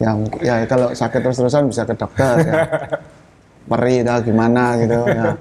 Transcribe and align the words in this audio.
yang 0.00 0.24
ya 0.40 0.64
kalau 0.64 0.96
sakit 0.96 1.20
terus-terusan 1.20 1.68
bisa 1.68 1.84
ke 1.84 1.92
dokter 1.92 2.34
ya. 2.40 2.54
Peri 3.70 4.02
atau 4.02 4.18
gimana 4.24 4.74
gitu 4.80 5.06
ya. 5.06 5.36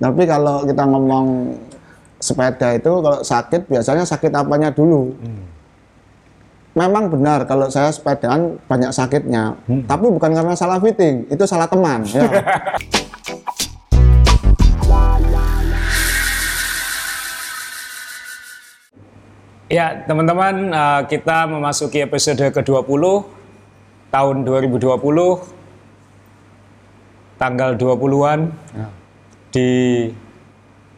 Tapi 0.00 0.22
kalau 0.24 0.64
kita 0.66 0.82
ngomong 0.88 1.54
sepeda 2.18 2.74
itu 2.74 2.90
kalau 2.90 3.20
sakit 3.22 3.70
biasanya 3.70 4.02
sakit 4.02 4.32
apanya 4.34 4.72
dulu. 4.74 5.14
Memang 6.74 7.10
benar 7.12 7.44
kalau 7.46 7.68
saya 7.70 7.90
sepedaan 7.90 8.58
banyak 8.70 8.90
sakitnya, 8.94 9.58
tapi 9.90 10.06
bukan 10.14 10.30
karena 10.30 10.54
salah 10.54 10.78
fitting, 10.78 11.26
itu 11.26 11.42
salah 11.42 11.66
teman. 11.66 12.06
Ya. 12.06 12.22
Ya, 19.68 20.00
teman-teman, 20.08 20.72
uh, 20.72 21.04
kita 21.04 21.44
memasuki 21.44 22.00
episode 22.00 22.40
ke-20 22.40 23.04
tahun 24.08 24.48
2020 24.48 24.88
tanggal 27.36 27.70
20-an 27.76 28.48
di 29.52 29.70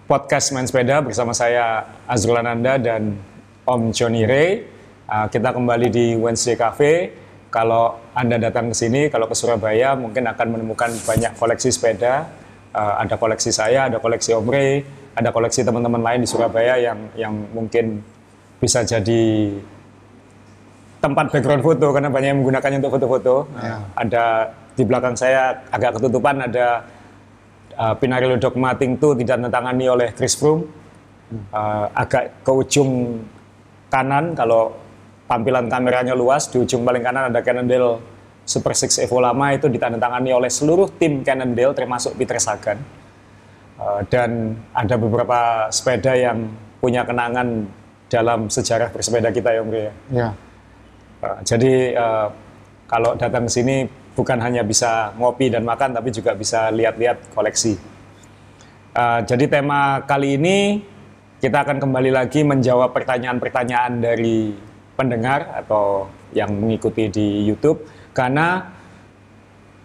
podcast 0.07 0.55
Main 0.55 0.67
Sepeda 0.67 1.03
bersama 1.03 1.35
saya 1.35 1.87
Azrul 2.07 2.39
Ananda 2.39 2.79
dan 2.79 3.19
Om 3.67 3.91
Johnny 3.91 4.27
Ray. 4.27 4.67
Uh, 5.11 5.27
kita 5.27 5.51
kembali 5.51 5.91
di 5.91 6.15
Wednesday 6.15 6.55
Cafe. 6.55 7.11
Kalau 7.51 7.99
Anda 8.15 8.39
datang 8.39 8.71
ke 8.71 8.79
sini, 8.79 9.11
kalau 9.11 9.27
ke 9.27 9.35
Surabaya 9.35 9.99
mungkin 9.99 10.23
akan 10.31 10.47
menemukan 10.55 10.95
banyak 11.03 11.35
koleksi 11.35 11.75
sepeda. 11.75 12.31
Uh, 12.71 13.03
ada 13.03 13.19
koleksi 13.19 13.51
saya, 13.51 13.91
ada 13.91 13.99
koleksi 13.99 14.39
Om 14.39 14.47
Ray, 14.47 14.87
ada 15.19 15.35
koleksi 15.35 15.67
teman-teman 15.67 15.99
lain 15.99 16.23
di 16.23 16.31
Surabaya 16.31 16.79
yang 16.79 17.11
yang 17.19 17.35
mungkin 17.51 18.07
bisa 18.63 18.87
jadi 18.87 19.51
tempat 21.01 21.33
background 21.33 21.65
foto 21.65 21.87
karena 21.97 22.13
banyak 22.13 22.29
yang 22.31 22.39
menggunakannya 22.45 22.79
untuk 22.85 22.93
foto-foto. 23.01 23.35
Ya. 23.57 23.77
Ada 23.97 24.25
di 24.77 24.83
belakang 24.85 25.17
saya 25.17 25.65
agak 25.73 25.97
ketutupan 25.99 26.45
ada 26.45 26.85
uh, 27.75 27.95
Pinarello 27.97 28.37
Dogma 28.37 28.77
Ting 28.77 29.01
2 29.01 29.25
ditandatangani 29.25 29.85
oleh 29.89 30.09
Chris 30.13 30.37
Froome. 30.37 30.69
Uh, 31.31 31.87
agak 31.95 32.43
ke 32.43 32.53
ujung 32.53 33.23
kanan 33.87 34.35
kalau 34.35 34.75
tampilan 35.31 35.71
kameranya 35.71 36.13
luas 36.19 36.51
di 36.51 36.59
ujung 36.59 36.83
paling 36.83 37.07
kanan 37.07 37.31
ada 37.31 37.39
Cannondale 37.39 38.03
Super 38.43 38.75
6 38.75 39.07
Evo 39.07 39.23
lama 39.23 39.55
itu 39.55 39.71
ditandatangani 39.71 40.35
oleh 40.35 40.51
seluruh 40.51 40.91
tim 40.99 41.23
Cannondale 41.23 41.73
termasuk 41.73 42.19
Peter 42.21 42.37
Sagan. 42.37 42.77
Uh, 43.81 44.05
dan 44.13 44.61
ada 44.77 45.01
beberapa 45.01 45.73
sepeda 45.73 46.13
yang 46.13 46.53
punya 46.85 47.09
kenangan 47.09 47.65
dalam 48.11 48.53
sejarah 48.53 48.93
bersepeda 48.93 49.33
kita 49.33 49.55
ya 49.57 49.61
Om 49.65 49.71
Ria. 49.71 49.93
ya. 50.13 50.29
Jadi 51.45 51.95
uh, 51.95 52.29
kalau 52.89 53.15
datang 53.15 53.47
ke 53.47 53.53
sini 53.53 53.77
bukan 54.17 54.41
hanya 54.43 54.65
bisa 54.65 55.15
ngopi 55.17 55.53
dan 55.53 55.63
makan, 55.63 55.95
tapi 55.95 56.09
juga 56.11 56.35
bisa 56.35 56.73
lihat-lihat 56.73 57.33
koleksi. 57.37 57.77
Uh, 58.91 59.23
jadi 59.23 59.47
tema 59.47 60.03
kali 60.03 60.35
ini 60.35 60.83
kita 61.41 61.63
akan 61.63 61.79
kembali 61.79 62.11
lagi 62.11 62.43
menjawab 62.43 62.93
pertanyaan-pertanyaan 62.93 64.03
dari 64.03 64.53
pendengar 64.99 65.49
atau 65.57 66.11
yang 66.37 66.53
mengikuti 66.53 67.09
di 67.09 67.49
YouTube 67.49 67.87
karena 68.13 68.69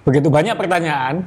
begitu 0.04 0.28
banyak 0.28 0.60
pertanyaan 0.60 1.24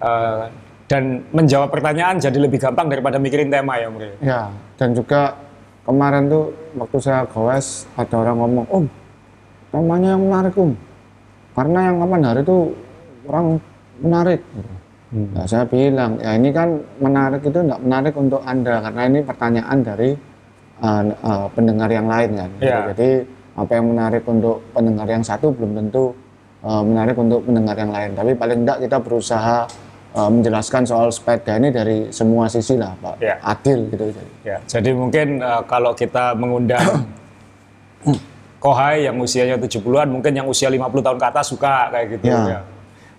uh, 0.00 0.48
dan 0.88 1.20
menjawab 1.34 1.68
pertanyaan 1.68 2.16
jadi 2.16 2.38
lebih 2.40 2.62
gampang 2.62 2.88
daripada 2.88 3.20
mikirin 3.20 3.52
tema 3.52 3.76
ya 3.76 3.88
Ria. 3.92 4.16
Ya, 4.24 4.42
dan 4.80 4.96
juga 4.96 5.36
kemarin 5.84 6.32
tuh 6.32 6.63
waktu 6.74 6.98
saya 7.00 7.26
gowes 7.30 7.86
ada 7.94 8.14
orang 8.18 8.36
ngomong, 8.38 8.66
Om, 8.70 8.84
temanya 9.70 10.08
yang 10.14 10.22
menarik 10.26 10.54
Om. 10.54 10.72
Karena 11.54 11.78
yang 11.86 11.96
kapan 12.02 12.22
hari 12.26 12.40
itu 12.42 12.58
orang 13.30 13.46
menarik. 14.02 14.40
Gitu. 14.42 14.72
Nah, 15.14 15.46
saya 15.46 15.64
bilang, 15.70 16.18
ya 16.18 16.34
ini 16.34 16.50
kan 16.50 16.74
menarik 16.98 17.46
itu 17.46 17.58
enggak 17.62 17.78
menarik 17.78 18.14
untuk 18.18 18.42
Anda, 18.42 18.82
karena 18.82 19.02
ini 19.06 19.18
pertanyaan 19.22 19.78
dari 19.86 20.10
uh, 20.82 21.02
uh, 21.22 21.46
pendengar 21.54 21.86
yang 21.86 22.10
lain 22.10 22.30
kan. 22.34 22.50
Ya. 22.58 22.90
Jadi 22.90 23.22
apa 23.54 23.70
yang 23.78 23.86
menarik 23.94 24.26
untuk 24.26 24.58
pendengar 24.74 25.06
yang 25.06 25.22
satu 25.22 25.54
belum 25.54 25.78
tentu 25.78 26.10
uh, 26.66 26.82
menarik 26.82 27.14
untuk 27.14 27.46
pendengar 27.46 27.78
yang 27.78 27.94
lain. 27.94 28.10
Tapi 28.18 28.34
paling 28.34 28.58
enggak 28.66 28.78
kita 28.82 28.98
berusaha 28.98 29.70
uh, 30.14 30.30
menjelaskan 30.30 30.82
soal 30.82 31.10
sepeda 31.10 31.58
ini 31.58 31.68
dari 31.68 32.08
semua 32.08 32.46
sisi 32.46 32.74
lah, 32.74 32.94
Pak. 32.96 33.14
Ya. 33.18 33.36
Adil 33.42 33.90
gitu. 33.90 34.04
Jadi. 34.08 34.30
Ya, 34.42 34.56
jadi 34.64 34.90
mungkin 34.94 35.38
uh, 35.38 35.62
kalau 35.66 35.92
kita 35.92 36.32
mengundang 36.34 36.82
Kohai 38.58 39.04
yang 39.04 39.20
usianya 39.20 39.60
70-an, 39.60 40.08
mungkin 40.08 40.32
yang 40.32 40.48
usia 40.48 40.72
50 40.72 40.80
tahun 41.04 41.18
ke 41.20 41.26
atas 41.28 41.52
suka 41.52 41.92
kayak 41.92 42.06
gitu 42.16 42.32
Ya. 42.32 42.40
ya. 42.48 42.60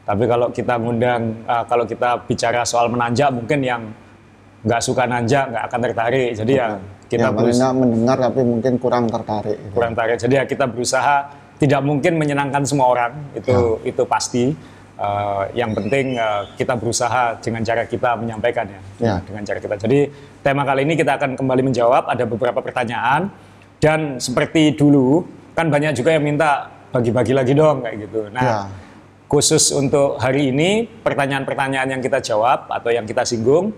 Tapi 0.02 0.26
kalau 0.26 0.50
kita 0.50 0.74
ngundang, 0.78 1.22
uh, 1.46 1.62
kalau 1.66 1.86
kita 1.86 2.18
bicara 2.26 2.66
soal 2.66 2.90
menanjak, 2.90 3.30
mungkin 3.30 3.62
yang 3.62 3.82
nggak 4.66 4.82
suka 4.82 5.06
nanjak 5.06 5.54
nggak 5.54 5.64
akan 5.70 5.80
tertarik. 5.82 6.30
Jadi 6.34 6.54
ya 6.56 6.82
kita 7.06 7.22
ya, 7.22 7.30
paling 7.30 7.38
berus- 7.38 7.58
enggak 7.58 7.74
mendengar 7.78 8.18
tapi 8.20 8.42
mungkin 8.42 8.74
kurang 8.78 9.06
tertarik. 9.06 9.58
gitu. 9.60 9.74
kurang 9.74 9.92
tertarik. 9.94 10.18
Jadi 10.18 10.34
ya 10.34 10.44
kita 10.46 10.66
berusaha 10.66 11.16
tidak 11.56 11.82
mungkin 11.86 12.14
menyenangkan 12.18 12.66
semua 12.66 12.88
orang, 12.90 13.14
itu 13.38 13.54
itu 13.86 14.02
pasti. 14.04 14.46
Uh, 14.96 15.44
yang 15.52 15.76
penting 15.76 16.16
uh, 16.16 16.48
kita 16.56 16.72
berusaha 16.80 17.36
dengan 17.44 17.60
cara 17.68 17.84
kita 17.84 18.16
menyampaikannya, 18.16 18.80
Ya. 18.96 19.20
dengan 19.28 19.44
cara 19.44 19.60
kita. 19.60 19.76
Jadi 19.76 20.08
tema 20.40 20.64
kali 20.64 20.88
ini 20.88 20.96
kita 20.96 21.20
akan 21.20 21.36
kembali 21.36 21.68
menjawab. 21.68 22.08
Ada 22.08 22.24
beberapa 22.24 22.64
pertanyaan 22.64 23.28
dan 23.84 24.24
seperti 24.24 24.72
dulu 24.72 25.28
kan 25.52 25.68
banyak 25.68 26.00
juga 26.00 26.16
yang 26.16 26.24
minta 26.24 26.72
bagi-bagi 26.96 27.36
lagi 27.36 27.52
dong 27.52 27.84
kayak 27.84 28.08
gitu. 28.08 28.32
Nah 28.32 28.40
Ya. 28.40 28.60
khusus 29.28 29.76
untuk 29.76 30.16
hari 30.16 30.56
ini 30.56 30.88
pertanyaan-pertanyaan 31.04 31.92
yang 31.92 32.00
kita 32.00 32.24
jawab 32.24 32.72
atau 32.72 32.88
yang 32.88 33.04
kita 33.04 33.28
singgung 33.28 33.76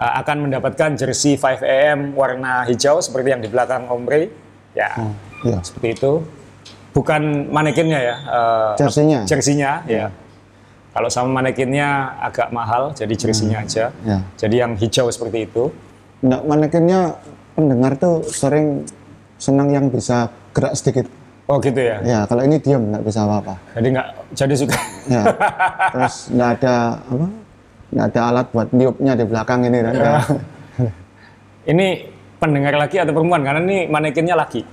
uh, 0.00 0.12
akan 0.24 0.48
mendapatkan 0.48 0.96
jersey 0.96 1.36
5am 1.36 2.16
warna 2.16 2.64
hijau 2.64 2.96
seperti 3.04 3.28
yang 3.28 3.44
di 3.44 3.52
belakang 3.52 3.84
Om 3.92 4.08
Ray. 4.08 4.32
Ya, 4.72 4.88
Ya. 5.44 5.60
seperti 5.60 6.00
itu. 6.00 6.24
Bukan 6.96 7.52
manekinnya 7.52 8.00
ya. 8.00 8.16
uh, 8.24 8.72
Jersinya? 8.80 9.20
Jersinya, 9.28 9.84
ya. 9.84 10.08
Kalau 10.96 11.12
sama 11.12 11.44
manekinnya 11.44 12.16
agak 12.24 12.48
mahal, 12.56 12.88
jadi 12.96 13.12
jersinya 13.12 13.60
aja. 13.60 13.92
Ya. 14.00 14.24
Jadi 14.40 14.64
yang 14.64 14.72
hijau 14.80 15.12
seperti 15.12 15.44
itu. 15.44 15.68
Nggak 16.24 16.42
manekinnya 16.48 17.20
pendengar 17.52 18.00
tuh 18.00 18.24
sering 18.24 18.88
senang 19.36 19.76
yang 19.76 19.92
bisa 19.92 20.32
gerak 20.56 20.72
sedikit. 20.72 21.04
Oh 21.52 21.60
gitu 21.60 21.76
ya. 21.76 22.00
Ya, 22.00 22.20
kalau 22.24 22.48
ini 22.48 22.56
diam 22.56 22.80
nggak 22.88 23.04
bisa 23.04 23.28
apa-apa. 23.28 23.60
Jadi 23.76 23.88
nggak, 23.92 24.08
jadi 24.40 24.54
suka. 24.56 24.80
Ya. 25.12 25.22
Terus 25.92 26.14
nggak 26.32 26.50
ada 26.64 26.74
apa? 26.96 27.26
Nggak 27.92 28.06
ada 28.08 28.20
alat 28.32 28.46
buat 28.56 28.68
niupnya 28.72 29.12
di 29.20 29.24
belakang 29.28 29.60
ini. 29.68 29.78
Ya. 29.84 30.16
Ini 31.76 31.86
pendengar 32.40 32.72
laki 32.72 33.04
atau 33.04 33.12
perempuan? 33.12 33.44
Karena 33.44 33.60
ini 33.60 33.84
manekinnya 33.84 34.32
laki. 34.32 34.64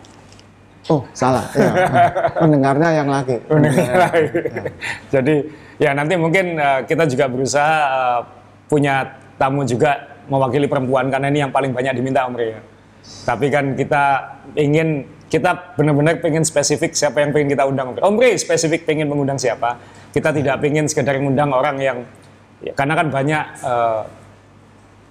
Oh, 0.91 1.01
salah. 1.15 1.47
Ya. 1.55 1.71
Pendengarnya 2.43 2.89
yang 2.91 3.07
laki. 3.07 3.39
Jadi 5.13 5.35
ya 5.79 5.95
nanti 5.95 6.19
mungkin 6.19 6.59
uh, 6.59 6.83
kita 6.83 7.07
juga 7.07 7.31
berusaha 7.31 7.75
uh, 7.87 8.21
punya 8.67 9.15
tamu 9.39 9.63
juga 9.63 10.19
mewakili 10.27 10.67
perempuan 10.67 11.07
karena 11.07 11.31
ini 11.31 11.39
yang 11.47 11.51
paling 11.55 11.71
banyak 11.71 11.95
diminta 11.95 12.27
Om 12.27 12.35
Ria. 12.35 12.59
Tapi 13.03 13.47
kan 13.47 13.75
kita 13.79 14.03
ingin 14.59 15.07
kita 15.31 15.75
benar-benar 15.79 16.19
pengen 16.19 16.43
spesifik 16.43 16.95
siapa 16.95 17.23
yang 17.23 17.31
pengen 17.31 17.55
kita 17.55 17.63
undang. 17.63 17.95
Om 17.95 18.15
Ria 18.19 18.35
spesifik 18.35 18.83
pengen 18.83 19.07
mengundang 19.07 19.39
siapa. 19.39 19.79
Kita 20.11 20.35
tidak 20.35 20.59
pengen 20.59 20.85
sekedar 20.91 21.15
mengundang 21.17 21.49
orang 21.55 21.79
yang 21.79 21.97
ya, 22.59 22.75
karena 22.75 22.93
kan 22.99 23.07
banyak 23.07 23.43
uh, 23.63 24.03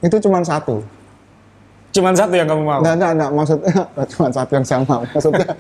Itu 0.03 0.19
cuma 0.19 0.43
satu. 0.43 0.83
Cuman 1.93 2.13
satu 2.13 2.33
yang 2.33 2.49
kamu 2.49 2.63
mau. 2.63 2.81
Enggak, 2.81 2.95
enggak, 2.97 3.13
enggak. 3.13 3.31
Maksudnya 3.33 3.73
cuma 4.13 4.27
satu 4.29 4.51
yang 4.53 4.65
saya 4.65 4.81
mau. 4.83 5.01
Maksudnya 5.05 5.47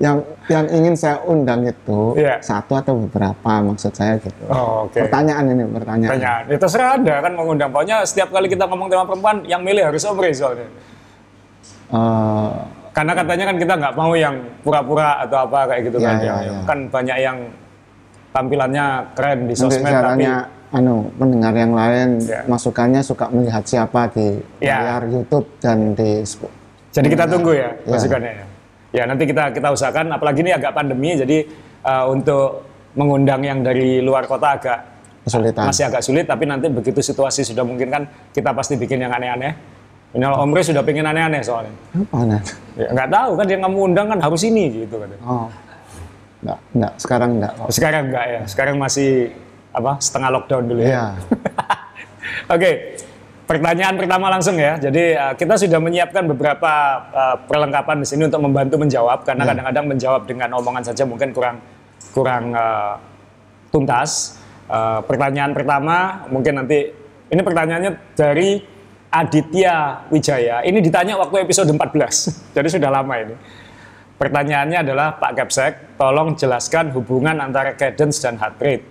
yang 0.00 0.16
yang 0.48 0.64
ingin 0.66 0.94
saya 0.94 1.20
undang 1.22 1.60
itu 1.62 2.16
Iya. 2.16 2.40
satu 2.40 2.72
atau 2.72 2.96
beberapa 2.98 3.52
maksud 3.60 3.92
saya 3.92 4.16
gitu. 4.16 4.44
Oh, 4.48 4.88
oke. 4.88 4.96
Pertanyaan 4.96 5.44
ini, 5.46 5.64
pertanyaan. 5.68 6.10
Pertanyaan. 6.10 6.42
Ya 6.48 6.56
terserah 6.56 6.90
Anda 6.96 7.14
kan 7.20 7.32
mengundang. 7.36 7.68
Pokoknya 7.68 8.00
setiap 8.02 8.32
kali 8.32 8.48
kita 8.48 8.64
ngomong 8.64 8.88
tema 8.88 9.04
perempuan, 9.04 9.44
yang 9.44 9.60
milih 9.60 9.84
harus 9.86 10.00
Om 10.02 10.16
Ria 10.16 10.32
soalnya. 10.32 10.68
Eh, 11.90 12.50
Karena 12.90 13.12
katanya 13.14 13.44
kan 13.46 13.56
kita 13.56 13.74
nggak 13.78 13.94
mau 13.94 14.12
yang 14.12 14.34
pura-pura 14.60 15.22
atau 15.22 15.46
apa 15.46 15.62
kayak 15.68 15.82
gitu 15.86 15.98
Iya, 16.00 16.06
kan. 16.06 16.14
iya, 16.16 16.26
Yang- 16.26 16.42
iya. 16.42 16.60
Kan 16.66 16.78
banyak 16.90 17.16
yang 17.20 17.38
tampilannya 18.30 18.86
keren 19.12 19.38
di 19.46 19.54
sosmed 19.54 19.90
tapi 19.90 20.26
anu 20.70 21.10
pendengar 21.18 21.50
yang 21.52 21.74
lain 21.74 22.22
Ya. 22.22 22.46
masukannya 22.46 23.02
suka 23.02 23.26
melihat 23.28 23.66
siapa 23.66 24.06
di 24.14 24.38
Ya. 24.62 24.78
layar 24.78 25.02
YouTube 25.10 25.46
dan 25.58 25.98
di 25.98 26.22
jadi 26.90 27.06
kita 27.06 27.24
tunggu 27.26 27.54
ya 27.54 27.74
Ya. 27.74 27.90
masukannya 27.90 28.32
ya. 28.32 28.44
Ya 28.90 29.02
nanti 29.06 29.22
kita 29.22 29.54
kita 29.54 29.70
usahakan 29.70 30.10
apalagi 30.10 30.42
ini 30.42 30.50
agak 30.50 30.74
pandemi 30.74 31.14
jadi 31.14 31.46
uh, 31.86 32.10
untuk 32.10 32.66
mengundang 32.98 33.38
yang 33.46 33.62
dari 33.62 34.02
luar 34.02 34.26
kota 34.26 34.58
agak 34.58 34.78
kesulitan. 35.22 35.70
masih 35.70 35.84
agak 35.86 36.02
sulit 36.02 36.26
tapi 36.26 36.42
nanti 36.46 36.66
begitu 36.66 36.98
situasi 36.98 37.46
sudah 37.46 37.62
mungkin 37.62 37.86
kan 37.86 38.02
kita 38.34 38.50
pasti 38.50 38.74
bikin 38.74 38.98
yang 38.98 39.14
aneh-aneh. 39.14 39.54
Ini 40.10 40.26
Om 40.26 40.50
Rey 40.50 40.66
sudah 40.66 40.82
pengen 40.82 41.06
aneh-aneh 41.06 41.38
soalnya. 41.38 41.70
Apa 41.94 42.18
nih? 42.26 42.42
Ya, 42.74 42.88
nggak 42.90 43.08
tahu 43.14 43.30
kan 43.38 43.46
yang 43.46 43.62
kamu 43.62 43.78
undang 43.94 44.06
kan 44.10 44.18
harus 44.18 44.42
ini 44.42 44.64
gitu 44.82 44.98
kan. 44.98 45.10
Oh, 45.22 45.46
Enggak, 46.42 46.58
enggak. 46.74 46.92
Sekarang 46.98 47.30
enggak. 47.38 47.52
Sekarang 47.70 48.02
enggak 48.10 48.24
ya. 48.26 48.40
Sekarang 48.50 48.74
masih 48.80 49.30
apa? 49.70 49.98
Setengah 50.02 50.28
lockdown 50.34 50.64
dulu 50.66 50.80
ya. 50.82 50.88
Iya. 50.88 51.04
Oke. 52.54 52.70
Pertanyaan 53.50 53.98
pertama 53.98 54.30
langsung 54.30 54.54
ya. 54.54 54.78
Jadi 54.78 55.18
uh, 55.18 55.34
kita 55.34 55.58
sudah 55.58 55.82
menyiapkan 55.82 56.22
beberapa 56.22 56.70
uh, 57.10 57.36
perlengkapan 57.50 57.98
di 57.98 58.06
sini 58.06 58.30
untuk 58.30 58.46
membantu 58.46 58.78
menjawab 58.78 59.26
karena 59.26 59.42
Ya. 59.42 59.48
kadang-kadang 59.50 59.86
menjawab 59.90 60.22
dengan 60.30 60.54
omongan 60.54 60.86
saja 60.86 61.02
mungkin 61.02 61.34
kurang 61.34 61.58
kurang 62.14 62.54
uh, 62.54 62.94
tuntas. 63.74 64.38
Uh, 64.70 65.02
pertanyaan 65.02 65.50
pertama 65.50 66.22
mungkin 66.30 66.62
nanti 66.62 66.94
ini 67.26 67.42
pertanyaannya 67.42 68.14
dari 68.14 68.62
Aditya 69.10 70.06
Wijaya. 70.14 70.62
Ini 70.62 70.78
ditanya 70.78 71.18
waktu 71.18 71.42
episode 71.42 71.74
14. 71.74 72.54
Jadi 72.54 72.68
sudah 72.70 72.90
lama 72.94 73.14
ini. 73.18 73.34
Pertanyaannya 74.14 74.84
adalah 74.86 75.18
Pak 75.18 75.32
Capsek, 75.34 75.72
tolong 75.98 76.38
jelaskan 76.38 76.94
hubungan 76.94 77.34
antara 77.42 77.74
cadence 77.74 78.22
dan 78.22 78.38
heart 78.38 78.60
rate. 78.62 78.84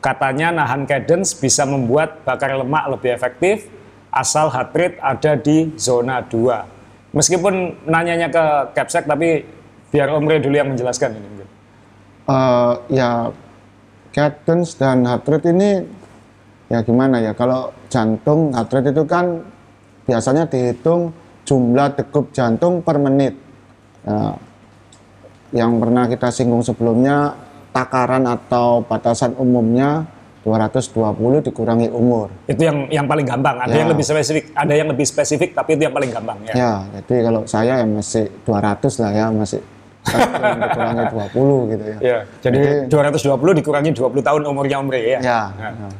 Katanya 0.00 0.48
nahan 0.52 0.88
cadence 0.88 1.36
bisa 1.36 1.68
membuat 1.68 2.24
bakar 2.24 2.56
lemak 2.56 2.88
lebih 2.88 3.12
efektif 3.12 3.68
asal 4.10 4.48
heart 4.48 4.72
rate 4.72 4.96
ada 4.98 5.36
di 5.36 5.76
zona 5.76 6.24
2. 6.24 7.14
Meskipun 7.14 7.84
nanyanya 7.84 8.32
ke 8.32 8.44
Capsek 8.72 9.04
tapi 9.04 9.44
biar 9.92 10.08
Om 10.08 10.24
Rey 10.24 10.40
dulu 10.40 10.56
yang 10.56 10.72
menjelaskan 10.72 11.20
ini. 11.20 11.44
Eh, 12.30 12.74
ya 12.94 13.28
cadence 14.14 14.78
dan 14.78 15.04
heart 15.04 15.26
rate 15.28 15.52
ini 15.52 15.84
ya 16.70 16.80
gimana 16.80 17.20
ya 17.20 17.36
kalau 17.36 17.74
jantung 17.92 18.54
heart 18.56 18.70
rate 18.72 18.94
itu 18.94 19.04
kan 19.04 19.42
biasanya 20.06 20.46
dihitung 20.48 21.12
jumlah 21.44 21.92
degup 21.98 22.30
jantung 22.30 22.80
per 22.80 22.96
menit 22.96 23.50
Nah, 24.00 24.32
yang 25.52 25.76
pernah 25.76 26.08
kita 26.08 26.32
singgung 26.32 26.64
sebelumnya 26.64 27.36
takaran 27.70 28.26
atau 28.26 28.82
batasan 28.82 29.34
umumnya 29.36 30.04
220 30.40 31.44
dikurangi 31.44 31.92
umur 31.92 32.32
Itu 32.48 32.64
yang 32.64 32.88
yang 32.88 33.04
paling 33.04 33.28
gampang. 33.28 33.60
Ada 33.60 33.70
Ya. 33.70 33.78
yang 33.84 33.90
lebih 33.92 34.02
spesifik, 34.02 34.44
ada 34.56 34.72
yang 34.72 34.88
lebih 34.88 35.04
spesifik 35.04 35.50
tapi 35.52 35.76
itu 35.76 35.84
yang 35.84 35.92
paling 35.92 36.10
gampang 36.10 36.38
ya. 36.48 36.54
ya 36.56 36.72
jadi 36.96 37.14
kalau 37.28 37.40
saya 37.44 37.72
ya 37.78 37.86
masih 37.86 38.24
200 38.42 39.02
lah 39.04 39.10
ya 39.12 39.26
masih 39.28 39.60
dikurangi 40.00 41.04
20 41.12 41.70
gitu 41.70 41.84
ya 41.84 41.98
Ya, 42.00 42.18
jadi 42.40 42.60
220 42.88 43.58
dikurangi 43.60 43.90
20 43.92 44.24
tahun 44.24 44.42
umurnya 44.46 44.76
Om 44.80 44.88
Rey 44.88 45.04
ya. 45.12 45.20
Ya. 45.20 45.42
Nah. 45.52 45.92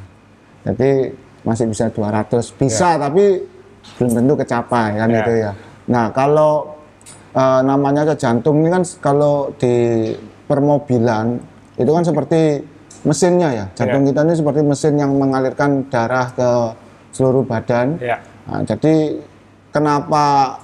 Jadi 0.64 1.12
masih 1.40 1.64
bisa 1.68 1.88
200. 1.88 2.52
Bisa 2.52 2.96
tapi 2.96 3.44
belum 3.96 4.10
tentu 4.14 4.34
kecapai 4.36 4.96
kan 4.96 5.08
Ya. 5.08 5.16
gitu 5.20 5.32
ya. 5.36 5.52
Nah, 5.86 6.08
kalau 6.10 6.80
eh, 7.30 7.60
namanya 7.60 8.08
ke 8.08 8.14
jantung 8.16 8.58
ini 8.58 8.72
kan 8.72 8.82
kalau 8.98 9.52
di 9.54 10.10
permobilan 10.44 11.38
itu 11.80 11.90
kan 11.90 12.04
seperti 12.04 12.60
mesinnya 13.08 13.48
ya. 13.56 13.64
Jantung 13.72 14.04
kita 14.04 14.20
ini 14.28 14.34
seperti 14.36 14.60
mesin 14.60 14.94
yang 15.00 15.16
mengalirkan 15.16 15.88
darah 15.88 16.28
ke 16.28 16.50
seluruh 17.16 17.48
badan. 17.48 17.96
Ya. 17.96 18.20
Nah, 18.44 18.60
jadi 18.68 19.16
kenapa 19.72 20.56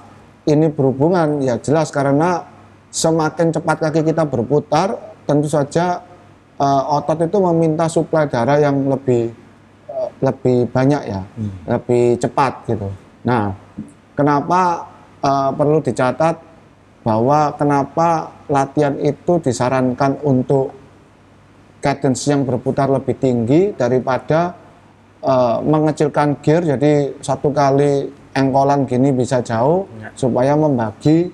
ini 0.45 0.69
berhubungan? 0.69 1.41
Ya 1.41 1.57
jelas 1.57 1.89
karena 1.89 2.45
semakin 2.93 3.57
cepat 3.57 3.89
kaki 3.89 4.13
kita 4.13 4.29
berputar, 4.29 5.17
tentu 5.25 5.49
saja 5.49 6.05
eh, 6.61 6.83
otot 6.93 7.25
itu 7.25 7.39
meminta 7.41 7.89
suplai 7.89 8.29
darah 8.29 8.61
yang 8.61 8.77
lebih 8.85 9.33
eh, 9.89 10.09
lebih 10.21 10.69
banyak 10.69 11.03
ya, 11.09 11.25
lebih 11.65 12.21
cepat 12.21 12.69
gitu. 12.69 12.93
Nah, 13.25 13.57
kenapa 14.13 14.85
eh, 15.25 15.51
perlu 15.57 15.81
dicatat 15.81 16.45
bahwa 17.07 17.55
kenapa 17.55 18.35
latihan 18.51 18.99
itu 18.99 19.39
disarankan 19.39 20.19
untuk 20.27 20.75
cadence 21.81 22.27
yang 22.27 22.43
berputar 22.43 22.89
lebih 22.89 23.17
tinggi 23.17 23.73
daripada 23.73 24.55
eh, 25.23 25.57
mengecilkan 25.63 26.41
gear 26.41 26.63
jadi 26.65 27.15
satu 27.21 27.51
kali 27.51 28.07
engkolan 28.33 28.85
gini 28.85 29.11
bisa 29.11 29.41
jauh 29.41 29.89
Ya. 29.97 30.11
supaya 30.15 30.53
membagi 30.55 31.31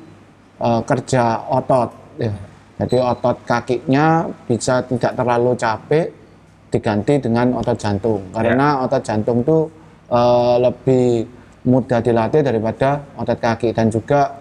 eh, 0.59 0.81
kerja 0.87 1.25
otot 1.51 1.91
ya. 2.17 2.33
jadi 2.83 2.97
otot 3.03 3.37
kakinya 3.45 4.27
bisa 4.47 4.83
tidak 4.87 5.13
terlalu 5.15 5.53
capek 5.55 6.07
diganti 6.73 7.21
dengan 7.21 7.53
otot 7.55 7.77
jantung 7.77 8.23
karena 8.33 8.81
otot 8.83 9.03
jantung 9.03 9.43
itu 9.43 9.59
eh, 10.09 10.55
lebih 10.63 11.07
mudah 11.63 12.01
dilatih 12.03 12.43
daripada 12.43 12.99
otot 13.15 13.39
kaki 13.39 13.71
dan 13.71 13.87
juga 13.87 14.35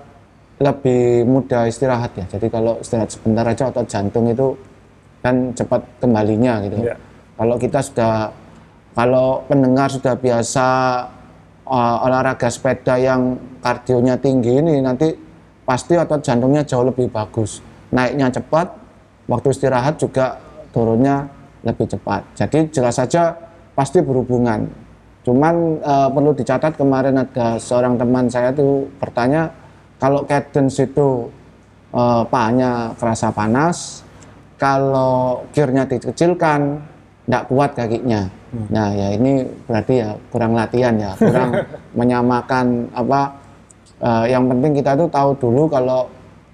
lebih 0.57 1.25
mudah 1.25 1.65
istirahat 1.65 2.13
ya 2.13 2.25
jadi 2.30 2.47
kalau 2.50 2.77
istirahat 2.77 3.09
sebentar 3.09 3.45
aja 3.45 3.69
otot 3.69 3.86
jantung 3.86 4.25
itu 4.30 4.54
kan 5.21 5.53
cepat 5.53 5.81
kembalinya 6.01 6.62
gitu. 6.65 6.77
Iya. 6.81 6.95
Kalau 7.38 7.56
kita 7.57 7.79
sudah, 7.81 8.13
kalau 8.97 9.45
pendengar 9.45 9.89
sudah 9.89 10.13
biasa 10.18 10.68
uh, 11.65 12.06
olahraga 12.06 12.50
sepeda 12.50 12.97
yang 12.97 13.38
kardionya 13.62 14.18
tinggi 14.18 14.62
ini 14.62 14.81
nanti 14.81 15.13
pasti 15.65 15.95
otot 15.95 16.21
jantungnya 16.21 16.65
jauh 16.65 16.85
lebih 16.85 17.07
bagus. 17.09 17.62
Naiknya 17.94 18.33
cepat, 18.33 18.68
waktu 19.29 19.47
istirahat 19.53 19.97
juga 20.01 20.41
turunnya 20.73 21.29
lebih 21.62 21.85
cepat. 21.88 22.25
Jadi 22.35 22.73
jelas 22.73 22.97
saja 22.97 23.38
pasti 23.77 24.01
berhubungan. 24.01 24.68
Cuman 25.21 25.77
uh, 25.85 26.09
perlu 26.09 26.33
dicatat 26.33 26.73
kemarin 26.73 27.21
ada 27.21 27.62
seorang 27.62 27.94
teman 27.94 28.25
saya 28.25 28.50
tuh 28.50 28.89
bertanya 28.97 29.53
kalau 30.01 30.25
cadence 30.25 30.81
itu 30.81 31.29
uh, 31.94 32.25
pahanya 32.25 32.97
kerasa 32.97 33.29
panas, 33.29 34.01
kalau 34.62 35.42
gearnya 35.50 35.90
dikecilkan 35.90 36.78
tidak 37.25 37.44
kuat 37.50 37.74
kakinya. 37.74 38.30
Nah 38.69 38.94
ya 38.94 39.18
ini 39.18 39.42
berarti 39.66 39.94
ya 40.06 40.13
kurang 40.30 40.54
latihan 40.54 40.94
ya, 41.02 41.18
kurang 41.18 41.66
menyamakan 41.98 42.94
apa. 42.94 43.42
eh, 44.02 44.34
yang 44.34 44.50
penting 44.50 44.81
kita 44.81 44.98
tuh 44.98 45.10
tahu 45.10 45.34
dulu 45.38 45.66
kalau 45.66 46.06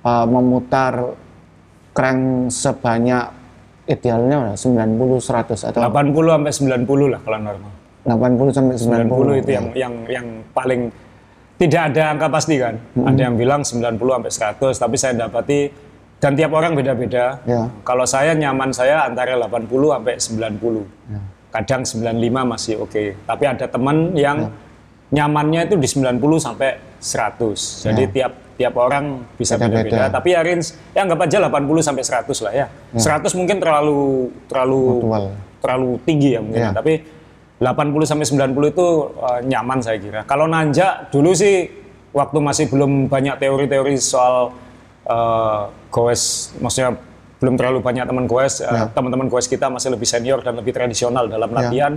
eh, 0.08 0.26
memutar 0.28 1.16
crank 1.92 2.48
sebanyak 2.48 3.28
idealnya 3.88 4.52
udah 4.52 4.56
90 4.56 5.00
100 5.24 5.68
atau 5.72 5.80
80 5.80 6.12
sampai 6.12 6.52
90 6.84 7.12
lah 7.12 7.20
kalau 7.24 7.40
normal. 7.44 7.72
80 8.08 8.56
sampai 8.56 8.76
90 8.76 9.36
90, 9.36 9.42
itu 9.44 9.52
ya. 9.52 9.56
yang 9.60 9.68
yang 9.76 9.94
yang 10.08 10.28
paling 10.56 10.92
tidak 11.58 11.82
ada 11.92 12.14
angka 12.14 12.28
pasti 12.30 12.56
kan. 12.62 12.78
Ada 13.02 13.20
yang 13.28 13.36
bilang 13.36 13.66
90 13.66 13.98
sampai 13.98 14.32
100, 14.62 14.78
tapi 14.78 14.96
saya 14.96 15.14
dapati 15.18 15.87
dan 16.18 16.34
tiap 16.34 16.52
orang 16.54 16.74
beda-beda. 16.74 17.38
Ya. 17.46 17.70
Kalau 17.86 18.06
saya 18.10 18.34
nyaman 18.34 18.74
saya 18.74 19.06
antara 19.06 19.38
80 19.38 19.70
sampai 19.70 20.16
90. 20.18 21.14
Ya. 21.14 21.20
Kadang 21.54 21.82
95 21.86 22.42
masih 22.44 22.74
oke. 22.82 23.04
Tapi 23.26 23.44
ada 23.46 23.66
teman 23.70 24.18
yang 24.18 24.50
nyamannya 25.14 25.70
itu 25.70 25.76
di 25.78 25.88
90 25.88 26.18
sampai 26.42 26.82
100. 26.98 27.86
Jadi 27.86 28.04
tiap 28.10 28.34
tiap 28.58 28.74
orang 28.74 29.22
bisa 29.38 29.56
Ya. 29.62 29.70
Beda-beda. 29.70 30.10
Tapi 30.10 30.34
ya 30.34 30.42
range 30.42 30.74
ya 30.98 31.06
anggap 31.06 31.20
aja 31.22 31.38
80 31.46 31.86
sampai 31.86 32.04
100 32.04 32.46
lah 32.46 32.54
ya. 32.54 32.68
100 32.98 33.38
mungkin 33.38 33.58
terlalu 33.62 34.34
terlalu 34.50 34.82
Mutual. 35.06 35.26
terlalu 35.62 35.90
tinggi 36.02 36.30
ya 36.34 36.42
mungkin. 36.42 36.66
Ya. 36.66 36.74
Tapi 36.74 36.94
80 37.62 38.10
sampai 38.10 38.26
90 38.26 38.74
itu 38.74 38.88
eh, 39.22 39.40
nyaman 39.46 39.80
saya 39.86 39.98
kira. 40.02 40.22
Kalau 40.26 40.50
nanjak 40.50 41.14
dulu 41.14 41.38
sih 41.38 41.70
waktu 42.10 42.38
masih 42.42 42.66
belum 42.74 43.06
banyak 43.06 43.38
teori-teori 43.38 44.02
soal 44.02 44.50
eh, 45.08 45.62
goes, 45.90 46.52
maksudnya 46.60 47.00
belum 47.38 47.56
terlalu 47.56 47.80
banyak 47.80 48.04
teman 48.04 48.26
goes, 48.26 48.60
eh, 48.60 48.68
Ya. 48.68 48.90
teman-teman 48.92 49.32
goes 49.32 49.48
kita 49.48 49.72
masih 49.72 49.94
lebih 49.94 50.06
senior 50.06 50.42
dan 50.44 50.58
lebih 50.58 50.74
tradisional 50.76 51.30
dalam 51.30 51.48
latihan. 51.54 51.96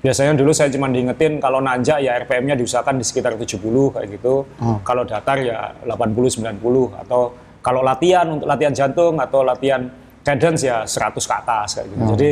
Biasanya 0.00 0.38
dulu 0.38 0.54
saya 0.54 0.70
cuma 0.70 0.86
diingetin 0.86 1.42
kalau 1.42 1.58
nanjak 1.58 1.98
ya 1.98 2.14
RPM-nya 2.22 2.54
diusahakan 2.54 3.00
di 3.00 3.04
sekitar 3.04 3.34
70 3.34 3.90
kayak 3.90 4.06
gitu. 4.20 4.46
Oh. 4.62 4.78
Kalau 4.86 5.02
datar 5.02 5.40
ya 5.42 5.74
80 5.82 6.30
90 6.30 6.94
atau 6.94 7.34
kalau 7.58 7.82
latihan 7.82 8.38
untuk 8.38 8.46
latihan 8.46 8.70
jantung 8.70 9.18
atau 9.18 9.42
latihan 9.42 9.90
cadence 10.22 10.62
ya 10.62 10.86
100 10.86 11.26
ke 11.26 11.34
atas 11.34 11.68
kayak 11.80 11.86
gitu. 11.90 12.04
Jadi 12.14 12.30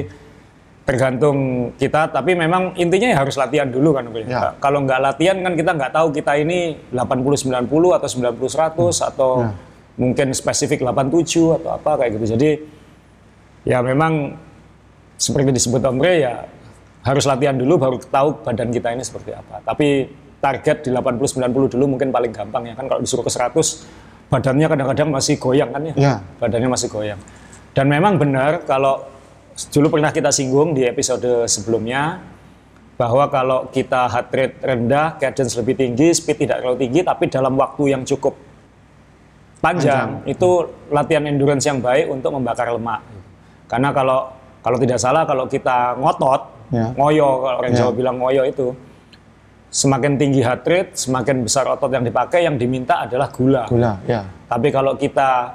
tergantung 0.85 1.73
kita 1.81 2.13
tapi 2.13 2.37
memang 2.37 2.77
intinya 2.77 3.09
ya 3.09 3.17
harus 3.25 3.41
latihan 3.41 3.65
dulu 3.73 3.97
kan 3.97 4.05
Bro. 4.05 4.21
Ya. 4.29 4.53
kalau 4.61 4.85
nggak 4.85 5.01
latihan 5.01 5.41
kan 5.41 5.57
kita 5.57 5.71
nggak 5.73 5.93
tahu 5.97 6.13
kita 6.13 6.37
ini 6.37 6.77
80 6.93 7.65
90 7.65 7.97
atau 7.97 8.05
90 8.05 8.37
100 8.37 9.09
atau 9.09 9.31
mungkin 9.95 10.35
spesifik 10.35 10.83
87 10.83 11.59
atau 11.63 11.71
apa 11.75 11.91
kayak 12.03 12.11
gitu. 12.19 12.35
Jadi 12.35 12.51
ya 13.65 13.81
memang 13.81 14.35
seperti 15.15 15.55
disebut 15.55 15.81
Om 15.81 15.97
Bre 16.03 16.15
ya 16.21 16.45
harus 17.05 17.25
latihan 17.29 17.55
dulu 17.55 17.79
baru 17.79 17.97
tahu 18.01 18.43
badan 18.43 18.73
kita 18.75 18.91
ini 18.91 19.05
seperti 19.07 19.37
apa. 19.37 19.63
Tapi 19.63 20.09
target 20.43 20.89
di 20.89 20.91
80 20.93 21.41
90 21.41 21.75
dulu 21.79 21.85
mungkin 21.97 22.11
paling 22.11 22.33
gampang 22.35 22.69
ya 22.69 22.75
kan? 22.75 22.85
Kalau 22.91 23.01
disuruh 23.01 23.25
ke 23.25 23.33
100 23.33 23.55
badannya 24.29 24.67
kadang-kadang 24.67 25.09
masih 25.13 25.37
goyang 25.39 25.71
kan 25.71 25.83
ya? 25.85 25.95
Ya. 25.95 26.15
badannya 26.41 26.69
masih 26.73 26.89
goyang. 26.91 27.21
Dan 27.75 27.87
memang 27.91 28.19
benar 28.19 28.67
kalau 28.67 29.07
dulu 29.71 29.99
pernah 29.99 30.11
kita 30.11 30.35
singgung 30.35 30.75
di 30.75 30.83
episode 30.83 31.47
sebelumnya 31.47 32.19
bahwa 32.95 33.27
kalau 33.27 33.67
kita 33.75 34.07
heart 34.07 34.31
rate 34.31 34.57
rendah, 34.63 35.19
cadence 35.19 35.59
lebih 35.59 35.75
tinggi, 35.75 36.15
speed 36.15 36.47
tidak 36.47 36.63
terlalu 36.63 36.79
tinggi, 36.87 37.01
tapi 37.03 37.27
dalam 37.27 37.59
waktu 37.59 37.91
yang 37.91 38.07
cukup 38.07 38.39
panjang, 39.65 40.09
itu 40.29 40.69
latihan 40.93 41.25
endurance 41.25 41.65
yang 41.65 41.81
baik 41.81 42.13
untuk 42.13 42.37
membakar 42.37 42.69
lemak. 42.69 43.01
Karena 43.65 43.89
kalau 43.97 44.29
kalau 44.61 44.77
tidak 44.77 45.01
salah 45.01 45.25
kalau 45.25 45.49
kita 45.49 45.97
ngotot, 45.97 46.53
Ya. 46.73 46.91
ngoyo 46.97 47.45
kalau 47.45 47.57
orang 47.61 47.73
Ya. 47.77 47.79
Jawa 47.85 47.93
bilang 47.93 48.17
ngoyo 48.21 48.43
itu 48.49 48.73
semakin 49.69 50.17
tinggi 50.17 50.41
heart 50.41 50.65
rate, 50.65 50.91
semakin 50.97 51.45
besar 51.45 51.69
otot 51.69 51.93
yang 51.93 52.05
dipakai, 52.05 52.47
yang 52.47 52.57
diminta 52.57 53.05
adalah 53.05 53.29
gula. 53.29 53.69
Gula, 53.69 54.01
ya. 54.07 54.25
Tapi 54.49 54.69
kalau 54.71 54.95
kita 54.97 55.51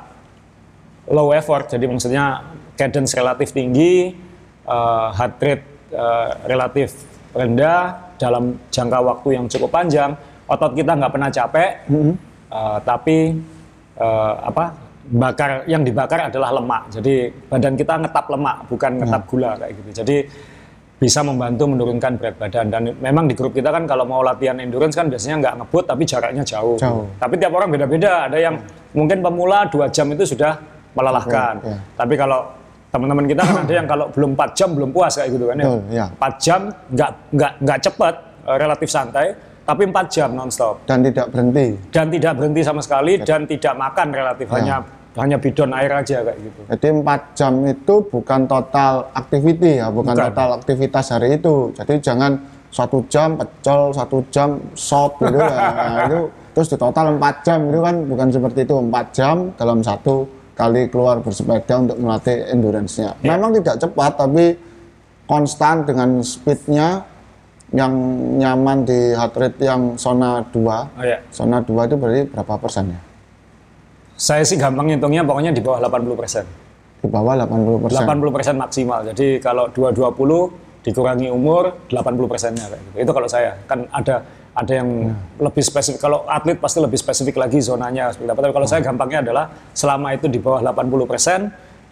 low 1.10 1.34
effort, 1.34 1.72
jadi 1.72 1.86
maksudnya 1.90 2.54
cadence 2.78 3.16
relatif 3.16 3.52
tinggi, 3.52 4.14
eh, 4.66 5.08
heart 5.18 5.38
rate 5.42 5.66
eh, 5.90 6.30
relatif 6.46 6.94
rendah 7.34 8.14
dalam 8.22 8.62
jangka 8.70 9.00
waktu 9.02 9.30
yang 9.42 9.46
cukup 9.50 9.74
panjang, 9.74 10.14
otot 10.46 10.78
kita 10.78 10.94
nggak 10.94 11.12
pernah 11.16 11.30
capek, 11.34 11.70
eh, 12.54 12.78
tapi 12.86 13.18
eh, 14.00 14.34
apa 14.48 14.66
bakar 15.10 15.66
yang 15.66 15.82
dibakar 15.82 16.30
adalah 16.30 16.54
lemak. 16.54 16.94
Jadi 16.94 17.28
badan 17.50 17.74
kita 17.74 17.94
ngetap 18.00 18.26
lemak, 18.30 18.58
bukan 18.70 18.92
ngetap 19.02 19.22
gula 19.26 19.52
kayak 19.58 19.74
gitu. 19.82 19.90
Jadi 20.04 20.18
bisa 21.00 21.24
membantu 21.24 21.64
menurunkan 21.64 22.20
berat 22.20 22.36
badan 22.36 22.68
dan 22.68 22.82
memang 23.00 23.24
di 23.24 23.32
grup 23.32 23.56
kita 23.56 23.72
kan 23.72 23.88
kalau 23.88 24.04
mau 24.04 24.20
latihan 24.20 24.60
endurance 24.60 25.00
kan 25.00 25.08
biasanya 25.08 25.40
nggak 25.40 25.54
ngebut 25.64 25.84
tapi 25.88 26.04
jaraknya 26.04 26.44
jauh. 26.44 26.76
Jauh. 26.76 27.08
Tapi 27.16 27.40
tiap 27.40 27.56
orang 27.56 27.72
beda-beda. 27.72 28.28
Ada 28.28 28.38
yang 28.38 28.56
mungkin 28.92 29.24
pemula 29.24 29.66
dua 29.72 29.88
jam 29.88 30.12
itu 30.12 30.28
sudah 30.28 30.60
melelahkan. 30.94 31.56
Ya. 31.64 31.78
Tapi 31.96 32.14
kalau 32.20 32.52
teman-teman 32.90 33.26
kita 33.30 33.42
kan 33.46 33.58
ada 33.64 33.74
yang 33.74 33.88
kalau 33.88 34.06
belum 34.10 34.34
4 34.34 34.58
jam 34.58 34.70
belum 34.74 34.90
puas 34.90 35.14
kayak 35.14 35.30
gitu 35.30 35.46
kan 35.46 35.56
ya. 35.56 35.66
Betul, 35.66 35.82
ya. 35.94 36.06
4 36.20 36.46
jam 36.46 36.60
nggak 36.90 37.12
nggak 37.38 37.52
nggak 37.64 37.80
cepet 37.86 38.16
eh, 38.50 38.58
relatif 38.58 38.90
santai 38.90 39.28
tapi 39.70 39.86
4 39.86 40.10
jam 40.10 40.30
nonstop 40.34 40.82
Dan 40.90 41.06
tidak 41.06 41.30
berhenti. 41.30 41.78
dan 41.94 42.10
tidak 42.10 42.34
berhenti 42.34 42.62
sama 42.66 42.82
sekali 42.82 43.22
dan 43.22 43.46
tidak 43.46 43.74
makan 43.78 44.08
relatif 44.10 44.50
Ya. 44.50 44.56
hanya 44.58 44.78
hanya 45.14 45.38
bidon 45.38 45.74
air 45.74 45.92
aja 45.92 46.22
kayak 46.24 46.38
gitu. 46.40 46.60
Jadi 46.70 46.88
4 46.96 47.22
jam 47.36 47.54
itu 47.66 47.96
bukan 48.08 48.42
total 48.46 48.94
activity 49.12 49.78
ya, 49.78 49.92
bukan, 49.92 50.16
Bukan. 50.16 50.26
total 50.32 50.50
aktivitas 50.56 51.06
hari 51.12 51.36
itu. 51.36 51.76
Jadi 51.76 51.94
jangan 52.00 52.32
satu 52.70 53.04
jam 53.06 53.36
pecel, 53.36 53.90
satu 53.92 54.18
jam 54.30 54.58
shop 54.74 55.20
gitu 55.20 55.36
ya. 55.36 55.50
Nah, 55.76 55.98
itu 56.08 56.20
terus 56.54 56.68
di 56.70 56.78
total 56.78 57.18
4 57.18 57.42
jam 57.42 57.60
itu 57.68 57.80
kan 57.82 57.96
bukan 58.06 58.28
seperti 58.32 58.60
itu. 58.64 58.76
4 58.80 59.06
jam 59.12 59.36
dalam 59.54 59.80
satu 59.82 60.24
kali 60.56 60.88
keluar 60.88 61.20
bersepeda 61.20 61.74
untuk 61.80 61.98
melatih 62.00 62.38
endurance-nya. 62.48 63.10
Memang 63.20 63.52
tidak 63.56 63.76
cepat 63.82 64.12
tapi 64.16 64.46
konstan 65.26 65.84
dengan 65.84 66.22
speednya 66.22 67.04
yang 67.70 67.94
nyaman 68.42 68.82
di 68.82 69.14
heart 69.14 69.36
rate 69.38 69.62
yang 69.62 69.94
zona 69.94 70.42
2. 70.50 70.58
Oh 70.58 71.06
ya. 71.06 71.18
Zona 71.30 71.62
2 71.62 71.70
itu 71.70 71.96
berarti 71.96 72.22
berapa 72.30 72.54
persennya? 72.58 73.00
Saya 74.20 74.44
sih 74.44 74.58
gampang 74.60 74.90
ngitungnya 74.90 75.24
pokoknya 75.24 75.54
di 75.54 75.62
bawah 75.62 75.80
80%. 75.80 76.44
Di 77.00 77.08
bawah 77.08 77.34
80 77.40 77.84
persen. 77.86 78.04
80% 78.04 78.58
maksimal. 78.58 79.00
Jadi 79.14 79.40
kalau 79.40 79.72
220 79.72 80.84
dikurangi 80.84 81.30
umur 81.30 81.88
80 81.88 82.32
persennya 82.32 82.66
gitu. 82.74 83.06
Itu 83.06 83.12
kalau 83.14 83.30
saya 83.30 83.56
kan 83.70 83.86
ada 83.94 84.26
ada 84.58 84.74
yang 84.74 85.14
lebih 85.40 85.64
spesifik. 85.64 86.02
Kalau 86.02 86.26
atlet 86.28 86.58
pasti 86.60 86.82
lebih 86.84 87.00
spesifik 87.00 87.38
lagi 87.38 87.62
zonanya 87.62 88.12
seperti 88.12 88.34
apa. 88.34 88.42
Tapi 88.50 88.54
kalau 88.56 88.68
saya 88.68 88.82
gampangnya 88.84 89.20
adalah 89.24 89.46
selama 89.72 90.18
itu 90.18 90.26
di 90.28 90.42
bawah 90.42 90.60
80 90.60 91.06
persen 91.06 91.40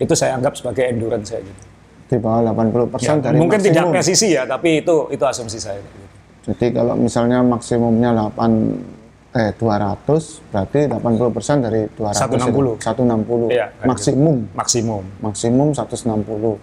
itu 0.01 0.13
saya 0.17 0.35
anggap 0.35 0.57
sebagai 0.57 0.89
endurance 0.89 1.31
saya 1.31 1.45
gitu. 1.45 1.76
Di 2.07 2.15
bawah 2.15 2.39
80 2.55 2.87
persen 2.87 3.15
Ya, 3.19 3.23
dari 3.29 3.35
mungkin 3.35 3.59
tidak 3.59 3.83
maksimum. 3.83 3.93
presisi 3.93 4.27
ya, 4.31 4.43
tapi 4.47 4.79
itu 4.79 4.95
itu 5.11 5.23
asumsi 5.27 5.59
saya. 5.59 5.79
gitu. 5.83 5.99
Jadi 6.47 6.65
kalau 6.71 6.95
misalnya 6.95 7.43
maksimumnya 7.43 8.15
8 8.15 8.95
eh 9.35 9.51
200 9.59 10.47
berarti 10.49 10.79
80% 10.87 11.59
dari 11.59 11.81
200 11.91 12.15
160. 12.15 12.79
itu. 12.79 12.87
160. 12.87 13.51
Iya, 13.51 13.67
kayak 13.75 13.87
maksimum. 13.91 14.37
Maksimum. 14.55 15.03
Maksimum 15.19 15.67
160. 15.75 16.55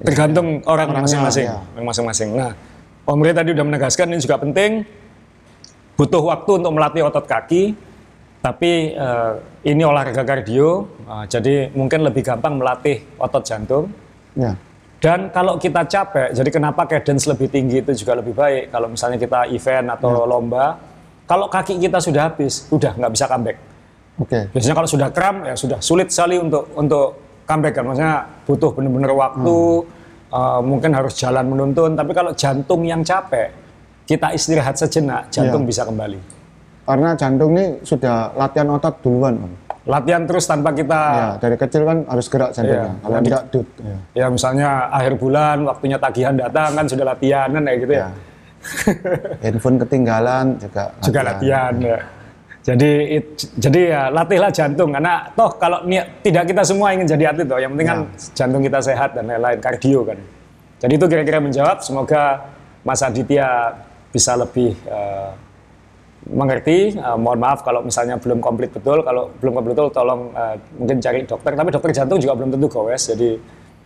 Tergantung 0.00 0.64
orang 0.64 0.88
masing-masing. 0.96 1.44
ya. 1.44 1.60
Orang 1.76 1.86
masing-masing. 1.92 2.28
Nah, 2.32 2.52
Om 3.04 3.20
tadi 3.34 3.50
udah 3.52 3.64
menegaskan 3.66 4.06
ini 4.12 4.22
juga 4.22 4.40
penting. 4.40 4.86
Butuh 5.98 6.22
waktu 6.24 6.50
untuk 6.64 6.72
melatih 6.72 7.04
otot 7.04 7.28
kaki, 7.28 7.76
tapi 8.40 8.96
eh, 8.96 9.32
ini 9.68 9.84
olahraga 9.84 10.24
kardio, 10.24 10.88
eh, 11.04 11.24
jadi 11.28 11.68
mungkin 11.76 12.06
lebih 12.08 12.24
gampang 12.24 12.56
melatih 12.56 13.04
otot 13.20 13.44
jantung. 13.44 13.92
Ya. 14.32 14.56
Dan 15.00 15.32
kalau 15.32 15.56
kita 15.56 15.88
capek, 15.88 16.36
jadi 16.36 16.50
kenapa 16.52 16.84
cadence 16.84 17.24
lebih 17.24 17.48
tinggi 17.48 17.80
itu 17.80 18.04
juga 18.04 18.20
lebih 18.20 18.36
baik. 18.36 18.68
Kalau 18.68 18.86
misalnya 18.92 19.16
kita 19.16 19.48
event 19.48 19.96
atau 19.96 20.28
lomba, 20.28 20.76
kalau 21.24 21.48
kaki 21.48 21.80
kita 21.80 21.96
sudah 22.04 22.28
habis, 22.28 22.68
udah 22.68 22.92
nggak 23.00 23.12
bisa 23.16 23.24
comeback. 23.24 23.56
Oke. 24.20 24.52
Biasanya 24.52 24.76
kalau 24.76 24.88
sudah 24.92 25.08
kram 25.08 25.48
ya 25.48 25.56
sudah 25.56 25.80
sulit 25.80 26.12
sekali 26.12 26.36
untuk 26.36 26.68
untuk 26.76 27.16
comeback 27.48 27.80
kan. 27.80 27.84
Maksudnya 27.88 28.16
butuh 28.44 28.70
benar-benar 28.76 29.12
waktu, 29.16 29.58
uh, 30.36 30.60
mungkin 30.60 30.92
harus 30.92 31.16
jalan 31.16 31.48
menuntun. 31.48 31.96
Tapi 31.96 32.12
kalau 32.12 32.36
jantung 32.36 32.84
yang 32.84 33.00
capek, 33.00 33.56
kita 34.04 34.36
istirahat 34.36 34.76
sejenak, 34.76 35.32
jantung 35.32 35.64
Iya. 35.64 35.70
bisa 35.72 35.82
kembali. 35.88 36.20
Karena 36.84 37.16
jantung 37.16 37.56
ini 37.56 37.80
sudah 37.86 38.36
latihan 38.36 38.68
otot 38.74 39.00
duluan, 39.00 39.38
Om. 39.40 39.69
Latihan 39.90 40.22
terus 40.22 40.46
tanpa 40.46 40.70
kita, 40.70 41.00
Ya, 41.10 41.28
dari 41.42 41.56
kecil 41.58 41.82
kan 41.82 42.06
harus 42.06 42.30
gerak 42.30 42.54
jantungnya. 42.54 42.94
Iya. 42.94 43.02
Kalau 43.02 43.18
tidak 43.26 43.42
dut. 43.50 43.66
Ya. 43.82 43.96
ya 44.14 44.26
misalnya 44.30 44.68
akhir 44.88 45.12
bulan 45.18 45.56
waktunya 45.66 45.98
tagihan 45.98 46.34
datang 46.38 46.70
kan 46.78 46.86
sudah 46.86 47.04
latihan 47.10 47.48
kan 47.50 47.62
kayak 47.66 47.78
gitu 47.82 47.92
ya. 47.92 48.00
Ya. 48.00 48.08
Handphone 49.42 49.76
ketinggalan 49.80 50.46
juga 50.60 50.84
Juga 51.06 51.20
latihan 51.26 51.74
ya. 51.82 51.98
Jadi 52.60 52.90
it- 53.16 53.50
jadi 53.56 53.80
ya 53.88 54.02
latihlah 54.12 54.52
jantung 54.52 54.92
karena 54.92 55.24
toh 55.32 55.48
kalau 55.56 55.80
niat 55.88 56.20
tidak 56.20 56.44
kita 56.44 56.60
semua 56.60 56.92
ingin 56.92 57.08
jadi 57.08 57.32
atlet 57.32 57.48
toh, 57.48 57.56
yang 57.56 57.72
penting 57.72 57.88
kan 57.88 57.98
jantung 58.36 58.60
kita 58.60 58.78
sehat 58.78 59.16
dan 59.16 59.24
lain-lain 59.26 59.58
kardio 59.58 60.04
kan. 60.04 60.18
Jadi 60.78 60.92
itu 60.94 61.06
kira-kira 61.08 61.40
menjawab. 61.40 61.80
Semoga 61.80 62.52
Mas 62.84 63.00
Aditya 63.00 63.74
bisa 64.12 64.36
lebih 64.36 64.76
eh, 64.84 65.30
mengerti. 66.26 66.92
Eh, 66.92 67.16
mohon 67.16 67.38
maaf 67.38 67.62
kalau 67.62 67.80
misalnya 67.80 68.16
belum 68.16 68.38
komplit 68.38 68.68
betul. 68.70 69.00
Kalau 69.00 69.32
belum 69.38 69.52
komplit 69.54 69.72
betul, 69.72 69.88
tolong 69.90 70.28
eh, 70.30 70.54
mungkin 70.76 70.96
cari 70.98 71.24
dokter. 71.24 71.50
Tapi 71.52 71.68
dokter 71.70 71.90
jantung 71.94 72.18
juga 72.18 72.36
belum 72.36 72.50
tentu 72.52 72.66
gowes. 72.68 73.04
Jadi 73.06 73.30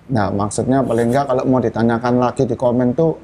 Nah, 0.05 0.29
maksudnya 0.29 0.85
paling 0.85 1.09
enggak 1.09 1.25
kalau 1.25 1.49
mau 1.49 1.57
ditanyakan 1.57 2.21
lagi 2.21 2.45
di 2.45 2.53
komen 2.53 2.93
tuh 2.93 3.17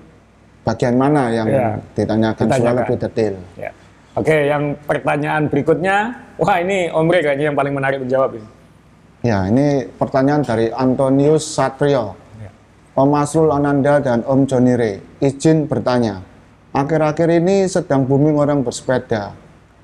bagian 0.65 0.97
mana 0.97 1.29
yang 1.29 1.45
Iya. 1.45 1.77
ditanyakan 1.93 2.45
Ditanyakan. 2.49 2.77
lebih 2.81 2.97
detail. 2.97 3.35
ya. 3.55 3.71
Oke, 4.11 4.49
yang 4.49 4.75
pertanyaan 4.89 5.47
berikutnya, 5.47 5.97
wah 6.35 6.57
ini 6.57 6.89
Om 6.89 7.07
Rey 7.07 7.21
kayaknya 7.21 7.53
yang 7.53 7.59
paling 7.59 7.77
menarik 7.77 8.01
menjawab 8.01 8.33
ini. 8.33 8.49
Ya, 9.21 9.45
ini 9.45 9.85
pertanyaan 9.93 10.41
dari 10.41 10.73
Antonius 10.73 11.45
Satrio. 11.45 12.17
Ya. 12.41 12.49
Om 12.97 13.13
Asrul 13.13 13.53
Ananda 13.53 14.01
dan 14.01 14.25
Om 14.25 14.49
Joni 14.49 14.73
Ray, 14.73 14.97
izin 15.21 15.69
bertanya. 15.69 16.25
Akhir-akhir 16.71 17.27
ini 17.43 17.67
sedang 17.67 18.07
booming 18.07 18.39
orang 18.39 18.63
bersepeda. 18.63 19.35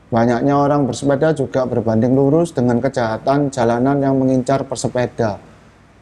Banyaknya 0.07 0.55
orang 0.55 0.87
bersepeda 0.87 1.35
juga 1.35 1.67
berbanding 1.67 2.15
lurus 2.15 2.55
dengan 2.55 2.79
kejahatan 2.79 3.51
jalanan 3.51 3.99
yang 3.99 4.15
mengincar 4.15 4.63
pesepeda. 4.63 5.43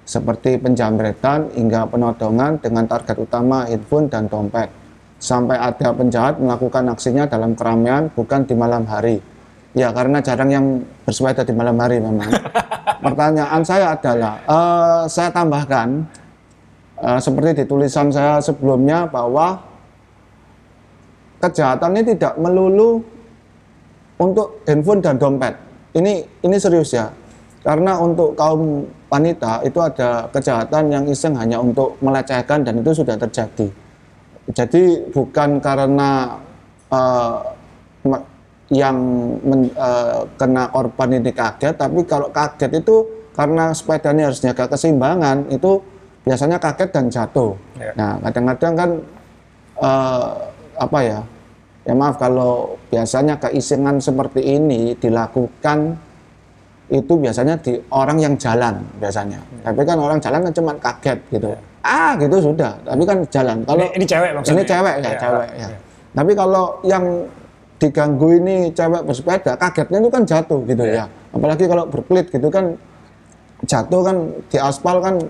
Seperti 0.04 0.60
penjamretan 0.60 1.56
hingga 1.56 1.88
penodongan 1.88 2.60
dengan 2.60 2.84
target 2.84 3.16
utama 3.16 3.64
handphone 3.64 4.12
dan 4.12 4.28
dompet. 4.28 4.68
Sampai 5.16 5.56
ada 5.56 5.96
penjahat 5.96 6.36
melakukan 6.36 6.84
aksinya 6.92 7.24
dalam 7.24 7.56
keramaian 7.56 8.12
bukan 8.12 8.44
di 8.44 8.52
malam 8.52 8.84
hari. 8.84 9.24
Ya, 9.72 9.88
karena 9.88 10.20
jarang 10.20 10.52
yang 10.52 10.84
bersepeda 11.08 11.48
di 11.48 11.56
malam 11.56 11.80
hari 11.80 11.96
memang. 11.96 12.28
Pertanyaan 13.08 13.64
saya 13.64 13.96
adalah, 13.96 14.36
eh, 14.44 15.02
saya 15.08 15.32
tambahkan 15.32 16.04
eh, 17.00 17.20
seperti 17.24 17.50
di 17.56 17.64
tulisan 17.64 18.12
saya 18.12 18.36
sebelumnya 18.44 19.08
bahwa 19.08 19.72
kejahatan 21.44 21.92
ini 22.00 22.16
tidak 22.16 22.40
melulu 22.40 23.04
untuk 24.16 24.64
handphone 24.64 25.04
dan 25.04 25.20
dompet. 25.20 25.52
Ini 25.92 26.24
ini 26.40 26.56
serius 26.56 26.96
ya. 26.96 27.12
Karena 27.64 27.96
untuk 27.96 28.36
kaum 28.36 28.84
wanita 29.08 29.64
itu 29.64 29.80
ada 29.80 30.28
kejahatan 30.28 30.92
yang 30.92 31.04
iseng 31.08 31.32
hanya 31.36 31.56
untuk 31.60 31.96
melecehkan 32.04 32.60
dan 32.60 32.80
itu 32.80 32.92
sudah 32.92 33.16
terjadi. 33.16 33.68
Jadi 34.52 35.08
bukan 35.08 35.56
karena 35.64 36.36
me- 38.04 38.26
yang 38.68 38.96
men- 39.44 39.72
eh, 39.72 40.20
kena 40.36 40.68
korban 40.68 41.08
ini 41.20 41.32
kaget, 41.32 41.74
tapi 41.76 42.04
kalau 42.04 42.28
kaget 42.28 42.84
itu 42.84 43.04
karena 43.32 43.72
sepedanya 43.72 44.28
harus 44.28 44.44
jaga 44.44 44.68
keseimbangan 44.68 45.48
itu 45.48 45.80
biasanya 46.28 46.60
kaget 46.60 46.88
dan 46.92 47.08
jatuh. 47.08 47.56
Ya. 47.80 47.92
Nah 47.96 48.12
kadang-kadang 48.20 48.72
kan 48.76 48.90
eh, 49.80 50.28
apa 50.76 50.98
ya? 51.00 51.20
Ya 51.84 51.92
maaf 51.92 52.16
kalau 52.16 52.80
biasanya 52.88 53.36
keisengan 53.36 54.00
seperti 54.00 54.40
ini 54.40 54.96
dilakukan 54.96 56.00
itu 56.88 57.12
biasanya 57.16 57.60
di 57.60 57.76
orang 57.92 58.16
yang 58.20 58.34
jalan 58.40 58.80
biasanya. 58.96 59.36
Tapi 59.60 59.80
kan 59.84 59.96
orang 60.00 60.16
jalan 60.20 60.48
kan 60.48 60.52
cuma 60.52 60.72
kaget 60.80 61.18
gitu. 61.28 61.52
Ah 61.84 62.16
gitu 62.16 62.40
sudah. 62.40 62.72
Tapi 62.84 63.02
kan 63.04 63.18
jalan. 63.28 63.56
Kalau 63.68 63.84
Ini- 63.84 63.92
ini 64.00 64.04
cewek 64.08 64.30
maksudnya? 64.32 64.56
Ini 64.56 64.64
cewek 64.64 64.94
ya, 64.96 65.04
Ya, 65.04 65.12
cewek 65.20 65.48
ya. 65.60 65.66
ya. 65.68 65.76
Tapi 66.14 66.32
kalau 66.32 66.64
yang 66.84 67.04
diganggu 67.76 68.28
ini 68.32 68.56
cewek 68.72 69.02
bersepeda, 69.04 69.52
kagetnya 69.60 69.98
itu 70.00 70.08
kan 70.08 70.22
jatuh 70.24 70.60
gitu 70.64 70.84
ya. 70.88 71.04
Apalagi 71.36 71.64
kalau 71.68 71.84
berkelit 71.84 72.32
gitu 72.32 72.48
kan 72.48 72.80
jatuh 73.68 74.00
kan 74.00 74.16
di 74.48 74.56
aspal 74.56 75.04
kan 75.04 75.20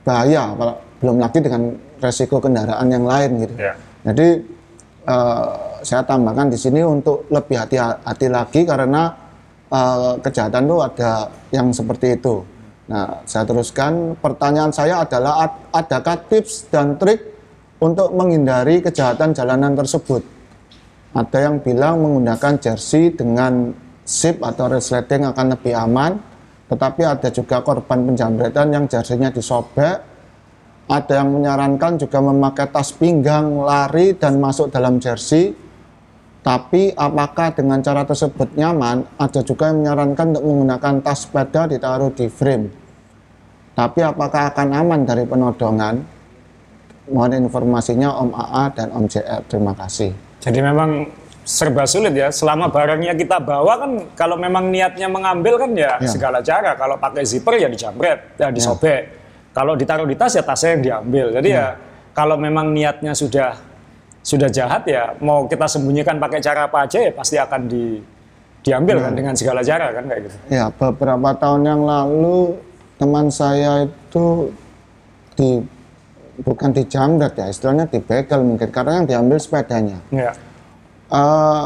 bahaya, 0.00 0.52
kalau 0.56 0.74
belum 1.00 1.16
lagi 1.20 1.44
dengan 1.44 1.76
resiko 2.00 2.40
kendaraan 2.40 2.88
yang 2.88 3.04
lain 3.04 3.44
gitu. 3.44 3.54
Ya. 3.60 3.72
Jadi 4.04 4.28
eh, 5.04 5.44
saya 5.84 6.02
tambahkan 6.02 6.50
di 6.50 6.58
sini 6.58 6.80
untuk 6.80 7.28
lebih 7.28 7.60
hati-hati 7.60 8.26
lagi 8.32 8.60
karena 8.64 9.12
eh, 9.68 10.12
kejahatan 10.18 10.64
itu 10.64 10.76
ada 10.80 11.10
yang 11.52 11.68
seperti 11.70 12.16
itu. 12.16 12.42
Nah, 12.84 13.24
saya 13.24 13.48
teruskan 13.48 14.12
pertanyaan 14.20 14.68
saya 14.68 15.00
adalah 15.00 15.48
ad- 15.48 15.72
adakah 15.72 16.20
tips 16.28 16.68
dan 16.68 17.00
trik 17.00 17.20
untuk 17.80 18.12
menghindari 18.12 18.84
kejahatan 18.84 19.32
jalanan 19.32 19.72
tersebut? 19.72 20.20
Ada 21.16 21.48
yang 21.48 21.64
bilang 21.64 22.02
menggunakan 22.04 22.60
jersey 22.60 23.14
dengan 23.14 23.72
sip 24.04 24.42
atau 24.44 24.68
resleting 24.68 25.24
akan 25.24 25.56
lebih 25.56 25.72
aman, 25.72 26.20
tetapi 26.68 27.08
ada 27.08 27.28
juga 27.32 27.64
korban 27.64 28.04
penjamretan 28.04 28.68
yang 28.68 28.84
jersey-nya 28.84 29.32
disobek. 29.32 30.12
Ada 30.84 31.24
yang 31.24 31.40
menyarankan 31.40 31.96
juga 31.96 32.20
memakai 32.20 32.68
tas 32.68 32.92
pinggang, 32.92 33.64
lari, 33.64 34.12
dan 34.12 34.36
masuk 34.36 34.68
dalam 34.68 35.00
jersey. 35.00 35.56
Tapi 36.44 36.92
apakah 36.92 37.56
dengan 37.56 37.80
cara 37.80 38.04
tersebut 38.04 38.52
nyaman? 38.52 39.08
Ada 39.16 39.40
juga 39.40 39.72
yang 39.72 39.80
menyarankan 39.80 40.36
untuk 40.36 40.44
menggunakan 40.44 40.94
tas 41.00 41.24
sepeda 41.24 41.64
ditaruh 41.64 42.12
di 42.12 42.28
frame. 42.28 42.68
Tapi 43.72 44.04
apakah 44.04 44.52
akan 44.52 44.68
aman 44.76 45.00
dari 45.08 45.24
penodongan? 45.24 46.04
Mohon 47.08 47.48
informasinya 47.48 48.12
Om 48.20 48.30
AA 48.36 48.64
dan 48.76 48.88
Om 48.92 49.04
JR. 49.08 49.40
Terima 49.48 49.72
kasih. 49.72 50.12
Jadi 50.44 50.60
memang 50.60 51.08
serba 51.48 51.88
sulit 51.88 52.12
ya. 52.12 52.28
Selama 52.28 52.68
barangnya 52.68 53.16
kita 53.16 53.40
bawa 53.40 53.80
kan, 53.80 53.90
kalau 54.12 54.36
memang 54.36 54.68
niatnya 54.68 55.08
mengambil 55.08 55.56
kan 55.56 55.72
ya, 55.72 55.96
Ya. 55.96 56.08
segala 56.12 56.44
cara. 56.44 56.76
Kalau 56.76 57.00
pakai 57.00 57.24
zipper 57.24 57.56
ya 57.56 57.72
dijamret, 57.72 58.36
ya 58.36 58.52
disobek. 58.52 59.16
Kalau 59.56 59.80
ditaruh 59.80 60.04
di 60.04 60.12
tas 60.12 60.36
ya 60.36 60.44
tasnya 60.44 60.76
yang 60.76 60.82
diambil. 60.84 61.26
Jadi 61.40 61.48
ya 61.56 61.76
kalau 62.12 62.36
memang 62.36 62.68
niatnya 62.68 63.16
sudah 63.16 63.56
sudah 64.24 64.48
jahat 64.48 64.88
ya, 64.88 65.12
mau 65.20 65.44
kita 65.44 65.68
sembunyikan 65.68 66.16
pakai 66.16 66.40
cara 66.40 66.64
apa 66.64 66.88
aja 66.88 66.96
ya 66.98 67.12
pasti 67.12 67.36
akan 67.36 67.68
di 67.68 68.00
diambil 68.64 69.04
kan 69.04 69.12
dengan 69.12 69.36
segala 69.36 69.60
cara 69.60 69.92
kan 69.92 70.08
kayak 70.08 70.20
gitu. 70.24 70.36
Ya, 70.48 70.72
beberapa 70.72 71.36
tahun 71.36 71.68
yang 71.68 71.84
lalu 71.84 72.56
teman 72.96 73.28
saya 73.28 73.84
itu 73.84 74.48
di 75.36 75.60
bukan 76.40 76.72
dijamret 76.72 77.36
ya, 77.36 77.52
istilahnya 77.52 77.84
dibegal 77.86 78.40
mungkin 78.40 78.72
karena 78.72 79.04
yang 79.04 79.06
diambil 79.06 79.36
sepedanya. 79.36 80.00
Ya. 80.08 80.32
Eh, 81.12 81.64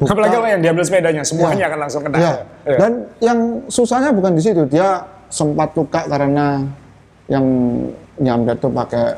bukan- 0.00 0.16
Apalagi 0.16 0.34
kalau 0.40 0.48
yang 0.48 0.62
diambil 0.64 0.84
sepedanya, 0.88 1.22
semuanya 1.22 1.68
akan 1.68 1.78
langsung 1.84 2.02
kena. 2.08 2.16
Ya. 2.16 2.32
Ya. 2.64 2.76
Dan 2.80 2.92
yang 3.20 3.38
susahnya 3.68 4.10
bukan 4.10 4.32
di 4.32 4.42
situ, 4.42 4.64
dia 4.64 5.04
sempat 5.28 5.76
luka 5.76 6.08
karena 6.08 6.64
yang 7.28 7.44
nyamret 8.16 8.56
itu 8.56 8.68
pakai 8.72 9.14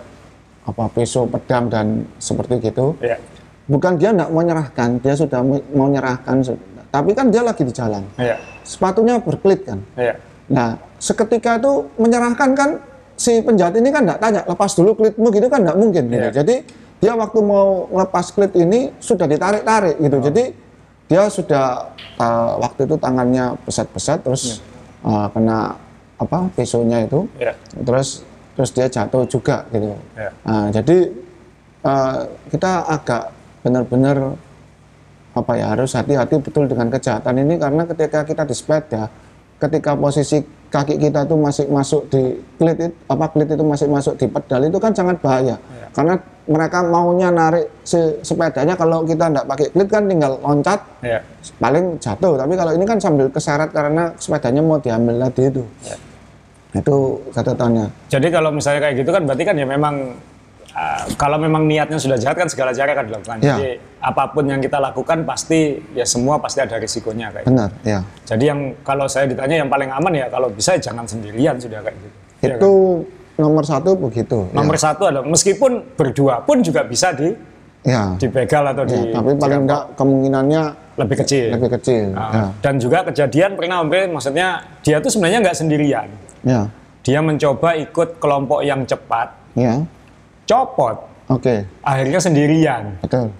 apa 0.62 0.84
pisau, 0.94 1.26
pedang 1.26 1.66
dan 1.66 2.06
seperti 2.22 2.62
gitu. 2.62 2.94
Ya. 3.02 3.18
Bukan 3.66 3.98
dia 3.98 4.10
tidak 4.10 4.30
mau 4.30 4.42
nyerahkan, 4.42 4.98
dia 5.02 5.14
sudah 5.14 5.40
mau 5.42 5.58
mau 5.74 5.88
nyerahkan, 5.90 6.42
tapi 6.90 7.10
kan 7.14 7.30
dia 7.30 7.42
lagi 7.42 7.62
di 7.66 7.72
jalan. 7.74 8.02
Ya. 8.18 8.38
Sepatunya 8.62 9.18
berkelit 9.18 9.66
kan. 9.66 9.78
Ya. 9.94 10.18
Nah, 10.50 10.76
seketika 10.98 11.58
itu 11.58 11.88
menyerahkan 11.98 12.52
kan 12.54 12.70
si 13.16 13.38
penjahat 13.42 13.78
ini 13.78 13.88
kan 13.94 14.02
tidak 14.02 14.18
tanya 14.18 14.40
lepas 14.46 14.70
dulu 14.74 14.98
klitmu 14.98 15.28
gitu 15.30 15.46
kan 15.46 15.62
tidak 15.62 15.78
mungkin 15.78 16.04
gitu. 16.10 16.28
Iya. 16.28 16.34
Jadi 16.42 16.54
dia 17.02 17.12
waktu 17.18 17.38
mau 17.42 17.90
lepas 17.90 18.30
klit 18.30 18.54
ini 18.54 18.94
sudah 19.02 19.26
ditarik-tarik 19.26 19.98
gitu. 19.98 20.16
Oh. 20.18 20.22
Jadi 20.22 20.44
dia 21.10 21.22
sudah 21.28 21.92
uh, 22.18 22.62
waktu 22.62 22.86
itu 22.86 22.94
tangannya 22.98 23.58
pesat-pesat 23.66 24.22
terus 24.22 24.62
uh, 25.02 25.26
kena 25.30 25.76
apa 26.18 26.46
pisaunya 26.54 27.02
itu. 27.06 27.26
Ya. 27.38 27.58
Terus 27.74 28.22
terus 28.56 28.70
dia 28.72 28.86
jatuh 28.88 29.24
juga 29.28 29.64
gitu. 29.72 29.96
Ya. 30.16 30.30
Nah, 30.44 30.66
jadi 30.68 30.96
uh, 31.84 32.18
kita 32.52 32.72
agak 32.88 33.32
benar-benar 33.62 34.36
apa 35.32 35.52
ya 35.56 35.72
harus 35.72 35.96
hati-hati 35.96 36.36
betul 36.44 36.68
dengan 36.68 36.92
kejahatan 36.92 37.40
ini 37.40 37.56
karena 37.56 37.88
ketika 37.88 38.20
kita 38.20 38.42
di 38.44 38.52
sepeda 38.52 39.08
ketika 39.56 39.94
posisi 39.96 40.42
kaki 40.68 40.98
kita 40.98 41.22
itu 41.24 41.36
masih 41.38 41.70
masuk 41.70 42.10
di 42.10 42.36
klit 42.58 42.76
itu, 42.76 42.92
apa 43.08 43.30
klit 43.32 43.48
itu 43.48 43.64
masih 43.64 43.86
masuk 43.88 44.18
di 44.18 44.26
pedal 44.28 44.60
itu 44.66 44.76
kan 44.76 44.92
sangat 44.92 45.16
bahaya 45.24 45.56
karena 45.94 46.18
mereka 46.44 46.82
maunya 46.82 47.30
narik 47.30 47.70
si 47.86 47.96
sepedanya 48.26 48.74
kalau 48.74 49.06
kita 49.06 49.30
tidak 49.30 49.46
pakai 49.46 49.66
klit 49.72 49.88
kan 49.88 50.04
tinggal 50.04 50.36
loncat 50.42 50.80
Ya. 51.00 51.18
paling 51.58 51.96
jatuh 51.98 52.34
tapi 52.38 52.52
kalau 52.58 52.72
ini 52.76 52.84
kan 52.84 52.98
sambil 53.00 53.26
keseret 53.32 53.70
karena 53.72 54.12
sepedanya 54.20 54.60
mau 54.60 54.78
diambil 54.78 55.16
tadi 55.30 55.48
itu 55.48 55.62
itu 56.72 57.20
catatannya 57.36 57.86
Jadi 58.08 58.26
kalau 58.32 58.48
misalnya 58.48 58.80
kayak 58.88 59.04
gitu 59.04 59.10
kan 59.12 59.22
berarti 59.28 59.44
kan 59.44 59.56
ya 59.60 59.66
memang 59.68 60.16
uh, 60.72 61.04
kalau 61.20 61.36
memang 61.36 61.68
niatnya 61.68 62.00
sudah 62.00 62.16
jahat 62.16 62.36
kan 62.36 62.48
segala 62.48 62.72
cara 62.72 62.96
akan 62.96 63.04
dilakukan. 63.12 63.36
Ya. 63.44 63.56
Jadi 63.56 63.68
apa 64.00 64.24
pun 64.32 64.44
yang 64.48 64.60
kita 64.64 64.80
lakukan 64.80 65.28
pasti 65.28 65.78
ya 65.92 66.08
semua 66.08 66.40
pasti 66.40 66.64
ada 66.64 66.80
risikonya 66.80 67.30
kayak. 67.30 67.44
gitu. 67.44 67.52
benar 67.52 67.70
ya 67.84 68.00
Jadi 68.24 68.44
yang 68.48 68.60
kalau 68.82 69.06
saya 69.06 69.28
ditanya 69.28 69.62
yang 69.62 69.70
paling 69.70 69.92
aman 69.92 70.12
ya 70.16 70.26
kalau 70.32 70.48
bisa 70.48 70.80
jangan 70.80 71.04
sendirian 71.04 71.60
sudah 71.60 71.84
kayak 71.84 71.96
gitu. 72.00 72.16
Ya 72.42 72.56
itu 72.58 72.72
kan? 73.04 73.42
nomor 73.44 73.64
satu 73.68 73.90
begitu 73.94 74.48
ya. 74.50 74.56
Nomor 74.56 74.76
satu 74.80 75.02
adalah 75.06 75.28
meskipun 75.28 75.94
berdua 75.94 76.40
pun 76.42 76.64
juga 76.64 76.82
bisa 76.88 77.12
di 77.12 77.30
ya, 77.84 78.16
dibegal 78.16 78.64
atau 78.72 78.84
ya, 78.88 78.90
di 78.90 78.98
tapi 79.12 79.30
paling 79.36 79.60
enggak 79.68 79.82
kemungkinannya 79.94 80.62
lebih 80.94 81.16
kecil. 81.18 81.46
lebih 81.50 81.70
kecil 81.72 82.12
Nah, 82.12 82.30
ya 82.30 82.44
Dan 82.60 82.74
juga 82.76 83.04
kejadian 83.04 83.54
pernah 83.54 83.80
Om 83.80 83.90
maksudnya 84.12 84.48
dia 84.80 84.98
tuh 84.98 85.08
sebenarnya 85.08 85.40
nggak 85.40 85.56
sendirian. 85.56 86.08
ya 86.42 86.68
Dia 87.02 87.18
mencoba 87.18 87.74
ikut 87.76 88.16
kelompok 88.16 88.62
yang 88.62 88.82
cepat, 88.82 89.34
ya 89.52 89.82
copot, 90.44 90.96
oke 91.26 91.54
akhirnya 91.80 92.20
sendirian. 92.20 92.82
betul 92.98 93.30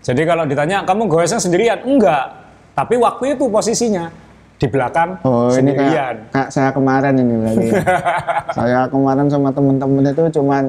Jadi 0.00 0.22
kalau 0.24 0.42
ditanya 0.42 0.82
kamu 0.82 1.06
goesnya 1.06 1.38
sendirian, 1.38 1.78
enggak. 1.80 2.26
Tapi 2.72 2.96
waktu 2.96 3.36
itu 3.36 3.46
posisinya 3.46 4.10
di 4.56 4.66
belakang 4.66 5.14
Oh 5.22 5.46
ini 5.48 5.70
sendirian. 5.70 6.26
kayak, 6.26 6.32
kayak 6.32 6.48
saya 6.50 6.70
kemarin 6.70 7.14
ini 7.16 7.34
berarti. 7.36 7.66
ya. 7.68 7.82
saya 8.58 8.80
kemarin 8.86 9.26
sama 9.28 9.50
temen-temen 9.50 10.02
itu 10.04 10.22
cuman 10.32 10.64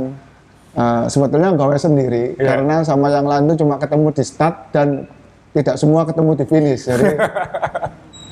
eh, 0.73 1.03
sebetulnya 1.07 1.49
gawe 1.51 1.73
sendiri 1.75 2.33
Iya. 2.35 2.45
karena 2.53 2.75
sama 2.81 3.09
yang 3.09 3.25
lain 3.25 3.47
itu 3.47 3.61
cuma 3.61 3.77
ketemu 3.77 4.07
di 4.11 4.23
start 4.23 4.55
dan 4.69 5.09
tidak 5.53 5.75
semua 5.77 6.01
ketemu 6.03 6.31
di 6.35 6.45
finish. 6.45 6.83
Jadi 6.89 7.07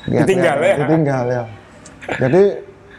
Ditinggal 0.02 0.58
ya. 0.58 0.74
Ditinggal 0.82 1.24
ya. 1.30 1.42
Jadi 2.18 2.42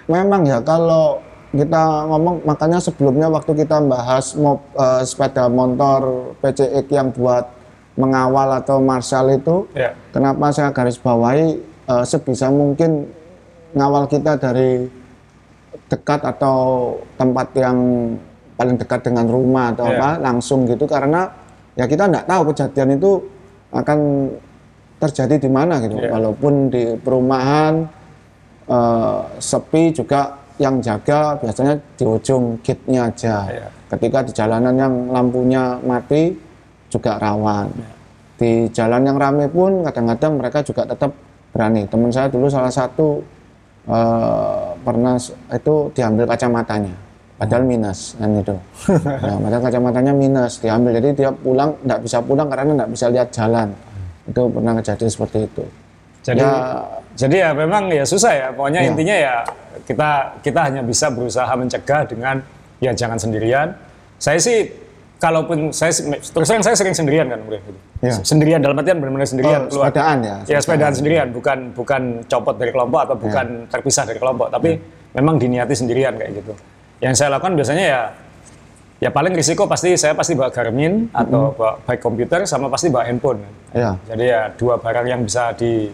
memang 0.07 0.41
ya 0.47 0.57
kalau 0.63 1.19
kita 1.53 2.09
ngomong 2.09 2.41
makanya 2.47 2.81
sebelumnya 2.81 3.29
waktu 3.29 3.53
kita 3.53 3.77
bahas 3.85 4.33
mob, 4.33 4.63
eh, 4.73 5.03
sepeda 5.05 5.45
motor 5.51 6.33
PCX 6.41 6.85
yang 6.89 7.13
buat 7.13 7.45
mengawal 7.93 8.57
atau 8.57 8.81
marshal 8.81 9.29
itu 9.29 9.69
Ya. 9.77 9.93
Kenapa 10.09 10.49
saya 10.49 10.73
garis 10.73 10.97
bawahi 10.97 11.59
eh, 11.61 12.03
sebisa 12.07 12.49
mungkin 12.49 13.05
ngawal 13.75 14.09
kita 14.09 14.39
dari 14.39 14.87
dekat 15.89 16.25
atau 16.25 16.57
tempat 17.17 17.53
yang 17.53 17.77
paling 18.53 18.77
dekat 18.77 19.01
dengan 19.05 19.25
rumah 19.29 19.73
atau 19.73 19.89
Iya. 19.89 19.97
apa 19.97 20.09
langsung 20.21 20.65
gitu 20.65 20.85
karena 20.85 21.29
ya 21.73 21.85
kita 21.85 22.05
nggak 22.05 22.25
tahu 22.29 22.41
kejadian 22.53 22.97
itu 22.97 23.17
akan 23.73 24.29
terjadi 25.01 25.35
di 25.41 25.49
mana 25.49 25.81
gitu. 25.83 25.99
Iya. 25.99 26.13
Walaupun 26.15 26.71
di 26.71 26.95
perumahan 27.01 27.83
eh, 28.69 29.19
sepi 29.41 29.91
juga 29.91 30.39
yang 30.61 30.79
jaga 30.79 31.35
biasanya 31.41 31.75
di 31.97 32.05
ujung 32.05 32.61
gate-nya 32.61 33.09
aja. 33.09 33.35
Iya. 33.49 33.67
Ketika 33.91 34.23
di 34.23 34.31
jalanan 34.31 34.73
yang 34.77 34.93
lampunya 35.09 35.81
mati 35.81 36.31
juga 36.87 37.17
rawan. 37.17 37.67
Iya. 37.73 37.91
Di 38.33 38.51
jalan 38.71 39.01
yang 39.03 39.17
ramai 39.17 39.49
pun 39.49 39.81
kadang-kadang 39.83 40.37
mereka 40.37 40.59
juga 40.61 40.85
tetap 40.85 41.11
berani. 41.53 41.85
Teman 41.85 42.09
saya 42.13 42.29
dulu 42.29 42.47
salah 42.47 42.71
satu 42.71 43.19
eh, 43.89 44.67
pernah 44.83 45.17
itu 45.51 45.75
diambil 45.91 46.25
kacamatanya, 46.29 46.93
padahal 47.35 47.63
minus 47.63 48.13
kan 48.15 48.29
itu. 48.33 48.55
nah, 49.23 49.37
padahal 49.41 49.61
kacamatanya 49.61 50.13
minus 50.13 50.59
diambil, 50.59 50.91
jadi 50.97 51.09
dia 51.13 51.29
pulang 51.31 51.73
nggak 51.81 51.99
bisa 52.01 52.17
pulang 52.19 52.47
karena 52.47 52.71
nggak 52.83 52.91
bisa 52.93 53.05
lihat 53.09 53.29
jalan. 53.29 53.69
Itu 54.23 54.47
pernah 54.47 54.73
kejadian 54.79 55.09
seperti 55.11 55.37
itu. 55.45 55.63
Jadi 56.23 56.39
Ya. 56.39 56.55
jadi 57.13 57.35
ya 57.35 57.49
memang 57.51 57.91
ya 57.91 58.05
susah 58.07 58.31
ya. 58.31 58.47
Pokoknya 58.55 58.81
Ya. 58.81 58.87
intinya 58.87 59.15
ya 59.15 59.35
kita 59.83 60.09
kita 60.39 60.59
hanya 60.71 60.81
bisa 60.81 61.11
berusaha 61.11 61.51
mencegah 61.51 62.07
dengan 62.07 62.39
ya 62.79 62.95
jangan 62.95 63.19
sendirian. 63.19 63.75
Saya 64.15 64.39
sih 64.39 64.71
kalaupun 65.19 65.71
saya 65.75 65.91
terus 66.15 66.47
terang 66.47 66.63
saya 66.63 66.75
sering 66.75 66.95
sendirian 66.95 67.27
kan, 67.27 67.39
gitu. 67.43 67.71
Ya. 67.99 68.15
Sendirian 68.23 68.59
dalam 68.59 68.75
artian 68.75 68.99
benar-benar 68.99 69.27
sendirian 69.27 69.67
Oh, 69.67 69.71
keluar. 69.71 69.87
sepedaan 69.91 70.17
ya? 70.23 70.35
Ya 70.47 70.59
sepedaan 70.59 70.93
sendirian, 70.95 71.27
bukan 71.31 71.71
bukan 71.71 72.01
copot 72.27 72.55
dari 72.55 72.71
kelompok 72.71 72.99
atau 73.03 73.15
bukan 73.15 73.67
terpisah 73.67 74.03
dari 74.03 74.19
kelompok, 74.19 74.47
tapi 74.51 74.79
memang 75.15 75.35
diniati 75.39 75.75
sendirian 75.75 76.15
kayak 76.15 76.43
gitu. 76.43 76.53
Yang 77.03 77.13
saya 77.19 77.29
lakukan 77.35 77.53
biasanya 77.59 77.83
ya 77.83 78.01
ya 79.03 79.09
paling 79.11 79.35
risiko 79.35 79.67
pasti 79.67 79.99
saya 79.99 80.15
pasti 80.15 80.31
bawa 80.31 80.47
Garmin 80.47 81.11
atau 81.11 81.51
bawa 81.51 81.75
baik 81.83 81.99
komputer 81.99 82.47
sama 82.47 82.71
pasti 82.71 82.87
bawa 82.87 83.03
handphone. 83.03 83.43
Ya. 83.75 83.99
Jadi 84.07 84.23
ya 84.31 84.47
dua 84.55 84.79
barang 84.79 85.05
yang 85.11 85.21
bisa 85.27 85.51
di 85.51 85.91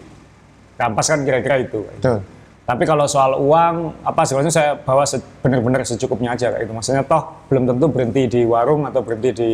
rampas 0.78 1.10
kan 1.10 1.26
kira-kira 1.26 1.66
itu. 1.66 1.82
Betul. 1.98 2.22
Tapi 2.70 2.86
kalau 2.86 3.02
soal 3.10 3.34
uang, 3.34 4.06
apa 4.06 4.22
sebenarnya 4.22 4.54
saya 4.54 4.70
bawa 4.78 5.02
se- 5.02 5.18
benar-benar 5.42 5.82
secukupnya 5.82 6.38
aja 6.38 6.54
kayak 6.54 6.70
itu. 6.70 6.72
Maksudnya 6.72 7.02
toh 7.02 7.42
belum 7.50 7.66
tentu 7.66 7.90
berhenti 7.90 8.22
di 8.30 8.40
warung 8.46 8.86
atau 8.86 9.02
berhenti 9.02 9.30
di 9.34 9.50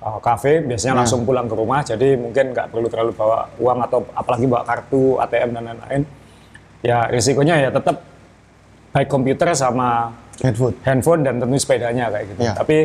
uh, 0.00 0.16
kafe, 0.24 0.64
biasanya 0.64 1.04
langsung 1.04 1.28
pulang 1.28 1.44
ke 1.44 1.52
rumah. 1.52 1.84
Jadi 1.84 2.16
mungkin 2.16 2.56
nggak 2.56 2.72
perlu 2.72 2.88
terlalu 2.88 3.12
bawa 3.12 3.44
uang 3.60 3.78
atau 3.84 4.08
apalagi 4.16 4.48
bawa 4.48 4.64
kartu 4.64 5.20
ATM 5.20 5.52
dan 5.52 5.62
lain-lain. 5.68 6.02
Ya 6.80 7.04
risikonya 7.12 7.60
ya 7.60 7.68
tetap 7.68 8.00
baik 8.96 9.12
komputer 9.12 9.52
sama 9.52 10.16
Food. 10.40 10.74
handphone 10.82 11.20
dan 11.20 11.36
tentu 11.36 11.56
sepedanya 11.56 12.08
kayak 12.08 12.24
gitu. 12.32 12.40
Iya. 12.40 12.52
Tapi 12.56 12.78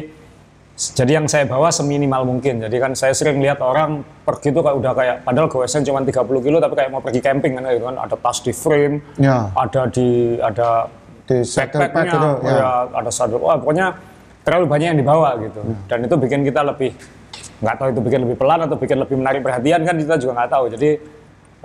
jadi 0.75 1.11
yang 1.17 1.27
saya 1.31 1.47
bawa 1.47 1.71
seminimal 1.71 2.27
mungkin. 2.27 2.59
Jadi 2.59 2.75
kan 2.83 2.91
saya 2.91 3.15
sering 3.15 3.39
lihat 3.39 3.63
orang 3.63 4.03
pergi 4.27 4.51
tuh 4.51 4.59
kayak 4.59 4.75
udah 4.75 4.91
kayak 4.91 5.15
padahal 5.23 5.47
goesan 5.47 5.87
cuma 5.87 6.03
30 6.03 6.11
kilo 6.43 6.59
tapi 6.59 6.75
kayak 6.75 6.91
mau 6.91 6.99
pergi 6.99 7.23
camping 7.23 7.55
kan 7.55 7.63
gitu 7.71 7.87
kan 7.87 7.95
ada 7.95 8.15
tas 8.19 8.43
di 8.43 8.51
frame, 8.51 8.99
Ya. 9.15 9.47
ada 9.55 9.87
di 9.87 10.35
ada 10.35 10.91
Di 11.25 11.41
backpacknya, 11.41 12.11
gitu. 12.11 12.29
Ya. 12.43 12.53
ya, 12.59 12.69
ada 12.91 13.09
saddle. 13.09 13.39
Wah, 13.39 13.55
pokoknya 13.55 13.95
terlalu 14.43 14.65
banyak 14.67 14.87
yang 14.93 14.99
dibawa 14.99 15.39
gitu. 15.39 15.63
Dan 15.87 16.05
itu 16.05 16.15
bikin 16.19 16.43
kita 16.43 16.61
lebih 16.61 16.91
nggak 17.55 17.75
tahu 17.79 17.87
itu 17.95 18.01
bikin 18.03 18.19
lebih 18.27 18.35
pelan 18.35 18.59
atau 18.67 18.75
bikin 18.75 18.99
lebih 18.99 19.15
menarik 19.15 19.41
perhatian 19.41 19.79
kan 19.81 19.95
kita 19.95 20.19
juga 20.19 20.43
nggak 20.43 20.51
tahu. 20.51 20.65
Jadi 20.75 20.89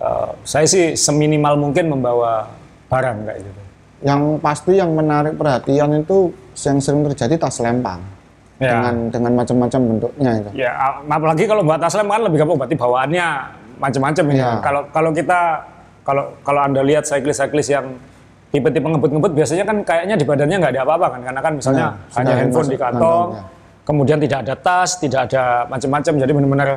eh, 0.00 0.28
saya 0.46 0.64
sih 0.64 0.94
seminimal 0.94 1.58
mungkin 1.58 1.90
membawa 1.90 2.46
barang 2.86 3.26
kayak 3.26 3.38
gitu. 3.42 3.60
Yang 4.00 4.40
pasti 4.40 4.80
yang 4.80 4.96
menarik 4.96 5.36
perhatian 5.36 5.92
itu 6.00 6.32
yang 6.56 6.80
sering 6.80 7.04
terjadi 7.12 7.36
tas 7.36 7.60
lempang. 7.60 8.00
Ya. 8.60 8.76
Dengan 8.76 8.94
dengan 9.08 9.32
macam-macam 9.40 9.80
bentuknya 9.96 10.30
itu. 10.36 10.50
Ya, 10.52 10.72
apalagi 11.08 11.44
kalau 11.48 11.64
buat 11.64 11.80
tas 11.80 11.96
lem 11.96 12.08
kan 12.08 12.20
lebih 12.20 12.44
gampang 12.44 12.56
berarti 12.60 12.76
bawaannya 12.76 13.26
macam-macam 13.80 14.24
ini. 14.32 14.40
Iya. 14.40 14.60
Kalau 14.60 14.80
kalau 14.92 15.10
kita 15.16 15.40
kalau 16.04 16.24
kalau 16.44 16.60
anda 16.64 16.84
lihat 16.84 17.08
cyclist-cyclist 17.08 17.72
yang 17.72 17.86
tipe-tipe 18.52 18.84
ngebut-ngebut 18.84 19.32
biasanya 19.32 19.64
kan 19.64 19.80
kayaknya 19.80 20.16
di 20.18 20.24
badannya 20.28 20.56
nggak 20.60 20.72
ada 20.76 20.82
apa-apa 20.84 21.06
kan 21.16 21.20
karena 21.22 21.40
kan 21.40 21.52
misalnya 21.56 21.86
Nah, 21.88 22.14
hanya 22.20 22.34
handphone 22.36 22.66
masuk 22.66 22.74
di 22.74 22.78
kantong, 22.82 23.28
ya. 23.30 23.42
kemudian 23.86 24.18
tidak 24.20 24.38
ada 24.44 24.54
tas, 24.58 24.90
tidak 24.98 25.20
ada 25.30 25.42
macam-macam 25.70 26.12
jadi 26.18 26.32
benar-benar 26.34 26.70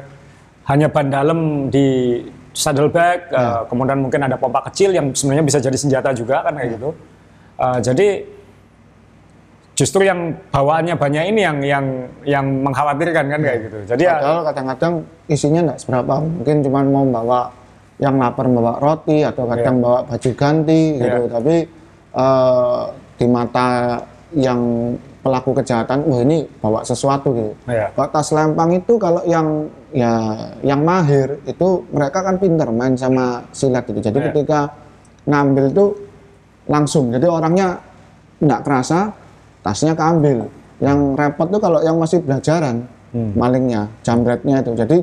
hanya 0.63 0.87
ban 0.87 1.07
dalam 1.11 1.39
di 1.73 2.21
saddlebag, 2.53 3.33
Ya. 3.33 3.41
eh, 3.41 3.61
kemudian 3.67 3.97
mungkin 3.99 4.21
ada 4.21 4.37
pompa 4.37 4.61
kecil 4.69 4.93
yang 4.93 5.09
sebenarnya 5.11 5.43
bisa 5.43 5.57
jadi 5.59 5.73
senjata 5.75 6.13
juga 6.13 6.45
kan 6.45 6.53
Ya. 6.55 6.57
kayak 6.61 6.69
gitu. 6.77 6.89
Eh, 7.53 7.79
jadi 7.81 8.07
justru 9.73 10.05
yang 10.05 10.37
bawaannya 10.53 10.93
banyak 10.97 11.23
ini 11.33 11.41
yang 11.41 11.57
yang 11.65 11.85
yang 12.25 12.45
mengkhawatirkan 12.61 13.25
kan 13.25 13.39
kayak 13.41 13.59
gitu. 13.69 13.77
Jadi 13.89 14.03
ya 14.05 14.21
Padahal 14.21 14.41
kadang-kadang 14.53 14.93
isinya 15.27 15.61
nggak 15.71 15.79
seberapa. 15.81 16.13
Mungkin 16.21 16.55
cuma 16.61 16.79
mau 16.85 17.05
bawa 17.05 17.41
yang 17.97 18.17
lapar 18.17 18.45
bawa 18.49 18.77
roti 18.81 19.21
atau 19.21 19.45
kadang 19.49 19.77
Iya. 19.79 19.83
bawa 19.85 19.99
baju 20.05 20.29
ganti 20.33 20.81
gitu. 20.97 21.21
Tapi 21.29 21.55
eh, 22.13 22.81
di 23.17 23.25
mata 23.29 23.67
yang 24.33 24.61
pelaku 25.23 25.55
kejahatan, 25.55 26.03
wah 26.03 26.19
ini 26.19 26.43
bawa 26.59 26.83
sesuatu 26.83 27.31
gitu. 27.31 27.53
Iya. 27.65 27.89
Kalau 27.95 28.09
tas 28.11 28.29
lempang 28.33 28.75
itu 28.75 28.97
kalau 28.99 29.21
yang 29.23 29.69
ya 29.93 30.11
yang 30.61 30.81
mahir 30.83 31.37
itu 31.47 31.85
mereka 31.89 32.21
kan 32.21 32.35
pinter 32.37 32.67
main 32.69 32.93
sama 32.93 33.45
silat 33.55 33.85
gitu. 33.87 34.03
Jadi 34.03 34.17
Iya. 34.19 34.27
ketika 34.33 34.59
ngambil 35.23 35.71
itu 35.71 35.85
langsung. 36.67 37.11
Jadi 37.11 37.27
orangnya 37.27 37.79
nggak 38.39 38.61
kerasa, 38.63 39.11
tasnya 39.63 39.93
keambil. 39.95 40.47
Yang 40.83 40.99
repot 41.15 41.47
tuh 41.47 41.61
kalau 41.63 41.79
yang 41.79 41.95
masih 41.95 42.19
belajaran 42.23 42.83
malingnya, 43.13 43.87
jambretnya 44.01 44.65
itu. 44.65 44.71
Jadi 44.73 44.97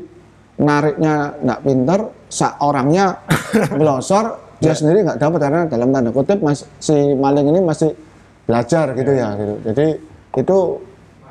nariknya 0.60 1.34
nggak 1.40 1.60
pinter, 1.64 2.00
orangnya 2.60 3.22
melosor, 3.78 4.38
dia 4.60 4.76
sendiri 4.76 5.06
nggak 5.06 5.20
dapat 5.20 5.40
karena 5.40 5.60
dalam 5.70 5.88
tanda 5.94 6.10
kutip 6.12 6.38
mas, 6.44 6.66
si 6.82 6.94
maling 7.16 7.48
ini 7.48 7.60
masih 7.64 7.94
belajar 8.44 8.92
gitu 8.98 9.12
ya. 9.14 9.28
Gitu. 9.38 9.54
Jadi 9.72 9.86
itu 10.36 10.58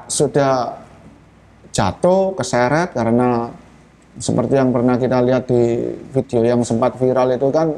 sudah 0.10 0.82
jatuh, 1.70 2.34
keseret 2.34 2.98
karena 2.98 3.54
seperti 4.18 4.58
yang 4.58 4.74
pernah 4.74 4.98
kita 4.98 5.22
lihat 5.22 5.48
di 5.48 5.94
video 6.12 6.42
yang 6.44 6.62
sempat 6.66 6.98
viral 6.98 7.30
itu 7.32 7.48
kan 7.54 7.72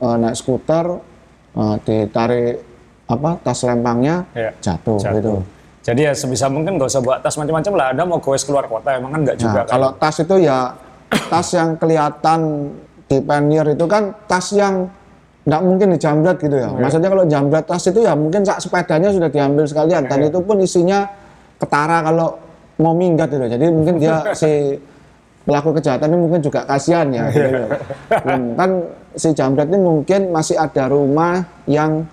eh, 0.00 0.16
naik 0.16 0.34
skuter 0.34 1.09
eh, 1.52 1.76
ditarik 1.82 2.62
apa 3.06 3.30
tas 3.42 3.58
lempangnya 3.62 4.22
Iya. 4.32 4.50
jatuh, 4.60 4.98
Jatuh. 4.98 5.14
gitu. 5.18 5.32
Jadi 5.80 6.00
ya 6.04 6.12
sebisa 6.12 6.46
mungkin 6.46 6.76
nggak 6.76 6.86
usah 6.86 7.00
bawa 7.00 7.16
tas 7.18 7.34
macam-macam 7.34 7.72
lah. 7.74 7.86
Anda 7.90 8.02
mau 8.04 8.20
goes 8.20 8.44
keluar 8.44 8.64
kota 8.64 8.94
emang 8.94 9.10
kan 9.10 9.20
nggak 9.24 9.36
juga 9.36 9.50
Nah, 9.50 9.64
kan. 9.64 9.72
kalau 9.72 9.90
tas 9.96 10.16
itu 10.18 10.36
ya 10.38 10.58
tas 11.26 11.48
yang 11.50 11.74
kelihatan 11.74 12.40
di 13.06 13.18
pannier 13.18 13.66
itu 13.66 13.84
kan 13.84 14.14
tas 14.24 14.52
yang 14.52 14.86
nggak 15.40 15.62
mungkin 15.64 15.86
dijambret 15.90 16.36
gitu 16.38 16.54
ya. 16.54 16.68
Maksudnya 16.70 17.08
kalau 17.08 17.24
jambret 17.24 17.64
tas 17.64 17.82
itu 17.82 17.98
ya 17.98 18.12
mungkin 18.12 18.44
sak 18.44 18.60
sepedanya 18.60 19.08
sudah 19.10 19.26
diambil 19.26 19.64
sekalian 19.64 20.04
dan 20.04 20.20
itu 20.20 20.38
pun 20.38 20.60
isinya 20.60 21.08
ketara 21.56 22.04
kalau 22.04 22.36
mau 22.76 22.92
minggat 22.92 23.26
gitu. 23.26 23.46
Jadi 23.48 23.64
mungkin 23.68 23.98
dia 23.98 24.20
si 24.40 24.76
pelaku 25.50 25.74
kejahatan 25.82 26.14
ini 26.14 26.18
mungkin 26.22 26.40
juga 26.46 26.62
kasihan 26.62 27.10
ya. 27.10 27.26
gitu 27.34 27.50
ya. 27.50 27.66
Dan 28.22 28.40
kan 28.54 28.70
si 29.18 29.28
jambret 29.34 29.66
ini 29.66 29.82
mungkin 29.82 30.30
masih 30.30 30.54
ada 30.54 30.86
rumah 30.86 31.42
yang 31.66 32.06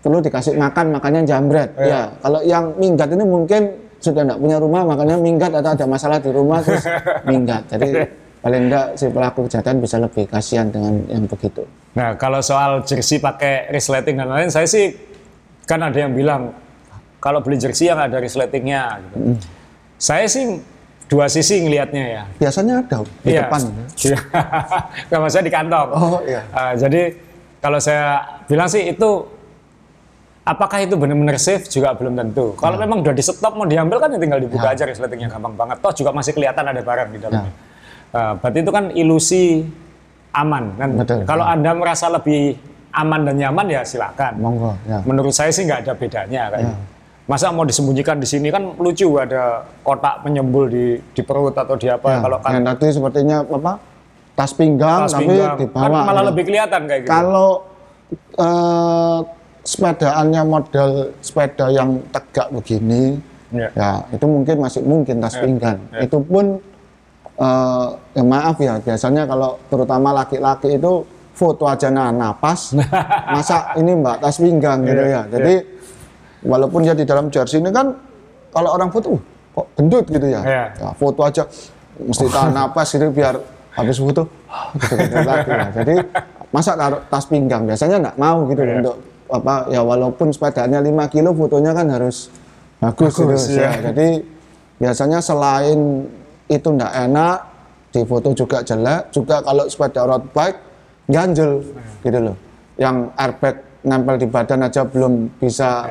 perlu 0.00 0.24
dikasih 0.24 0.56
makan 0.56 0.96
makanya 0.96 1.20
jambret. 1.28 1.68
Ya, 1.76 2.08
kalau 2.24 2.40
yang 2.40 2.72
minggat 2.80 3.12
ini 3.12 3.28
mungkin 3.28 3.76
sudah 4.00 4.24
tidak 4.24 4.38
punya 4.40 4.56
rumah 4.56 4.88
makanya 4.88 5.20
minggat 5.20 5.52
atau 5.52 5.70
ada 5.74 5.84
masalah 5.84 6.16
di 6.22 6.30
rumah 6.32 6.64
terus 6.64 6.88
minggat. 7.28 7.68
Jadi 7.76 8.08
paling 8.40 8.62
enggak 8.70 8.86
si 8.96 9.06
pelaku 9.12 9.44
kejahatan 9.50 9.76
bisa 9.84 9.96
lebih 10.00 10.24
kasihan 10.30 10.72
dengan 10.72 11.04
yang 11.12 11.28
begitu. 11.28 11.66
Nah, 11.98 12.14
kalau 12.16 12.40
soal 12.40 12.86
jersey 12.86 13.18
pakai 13.20 13.68
resleting 13.68 14.16
dan 14.22 14.30
lain, 14.30 14.48
saya 14.48 14.64
sih 14.64 14.94
kan 15.66 15.82
ada 15.82 15.98
yang 15.98 16.14
bilang 16.16 16.54
kalau 17.18 17.42
beli 17.42 17.58
jersey 17.58 17.90
yang 17.90 17.98
ada 17.98 18.22
resletingnya. 18.22 19.02
Gitu. 19.02 19.16
Hmm. 19.18 19.36
Saya 19.98 20.30
sih 20.30 20.62
dua 21.08 21.24
sisi 21.26 21.64
ngelihatnya 21.64 22.04
ya. 22.04 22.22
Biasanya 22.36 22.84
ada 22.84 23.00
di 23.00 23.32
Iya. 23.32 23.48
depan. 23.48 23.60
Iya. 23.96 24.18
Maksudnya 25.24 25.44
di 25.48 25.52
kantong. 25.52 25.88
Oh, 25.90 26.20
iya. 26.22 26.44
Ah, 26.52 26.72
jadi 26.72 27.16
kalau 27.58 27.80
saya 27.80 28.20
bilang 28.44 28.68
sih 28.68 28.84
itu 28.86 29.10
apakah 30.44 30.78
itu 30.80 30.94
benar-benar 30.96 31.36
safe 31.36 31.64
juga 31.66 31.92
belum 31.92 32.12
tentu. 32.12 32.52
Kalau 32.56 32.76
Iya. 32.76 32.84
memang 32.84 33.00
udah 33.00 33.12
di 33.12 33.22
stop 33.24 33.52
mau 33.52 33.64
diambil 33.64 33.98
kan 33.98 34.08
ya 34.12 34.18
tinggal 34.20 34.40
dibuka 34.40 34.68
aja 34.68 34.84
resletingnya 34.84 35.28
gampang 35.28 35.56
banget. 35.56 35.76
Toh 35.80 35.92
juga 35.92 36.10
masih 36.12 36.32
kelihatan 36.32 36.64
ada 36.64 36.80
barang 36.80 37.08
di 37.08 37.18
dalamnya. 37.18 37.52
Ah, 38.08 38.32
berarti 38.36 38.58
itu 38.60 38.70
kan 38.72 38.84
ilusi 38.92 39.44
aman 40.32 40.64
kan. 40.76 40.88
Betul. 40.92 41.24
Kalau 41.24 41.44
anda 41.44 41.72
merasa 41.72 42.08
lebih 42.08 42.56
aman 42.88 43.20
dan 43.28 43.36
nyaman 43.36 43.66
ya 43.68 43.80
silakan. 43.84 44.32
Monggo, 44.40 44.72
ya. 44.84 45.00
Menurut 45.04 45.32
saya 45.32 45.48
sih 45.48 45.64
nggak 45.64 45.88
ada 45.88 45.92
bedanya 45.92 46.52
kayak 46.52 46.64
gitu. 46.68 46.82
Masa 47.28 47.52
mau 47.52 47.60
disembunyikan 47.62 48.16
di 48.16 48.24
sini 48.24 48.48
kan 48.48 48.72
lucu 48.80 49.20
ada 49.20 49.60
kotak 49.84 50.24
penyembul 50.24 50.64
di 50.66 50.96
di 51.12 51.20
perut 51.20 51.52
atau 51.52 51.76
di 51.76 51.84
apa 51.84 52.08
Ya, 52.08 52.18
kalau 52.24 52.38
kan 52.40 52.56
yang 52.56 52.64
tadi 52.64 52.88
sepertinya 52.88 53.44
apa? 53.44 53.72
Tas 54.32 54.56
pinggang 54.56 55.04
tas 55.04 55.12
tapi 55.12 55.36
pinggang 55.36 55.60
kan 55.60 55.68
bawah. 55.68 56.02
malah 56.08 56.24
ya. 56.24 56.28
lebih 56.32 56.42
kelihatan 56.48 56.80
kayak 56.88 57.00
gitu. 57.04 57.12
Kalau 57.12 57.48
eh, 58.32 59.18
sepedaannya 59.60 60.42
model 60.42 60.88
sepeda 61.20 61.68
yang 61.68 62.00
tegak 62.08 62.48
begini, 62.48 63.20
Ya. 63.48 63.68
ya 63.72 63.90
itu 64.12 64.24
mungkin 64.24 64.56
masih 64.60 64.80
mungkin 64.84 65.20
tas 65.20 65.36
pinggang. 65.36 65.76
Itu 66.00 66.24
pun 66.24 66.56
eh, 67.36 67.86
ya 68.16 68.24
maaf 68.24 68.56
ya 68.56 68.80
biasanya 68.80 69.28
kalau 69.28 69.60
terutama 69.68 70.16
laki-laki 70.16 70.80
itu 70.80 71.04
foto 71.36 71.68
aja 71.68 71.92
nah 71.92 72.08
napas, 72.08 72.72
masa 73.36 73.76
ini 73.76 73.94
mbak 73.94 74.16
tas 74.18 74.40
pinggang 74.40 74.80
gitu 74.82 75.02
Iya, 75.02 75.12
ya. 75.12 75.22
Jadi 75.28 75.54
walaupun 76.44 76.86
dia 76.86 76.94
di 76.94 77.04
dalam 77.08 77.30
jersey 77.32 77.58
ini 77.62 77.70
kan 77.72 77.94
kalau 78.54 78.74
orang 78.74 78.88
foto, 78.88 79.16
uh, 79.16 79.20
kok 79.54 79.66
gendut 79.76 80.04
gitu 80.08 80.26
ya. 80.26 80.40
Iya. 80.42 80.64
Ya, 80.78 80.88
foto 80.96 81.20
aja 81.26 81.42
mesti 81.98 82.26
tahan 82.34 82.52
napas 82.54 82.88
gitu 82.94 83.10
biar 83.12 83.36
habis 83.76 83.96
foto 83.98 84.26
gitu, 84.78 84.94
gitu 84.98 85.16
lagi 85.22 85.50
ya. 85.50 85.66
Jadi 85.82 85.94
masa 86.48 86.72
taruh 86.74 87.00
tas 87.12 87.24
pinggang 87.28 87.68
biasanya 87.68 87.96
nggak 88.08 88.16
mau 88.16 88.48
gitu 88.48 88.62
Iya. 88.64 88.74
untuk 88.80 88.96
apa 89.28 89.54
ya 89.68 89.84
walaupun 89.84 90.32
sepedanya 90.32 90.80
5 90.80 91.12
kilo 91.12 91.36
fotonya 91.36 91.76
kan 91.76 91.86
harus 91.92 92.32
bagus, 92.80 93.12
Bagus, 93.20 93.42
gitu 93.52 93.60
iya. 93.60 93.68
ya. 93.76 93.92
Jadi 93.92 94.08
biasanya 94.80 95.18
selain 95.20 96.08
itu 96.48 96.68
nggak 96.72 96.92
enak 97.10 97.36
di 97.92 98.00
foto 98.08 98.32
juga 98.32 98.64
jelek 98.64 99.12
juga 99.12 99.40
kalau 99.44 99.64
sepeda 99.68 100.04
road 100.08 100.24
bike 100.32 100.58
ganjel 101.08 101.60
gitu 102.04 102.18
loh 102.20 102.36
yang 102.76 103.10
airbag 103.16 103.58
nempel 103.84 104.16
di 104.20 104.26
badan 104.28 104.64
aja 104.68 104.84
belum 104.84 105.40
bisa 105.40 105.88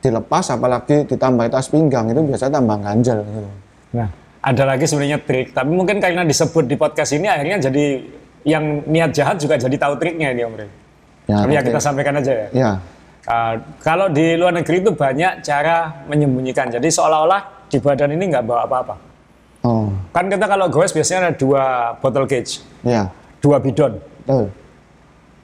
dilepas 0.00 0.44
apalagi 0.52 1.04
ditambah 1.04 1.46
tas 1.52 1.68
pinggang 1.68 2.08
itu 2.08 2.20
biasanya 2.24 2.58
tambah 2.60 2.76
ganjel 2.80 3.18
gitu. 3.20 3.50
Nah, 3.96 4.08
ada 4.40 4.64
lagi 4.64 4.84
sebenarnya 4.88 5.20
trik, 5.20 5.52
tapi 5.52 5.70
mungkin 5.72 6.00
karena 6.00 6.24
disebut 6.24 6.64
di 6.64 6.76
podcast 6.80 7.12
ini 7.12 7.28
akhirnya 7.28 7.60
jadi 7.68 7.84
yang 8.48 8.88
niat 8.88 9.12
jahat 9.12 9.36
juga 9.36 9.60
jadi 9.60 9.76
tahu 9.76 10.00
triknya 10.00 10.32
ini 10.32 10.42
Om 10.48 10.54
Rey. 10.56 10.70
Ya, 11.28 11.36
Tapi 11.44 11.52
ya 11.52 11.62
kita 11.62 11.78
sampaikan 11.78 12.16
aja 12.18 12.32
ya. 12.32 12.48
Ya, 12.50 12.72
Uh, 13.28 13.54
kalau 13.84 14.08
di 14.08 14.32
luar 14.32 14.48
negeri 14.56 14.80
itu 14.80 14.96
banyak 14.96 15.44
cara 15.44 16.08
menyembunyikan. 16.08 16.72
Jadi 16.72 16.88
seolah-olah 16.88 17.68
di 17.68 17.76
badan 17.76 18.16
ini 18.16 18.32
nggak 18.32 18.44
bawa 18.48 18.64
apa-apa. 18.64 18.96
oh, 19.68 19.92
Kan 20.08 20.32
kita 20.32 20.48
kalau 20.48 20.72
goes 20.72 20.88
biasanya 20.90 21.28
ada 21.28 21.32
dua 21.36 21.94
bottle 22.00 22.24
cage, 22.24 22.64
ya, 22.80 23.12
dua 23.44 23.60
bidon. 23.60 24.00
betul. 24.24 24.48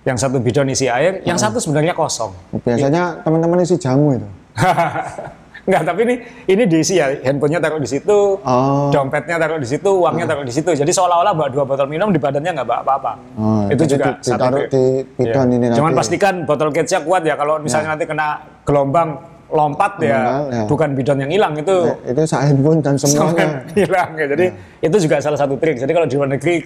yang 0.09 0.17
satu 0.17 0.39
bidon 0.41 0.71
isi 0.73 0.89
air, 0.89 1.21
yang 1.29 1.37
satu 1.37 1.61
sebenarnya 1.61 1.91
kosong. 1.93 2.31
Biasanya 2.65 3.27
teman-teman 3.27 3.61
isi 3.61 3.77
jamu 3.77 4.17
itu. 4.17 4.29
Enggak, 5.67 5.83
tapi 5.83 6.01
ini 6.07 6.15
ini 6.47 6.63
diisi 6.65 6.95
ya, 6.95 7.11
handphonenya 7.11 7.59
taruh 7.59 7.83
di 7.83 7.91
situ, 7.91 8.39
Oh. 8.39 8.87
dompetnya 8.89 9.35
taruh 9.35 9.59
di 9.59 9.67
situ, 9.67 9.91
uangnya 9.99 10.23
taruh 10.25 10.47
di 10.47 10.55
situ. 10.55 10.71
Jadi 10.71 10.87
seolah-olah 10.89 11.35
bawa 11.35 11.51
dua 11.51 11.67
botol 11.67 11.91
minum 11.91 12.15
di 12.15 12.23
badannya 12.23 12.55
nggak 12.55 12.63
bawa 12.65 12.81
apa-apa. 12.87 13.13
Oh, 13.35 13.67
itu 13.67 13.83
juga 13.85 14.15
di- 14.15 14.31
ditaruh 14.31 14.63
di 14.71 14.85
bidon 15.13 15.47
Iya. 15.51 15.57
ini 15.59 15.67
Cuman 15.75 15.91
nanti. 15.91 15.99
pastikan 15.99 16.35
botol 16.47 16.71
kecnya 16.71 17.03
kuat 17.03 17.27
ya. 17.27 17.35
Kalau 17.35 17.59
misalnya 17.59 17.99
nanti 17.99 18.07
kena 18.07 18.39
gelombang 18.63 19.19
lompat 19.47 19.99
ya, 19.99 20.47
ya. 20.47 20.63
bukan 20.67 20.95
bidon 20.95 21.19
yang 21.23 21.31
hilang 21.31 21.55
itu 21.55 21.77
Eh, 22.03 22.15
itu 22.15 22.23
handphone 22.33 22.79
dan 22.79 22.95
semuanya. 22.95 23.67
hilang 23.75 24.11
ya. 24.15 24.27
Jadi 24.31 24.47
itu 24.81 24.97
juga 25.03 25.19
salah 25.19 25.37
satu 25.37 25.59
trik. 25.59 25.83
Jadi 25.83 25.91
kalau 25.91 26.07
di 26.07 26.15
luar 26.15 26.31
negeri 26.31 26.63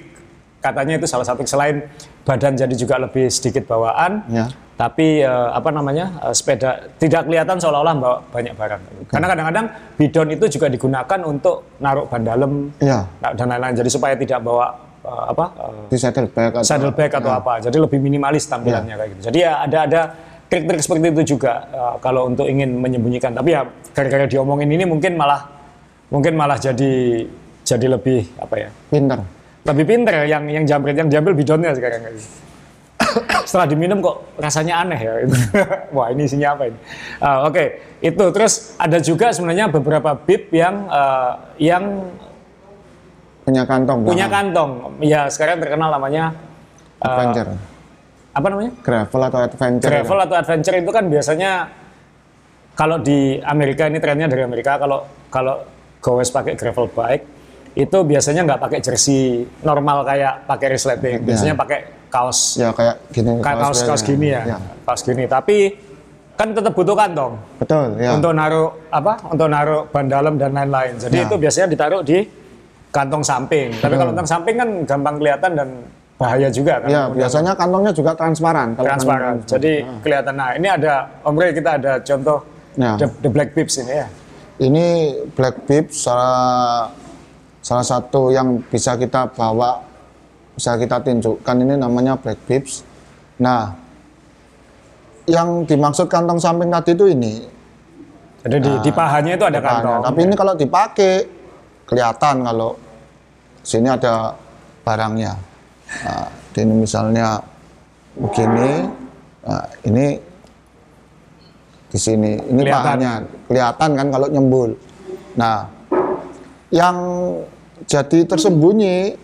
katanya 0.60 1.00
itu 1.00 1.06
salah 1.08 1.24
satu 1.24 1.42
selain 1.44 1.88
badan 2.22 2.52
jadi 2.54 2.74
juga 2.76 3.00
lebih 3.00 3.32
sedikit 3.32 3.64
bawaan, 3.64 4.22
Ya. 4.28 4.46
tapi 4.76 5.24
eh, 5.24 5.48
apa 5.50 5.72
namanya 5.72 6.20
eh, 6.28 6.34
sepeda 6.36 6.92
tidak 7.00 7.26
kelihatan 7.26 7.56
seolah-olah 7.56 7.94
bawa 7.96 8.16
banyak 8.28 8.54
barang. 8.54 8.80
Karena 9.08 9.26
kadang-kadang 9.26 9.66
bidon 9.96 10.28
itu 10.36 10.44
juga 10.52 10.66
digunakan 10.68 11.20
untuk 11.24 11.64
naruh 11.80 12.04
ban 12.06 12.22
dalam 12.22 12.68
Iya. 12.78 13.08
nah, 13.18 13.32
dan 13.32 13.46
lain-lain. 13.48 13.74
Jadi 13.80 13.90
supaya 13.90 14.14
tidak 14.14 14.44
bawa 14.44 14.68
eh, 15.00 15.24
apa 15.32 15.44
eh, 15.58 15.84
Di 15.88 15.96
saddlebag 15.96 16.52
atau 16.52 16.62
saddlebag 16.62 17.10
atau 17.10 17.32
apa. 17.32 17.52
Jadi 17.64 17.76
lebih 17.80 17.98
minimalis 17.98 18.44
tampilannya 18.44 18.94
kayak 18.94 19.08
gitu. 19.16 19.20
Jadi 19.32 19.38
ya 19.40 19.64
ada 19.64 19.78
ada 19.88 20.00
trik-trik 20.46 20.82
seperti 20.84 21.08
itu 21.08 21.22
juga 21.34 21.52
eh, 21.72 21.94
kalau 22.04 22.28
untuk 22.28 22.44
ingin 22.44 22.76
menyembunyikan. 22.76 23.32
Tapi 23.32 23.56
ya 23.56 23.64
gara-gara 23.96 24.28
diomongin 24.28 24.68
ini 24.68 24.84
mungkin 24.84 25.16
malah 25.16 25.48
mungkin 26.12 26.36
malah 26.36 26.60
jadi 26.60 27.24
jadi 27.64 27.86
lebih 27.96 28.28
apa 28.36 28.54
ya? 28.60 28.68
pinter. 28.92 29.39
Lebih 29.60 29.84
pinter 29.84 30.24
yang 30.24 30.44
yang 30.46 30.64
jambret 30.64 30.96
yang 30.96 31.08
diambil 31.08 31.32
bidonnya 31.32 31.76
sekarang 31.76 32.00
gitu. 32.08 32.24
Setelah 33.48 33.66
diminum 33.66 34.00
kok 34.00 34.16
rasanya 34.36 34.80
aneh 34.80 35.00
ya. 35.00 35.12
Wah 35.96 36.08
ini 36.08 36.24
isinya 36.24 36.54
apa 36.54 36.68
ini? 36.68 36.78
Ah, 37.18 37.44
Oke 37.44 37.80
itu 38.00 38.24
terus 38.32 38.72
ada 38.76 38.96
juga 38.98 39.28
sebenarnya 39.30 39.68
beberapa 39.68 40.16
bib 40.16 40.48
yang 40.50 40.88
eh, 40.88 41.32
yang 41.60 41.84
Punya 43.40 43.64
kantong. 43.64 44.04
punya 44.04 44.28
belakang. 44.28 44.52
kantong. 44.52 44.70
Ya 45.00 45.26
sekarang 45.26 45.58
terkenal 45.58 45.88
namanya 45.90 46.36
eh, 46.98 47.08
Adventure. 47.08 47.50
apa 48.30 48.46
namanya? 48.46 48.72
Gravel 48.80 49.22
atau 49.26 49.40
adventure. 49.42 49.90
Gravel 49.90 50.18
atau 50.22 50.36
adventure 50.36 50.76
itu 50.76 50.90
kan 50.90 51.04
biasanya 51.04 51.50
kalau 52.72 52.96
di 52.96 53.36
Amerika 53.42 53.84
ini 53.84 53.98
trennya 53.98 54.24
dari 54.24 54.40
Amerika 54.40 54.78
kalau 54.78 55.04
kalau 55.28 55.64
gowes 56.00 56.30
pakai 56.30 56.54
gravel 56.54 56.88
bike 56.88 57.24
itu 57.72 57.98
biasanya 58.00 58.42
nggak 58.44 58.60
pakai 58.60 58.78
jersey 58.80 59.22
normal 59.60 60.02
kayak 60.02 60.44
pakai 60.44 60.66
resleting 60.70 61.22
biasanya 61.22 61.54
pakai 61.54 61.78
kaos 62.08 62.56
Ya 62.56 62.70
kayak 62.70 62.98
gini. 63.08 63.38
kayak 63.38 63.58
kaos 63.60 63.78
kaos 63.80 64.02
biasa. 64.02 64.08
gini 64.08 64.26
ya, 64.28 64.42
Ya. 64.44 64.58
kaos 64.82 65.00
gini 65.00 65.24
tapi 65.24 65.56
kan 66.34 66.50
tetap 66.50 66.72
butuh 66.72 66.94
kantong 66.94 67.38
Betul, 67.56 67.94
ya. 67.96 68.10
untuk 68.12 68.32
naruh 68.32 68.74
apa 68.88 69.12
untuk 69.24 69.46
naruh 69.46 69.86
ban 69.86 70.06
dalam 70.06 70.34
dan 70.34 70.50
lain-lain 70.50 70.98
jadi 70.98 71.16
Ya. 71.16 71.24
itu 71.24 71.34
biasanya 71.36 71.68
ditaruh 71.68 72.02
di 72.02 72.18
kantong 72.90 73.22
samping 73.22 73.70
tapi 73.76 73.94
kalau 73.94 74.10
kantong 74.10 74.26
samping 74.28 74.54
kan 74.56 74.68
gampang 74.84 75.14
kelihatan 75.16 75.50
dan 75.54 75.68
bahaya 76.16 76.48
juga 76.48 76.80
kan 76.80 76.88
Ya, 76.90 77.02
biasanya 77.08 77.54
kantongnya 77.54 77.92
juga 77.92 78.12
transparan. 78.12 78.74
Kalau 78.74 78.84
transparan. 78.84 79.40
kantong- 79.40 79.56
Jadi 79.56 79.72
kelihatan. 80.00 80.34
Nah, 80.36 80.52
ini 80.52 80.68
ada 80.68 80.92
Om 81.22 81.32
Rey 81.32 81.56
kita 81.56 81.80
ada 81.80 81.96
contoh 81.98 82.44
Ya. 82.76 82.92
the, 82.94 83.08
the 83.20 83.30
Black 83.30 83.56
Pips 83.56 83.80
ini 83.80 83.94
ya. 83.94 84.06
Ini 84.58 84.86
Black 85.32 85.64
Pips 85.64 86.04
salah 86.04 86.92
salah 87.70 87.86
satu 87.86 88.34
yang 88.34 88.58
bisa 88.66 88.98
kita 88.98 89.30
bawa 89.30 89.78
bisa 90.58 90.74
kita 90.74 90.98
tunjukkan 91.06 91.54
ini 91.62 91.78
namanya 91.78 92.18
Black 92.18 92.42
Pips. 92.50 92.82
Nah, 93.38 93.70
yang 95.30 95.62
dimaksud 95.62 96.10
kantong 96.10 96.42
samping 96.42 96.66
tadi 96.66 96.98
itu 96.98 97.06
ini. 97.14 97.46
Jadi 98.42 98.56
di, 98.58 98.72
di 98.82 98.90
pahanya 98.90 99.38
itu 99.38 99.46
ada 99.46 99.62
Nah, 99.62 99.70
kantong. 99.70 100.00
tapi 100.02 100.18
ini 100.26 100.34
kalau 100.34 100.54
dipakai 100.58 101.12
kelihatan 101.86 102.42
kalau 102.42 102.74
sini 103.62 103.86
ada 103.86 104.34
barangnya. 104.82 105.38
Nah, 106.10 106.26
ini 106.58 106.74
misalnya 106.74 107.38
begini, 108.18 108.90
nah, 109.46 109.64
ini 109.86 110.18
di 111.86 111.98
sini, 112.02 112.34
ini 112.50 112.66
Kelihatan. 112.66 112.82
pahanya 112.82 113.12
kelihatan 113.46 113.90
kan 113.94 114.06
kalau 114.10 114.26
nyembul. 114.26 114.70
Nah, 115.38 115.70
yang 116.74 116.96
jadi 117.86 118.18
tersembunyi 118.26 119.16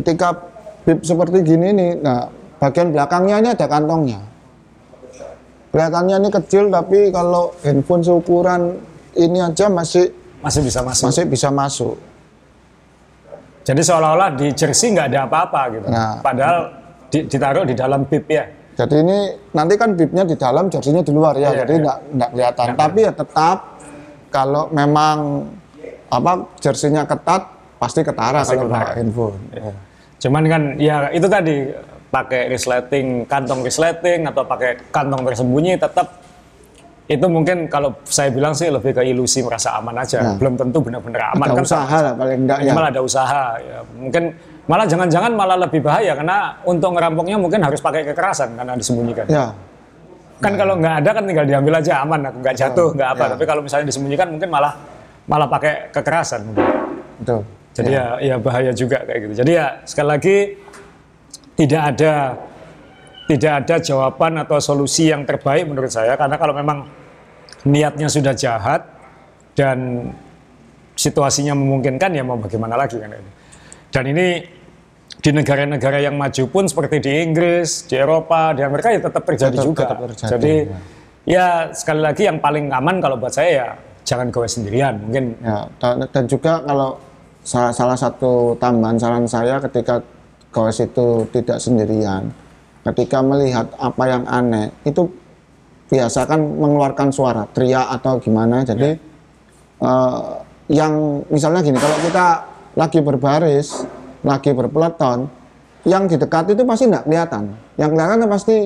ketika 0.00 0.34
bib 0.86 1.02
seperti 1.02 1.42
gini 1.42 1.74
nih, 1.74 1.92
nah 1.98 2.30
bagian 2.58 2.90
belakangnya 2.94 3.36
ini 3.42 3.48
ada 3.52 3.66
kantongnya. 3.66 4.20
Kelihatannya 5.70 6.16
ini 6.24 6.28
kecil 6.32 6.72
tapi 6.72 7.12
kalau 7.12 7.52
handphone 7.60 8.00
seukuran 8.00 8.80
ini 9.12 9.44
aja 9.44 9.68
masih 9.68 10.08
masih 10.40 10.64
bisa 10.64 10.80
masuk. 10.80 11.04
masih 11.10 11.24
bisa 11.28 11.48
masuk. 11.52 11.96
Jadi 13.66 13.82
seolah-olah 13.82 14.30
di 14.38 14.46
jersey 14.54 14.94
nggak 14.94 15.10
ada 15.12 15.26
apa-apa 15.26 15.60
gitu. 15.74 15.86
Nah. 15.90 16.22
Padahal 16.22 16.70
di- 17.10 17.26
ditaruh 17.26 17.66
di 17.66 17.74
dalam 17.74 18.06
bib 18.06 18.24
ya. 18.30 18.46
Jadi 18.76 18.94
ini 19.02 19.18
nanti 19.56 19.74
kan 19.80 19.96
bibnya 19.96 20.22
di 20.22 20.36
dalam, 20.36 20.68
jersinya 20.68 21.00
di 21.00 21.08
luar 21.12 21.32
ya, 21.40 21.48
Iya, 21.50 21.64
jadi 21.64 21.74
iya. 21.74 21.82
nggak 21.82 21.98
nggak 22.12 22.30
kelihatan. 22.36 22.66
Tapi 22.76 22.98
ya 23.00 23.12
tetap 23.16 23.58
kalau 24.28 24.68
memang 24.68 25.48
apa 26.12 26.32
jersinya 26.60 27.08
ketat 27.08 27.55
pasti 27.76 28.00
ketara 28.00 28.40
Pasti 28.40 28.54
kalau 28.54 28.68
bawa 28.68 28.92
handphone. 28.92 29.36
Ya. 29.52 29.72
Cuman 30.18 30.42
kan 30.46 30.62
ya 30.76 30.96
itu 31.10 31.26
tadi 31.26 31.56
pakai 32.08 32.48
resleting, 32.48 33.26
kantong 33.26 33.60
resleting 33.60 34.24
atau 34.24 34.42
pakai 34.42 34.80
kantong 34.88 35.22
tersembunyi 35.22 35.76
tetap 35.76 36.24
itu 37.06 37.22
mungkin 37.30 37.70
kalau 37.70 37.94
saya 38.02 38.34
bilang 38.34 38.50
sih 38.50 38.66
lebih 38.66 38.90
ke 38.90 39.02
ilusi 39.04 39.38
merasa 39.40 39.76
aman 39.76 39.94
aja. 39.96 40.18
Ya. 40.18 40.32
Belum 40.34 40.58
tentu 40.58 40.82
benar-benar 40.82 41.36
aman 41.36 41.46
Ada 41.46 41.54
kan 41.54 41.62
usaha 41.62 41.96
lah 42.02 42.12
paling 42.14 42.38
enggak 42.42 42.58
ya. 42.60 42.72
malah 42.74 42.90
ada 42.90 43.02
usaha 43.02 43.44
ya 43.56 43.78
mungkin 43.94 44.22
malah 44.66 44.82
jangan-jangan 44.82 45.30
malah 45.30 45.56
lebih 45.56 45.78
bahaya 45.78 46.18
karena 46.18 46.58
untuk 46.66 46.90
ngerampoknya 46.90 47.38
mungkin 47.38 47.62
harus 47.62 47.78
pakai 47.78 48.02
kekerasan 48.02 48.58
karena 48.58 48.74
disembunyikan 48.74 49.22
Ya, 49.30 49.54
kan 50.42 50.58
kalau 50.58 50.74
nggak 50.74 51.06
ada 51.06 51.10
kan 51.14 51.22
tinggal 51.22 51.46
diambil 51.46 51.78
aja 51.78 52.02
aman 52.02 52.20
nggak 52.42 52.54
jatuh 52.58 52.90
nggak 52.90 53.08
apa 53.14 53.22
Ya. 53.22 53.30
tapi 53.38 53.44
kalau 53.46 53.62
misalnya 53.62 53.86
disembunyikan 53.86 54.26
mungkin 54.26 54.50
malah 54.50 54.74
malah 55.26 55.46
pakai 55.46 55.94
kekerasan 55.94 56.42
mungkin. 56.42 56.66
betul. 57.22 57.40
Jadi 57.76 57.92
ya. 57.92 58.04
ya 58.18 58.34
bahaya 58.40 58.72
juga 58.72 59.04
kayak 59.04 59.20
gitu 59.28 59.34
jadi 59.44 59.52
ya 59.52 59.66
sekali 59.84 60.08
lagi 60.08 60.36
tidak 61.56 61.82
ada 61.94 62.12
tidak 63.26 63.52
ada 63.64 63.74
jawaban 63.82 64.32
atau 64.38 64.58
solusi 64.62 65.10
yang 65.10 65.26
terbaik 65.26 65.66
menurut 65.66 65.90
saya 65.90 66.14
karena 66.14 66.36
kalau 66.38 66.54
memang 66.54 66.86
niatnya 67.66 68.06
sudah 68.06 68.32
jahat 68.32 68.86
dan 69.58 70.10
situasinya 70.94 71.52
memungkinkan 71.52 72.14
ya 72.14 72.22
mau 72.22 72.38
bagaimana 72.38 72.78
lagi 72.78 72.96
kan 72.96 73.10
ini. 73.12 73.30
Dan 73.90 74.04
ini 74.12 74.26
di 75.16 75.30
negara-negara 75.32 75.98
yang 75.98 76.14
maju 76.14 76.44
pun 76.48 76.64
seperti 76.68 77.00
di 77.02 77.12
Inggris, 77.24 77.88
di 77.88 77.96
Eropa, 77.96 78.52
di 78.52 78.62
Amerika 78.62 78.92
ya 78.92 79.00
tetap 79.00 79.22
terjadi 79.24 79.56
Tetap- 79.56 79.66
juga. 79.66 79.82
tetap 79.84 79.98
terjadi, 80.12 80.30
Jadi 80.36 80.54
ya 81.26 81.46
sekali 81.74 82.00
lagi 82.04 82.22
yang 82.28 82.38
paling 82.38 82.70
aman 82.70 82.96
kalau 83.00 83.16
buat 83.18 83.32
saya 83.34 83.50
ya 83.50 83.66
jangan 84.06 84.30
goes 84.30 84.54
sendirian. 84.54 85.02
Mungkin 85.02 85.24
Ya, 85.42 85.66
dan, 85.82 86.06
dan 86.12 86.24
juga 86.30 86.62
kalau 86.62 87.00
salah, 87.46 87.70
salah 87.70 87.94
satu 87.94 88.58
tambahan 88.58 88.98
saran 88.98 89.24
saya 89.30 89.62
ketika 89.62 90.02
goes 90.50 90.82
itu 90.82 91.22
tidak 91.30 91.62
sendirian, 91.62 92.34
ketika 92.90 93.22
melihat 93.22 93.70
apa 93.78 94.04
yang 94.10 94.26
aneh, 94.26 94.74
itu 94.82 95.06
biasakan 95.86 96.58
mengeluarkan 96.58 97.14
suara, 97.14 97.46
teriak 97.54 97.86
atau 98.02 98.18
gimana. 98.18 98.66
Jadi 98.66 98.98
eh, 99.78 100.22
yang 100.74 101.22
misalnya 101.30 101.62
gini, 101.62 101.78
kalau 101.78 101.98
kita 102.02 102.26
lagi 102.74 102.98
berbaris, 102.98 103.86
lagi 104.26 104.50
berpeleton, 104.50 105.30
yang 105.86 106.10
di 106.10 106.18
dekat 106.18 106.50
itu 106.50 106.66
pasti 106.66 106.90
tidak 106.90 107.06
kelihatan. 107.06 107.54
Yang 107.78 107.90
kelihatan 107.94 108.16
itu 108.18 108.28
pasti 108.28 108.56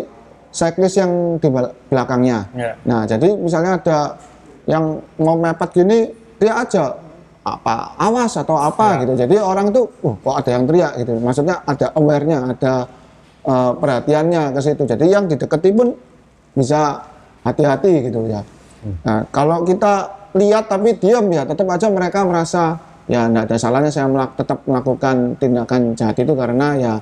cyclist 0.50 0.96
yang 0.96 1.12
di 1.36 1.48
bel- 1.52 1.74
belakangnya. 1.92 2.48
Ya. 2.56 2.72
Nah, 2.88 3.04
jadi 3.04 3.28
misalnya 3.36 3.76
ada 3.76 3.98
yang 4.64 5.04
mau 5.20 5.36
mepet 5.36 5.68
gini, 5.76 6.08
dia 6.40 6.64
aja 6.64 6.96
apa 7.40 7.96
awas 7.96 8.36
atau 8.36 8.60
apa 8.60 9.00
gitu. 9.04 9.16
Jadi 9.16 9.40
orang 9.40 9.72
tuh, 9.72 9.88
uh, 10.04 10.16
kok 10.20 10.36
ada 10.44 10.50
yang 10.52 10.64
teriak 10.68 10.92
gitu. 11.00 11.12
Maksudnya 11.18 11.64
ada 11.64 11.86
aware-nya, 11.96 12.38
ada 12.44 12.74
eh, 13.40 13.72
perhatiannya 13.72 14.42
ke 14.52 14.60
situ. 14.60 14.82
Jadi 14.84 15.04
yang 15.08 15.24
dideketi 15.24 15.70
pun 15.72 15.96
bisa 16.52 17.00
hati-hati 17.40 18.12
gitu 18.12 18.28
ya. 18.28 18.44
Nah, 19.04 19.24
kalau 19.32 19.64
kita 19.64 20.08
lihat 20.36 20.68
tapi 20.68 20.96
diam 21.00 21.24
ya, 21.32 21.48
tetap 21.48 21.64
aja 21.68 21.88
mereka 21.88 22.24
merasa 22.28 22.76
ya 23.10 23.26
tidak 23.26 23.50
ada 23.50 23.56
salahnya 23.58 23.90
saya 23.90 24.06
melak- 24.06 24.36
tetap 24.38 24.62
melakukan 24.68 25.34
tindakan 25.40 25.98
jahat 25.98 26.16
itu 26.22 26.32
karena 26.36 26.68
ya 26.78 26.94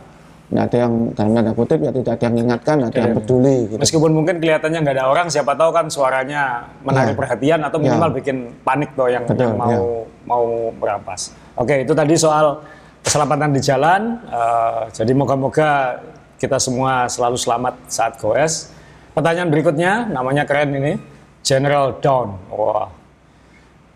tidak 0.48 0.64
ada 0.72 0.76
yang 0.80 0.92
dalam 1.12 1.30
tanda 1.36 1.52
kutip 1.52 1.78
ya 1.84 1.90
tidak 1.92 2.12
ada 2.16 2.22
yang 2.24 2.34
mengingatkan, 2.40 2.74
tidak 2.80 2.88
ada 2.88 3.00
yang 3.04 3.16
peduli 3.20 3.56
gitu. 3.68 3.80
meskipun 3.84 4.10
mungkin 4.16 4.34
kelihatannya 4.40 4.78
nggak 4.80 4.96
ada 4.96 5.04
orang, 5.12 5.26
siapa 5.28 5.52
tahu 5.52 5.70
kan 5.76 5.86
suaranya 5.92 6.42
menarik 6.80 7.12
Ya. 7.12 7.18
perhatian 7.20 7.60
atau 7.68 7.76
minimal 7.76 8.10
bikin 8.16 8.36
panik 8.64 8.96
tuh 8.96 9.12
yang, 9.12 9.28
Betul, 9.28 9.44
yang 9.44 9.60
mau 9.60 9.68
ya. 9.68 9.78
mau 10.24 10.44
merampas. 10.72 11.36
Oke, 11.52 11.84
itu 11.84 11.92
tadi 11.92 12.16
soal 12.16 12.64
keselamatan 13.04 13.52
di 13.52 13.60
jalan. 13.60 14.00
Eh, 14.24 14.82
jadi 14.96 15.12
moga-moga 15.12 16.00
kita 16.40 16.56
semua 16.56 17.04
selalu 17.12 17.36
selamat 17.36 17.74
saat 17.90 18.16
goes. 18.16 18.72
Pertanyaan 19.12 19.50
berikutnya, 19.52 20.06
namanya 20.08 20.48
keren 20.48 20.72
ini, 20.72 20.96
General 21.44 21.92
Dawn. 22.00 22.38
Wah. 22.48 22.88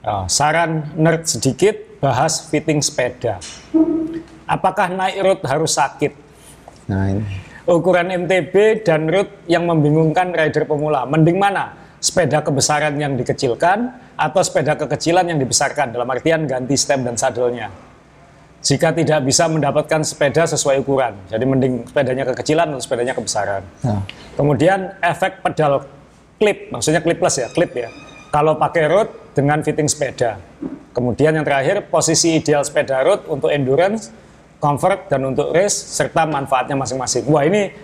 Ah, 0.02 0.26
saran 0.26 0.90
nerd 0.98 1.24
sedikit, 1.30 1.78
bahas 2.02 2.50
fitting 2.50 2.82
sepeda. 2.82 3.38
Apakah 4.44 4.90
naik 4.90 5.16
road 5.22 5.40
harus 5.46 5.78
sakit? 5.78 6.10
Nah 6.92 7.04
ini. 7.08 7.24
Ukuran 7.64 8.12
MTB 8.12 8.84
dan 8.84 9.08
road 9.08 9.32
yang 9.48 9.64
membingungkan 9.64 10.34
rider 10.34 10.68
pemula. 10.68 11.08
Mending 11.08 11.40
mana? 11.40 11.72
Sepeda 12.02 12.42
kebesaran 12.42 12.98
yang 12.98 13.14
dikecilkan 13.14 13.94
atau 14.18 14.42
sepeda 14.42 14.74
kekecilan 14.74 15.30
yang 15.30 15.38
dibesarkan 15.38 15.94
dalam 15.94 16.10
artian 16.10 16.44
ganti 16.50 16.74
stem 16.74 17.06
dan 17.06 17.14
sadelnya. 17.14 17.70
Jika 18.62 18.94
tidak 18.94 19.26
bisa 19.26 19.46
mendapatkan 19.46 20.02
sepeda 20.02 20.46
sesuai 20.46 20.82
ukuran, 20.82 21.14
jadi 21.26 21.42
mending 21.42 21.86
sepedanya 21.86 22.24
kekecilan 22.30 22.66
atau 22.74 22.82
sepedanya 22.82 23.14
kebesaran. 23.14 23.62
Ya. 23.82 23.98
Kemudian 24.38 24.98
efek 25.02 25.42
pedal 25.42 25.86
clip, 26.38 26.70
maksudnya 26.70 27.02
clipless 27.02 27.42
ya, 27.42 27.50
clip 27.50 27.74
ya. 27.74 27.90
Kalau 28.30 28.58
pakai 28.58 28.86
road 28.86 29.10
dengan 29.34 29.62
fitting 29.66 29.90
sepeda. 29.90 30.38
Kemudian 30.94 31.34
yang 31.34 31.46
terakhir 31.46 31.90
posisi 31.90 32.38
ideal 32.38 32.62
sepeda 32.62 33.02
road 33.02 33.26
untuk 33.26 33.50
endurance, 33.50 34.14
comfort 34.62 35.10
dan 35.10 35.26
untuk 35.26 35.50
race 35.50 35.74
serta 35.74 36.22
manfaatnya 36.22 36.78
masing-masing. 36.78 37.26
Wah 37.26 37.42
ini 37.42 37.74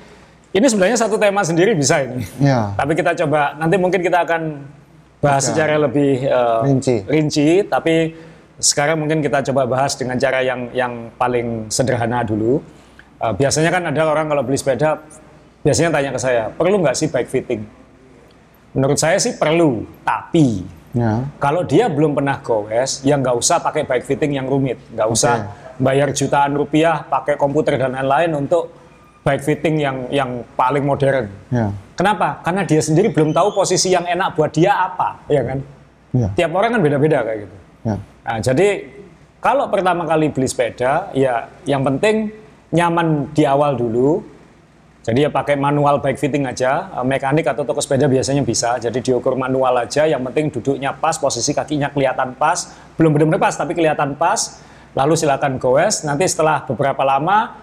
ini 0.54 0.66
sebenarnya 0.70 0.94
satu 0.94 1.18
tema 1.18 1.42
sendiri 1.42 1.74
bisa 1.74 1.98
ini. 2.06 2.22
Ya. 2.38 2.70
Tapi 2.78 2.94
kita 2.94 3.18
coba 3.26 3.58
nanti 3.58 3.74
mungkin 3.74 3.98
kita 3.98 4.22
akan 4.22 4.62
bahas 5.18 5.42
Oke. 5.42 5.48
secara 5.50 5.74
lebih 5.76 6.22
eh, 6.22 6.60
Rinci. 6.62 6.96
rinci, 7.10 7.48
tapi 7.66 8.14
sekarang 8.62 9.02
mungkin 9.02 9.18
kita 9.18 9.42
coba 9.50 9.66
bahas 9.66 9.98
dengan 9.98 10.14
cara 10.14 10.38
yang 10.46 10.70
yang 10.70 11.10
paling 11.18 11.66
sederhana 11.66 12.22
dulu. 12.22 12.62
Eh, 13.18 13.32
biasanya 13.34 13.74
kan 13.74 13.82
ada 13.90 14.02
orang 14.06 14.30
kalau 14.30 14.46
beli 14.46 14.54
sepeda 14.56 15.02
biasanya 15.66 15.90
tanya 15.98 16.10
ke 16.14 16.20
saya, 16.22 16.44
perlu 16.54 16.78
nggak 16.78 16.94
sih 16.94 17.10
bike 17.10 17.26
fitting? 17.28 17.66
Menurut 18.78 18.94
saya 18.94 19.18
sih 19.18 19.34
perlu, 19.34 19.82
tapi 20.06 20.62
Ya. 20.96 21.20
kalau 21.36 21.66
dia 21.68 21.84
belum 21.92 22.16
pernah 22.16 22.40
goes, 22.40 23.04
ya 23.04 23.20
nggak 23.20 23.36
usah 23.36 23.60
pakai 23.60 23.84
bike 23.84 24.06
fitting 24.08 24.40
yang 24.40 24.48
rumit, 24.48 24.80
nggak 24.94 25.04
usah 25.12 25.44
bayar 25.78 26.10
jutaan 26.12 26.58
rupiah, 26.58 27.06
pakai 27.06 27.38
komputer 27.38 27.78
dan 27.78 27.94
lain-lain 27.94 28.34
untuk 28.34 28.70
bike 29.22 29.42
fitting 29.42 29.82
yang 29.82 29.96
yang 30.10 30.30
paling 30.58 30.84
modern. 30.84 31.30
Ya. 31.48 31.70
Kenapa? 31.94 32.42
Karena 32.42 32.62
dia 32.62 32.82
sendiri 32.82 33.10
belum 33.10 33.34
tahu 33.34 33.54
posisi 33.54 33.90
yang 33.90 34.06
enak 34.06 34.38
buat 34.38 34.54
dia 34.54 34.74
apa, 34.74 35.22
ya 35.26 35.42
kan? 35.42 35.58
Ya. 36.14 36.28
Tiap 36.34 36.50
orang 36.54 36.78
kan 36.78 36.80
beda-beda 36.82 37.18
kayak 37.26 37.38
gitu. 37.46 37.56
Ya. 37.86 37.96
Nah, 37.98 38.38
jadi 38.42 38.68
kalau 39.38 39.70
pertama 39.70 40.02
kali 40.06 40.34
beli 40.34 40.50
sepeda, 40.50 41.14
ya 41.14 41.46
yang 41.62 41.86
penting 41.86 42.34
nyaman 42.74 43.30
di 43.32 43.46
awal 43.46 43.78
dulu. 43.78 44.22
Jadi 45.08 45.24
ya 45.24 45.30
pakai 45.32 45.56
manual 45.56 46.04
bike 46.04 46.20
fitting 46.20 46.44
aja, 46.44 46.92
Eh, 46.92 47.04
mekanik 47.06 47.48
atau 47.48 47.64
toko 47.64 47.80
sepeda 47.80 48.04
biasanya 48.04 48.44
bisa. 48.44 48.76
Jadi 48.76 49.00
diukur 49.00 49.40
manual 49.40 49.72
aja, 49.80 50.04
yang 50.04 50.20
penting 50.28 50.52
duduknya 50.52 50.92
pas, 50.92 51.16
posisi 51.16 51.56
kakinya 51.56 51.88
kelihatan 51.88 52.36
pas, 52.36 52.76
belum 53.00 53.16
benar-benar 53.16 53.40
pas 53.40 53.54
tapi 53.56 53.72
kelihatan 53.72 54.18
pas. 54.20 54.60
Lalu 54.96 55.14
silakan 55.16 55.56
goes. 55.56 56.04
Nanti 56.04 56.24
setelah 56.24 56.64
beberapa 56.64 57.04
lama, 57.04 57.56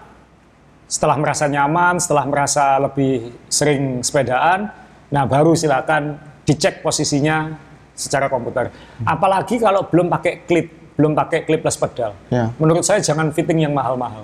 setelah 0.86 1.16
merasa 1.18 1.50
nyaman, 1.50 1.98
setelah 1.98 2.24
merasa 2.26 2.78
lebih 2.78 3.34
sering 3.50 4.00
sepedaan, 4.02 4.70
nah 5.10 5.26
baru 5.26 5.54
silakan 5.58 6.16
dicek 6.46 6.80
posisinya 6.80 7.58
secara 7.96 8.30
komputer. 8.30 8.70
Apalagi 9.02 9.58
kalau 9.58 9.88
belum 9.90 10.06
pakai 10.06 10.46
klip, 10.46 10.94
belum 10.94 11.12
pakai 11.12 11.42
clipless 11.42 11.74
pedal. 11.74 12.14
Ya. 12.30 12.54
Menurut 12.60 12.86
saya 12.86 13.02
jangan 13.02 13.34
fitting 13.34 13.66
yang 13.66 13.74
mahal-mahal. 13.74 14.22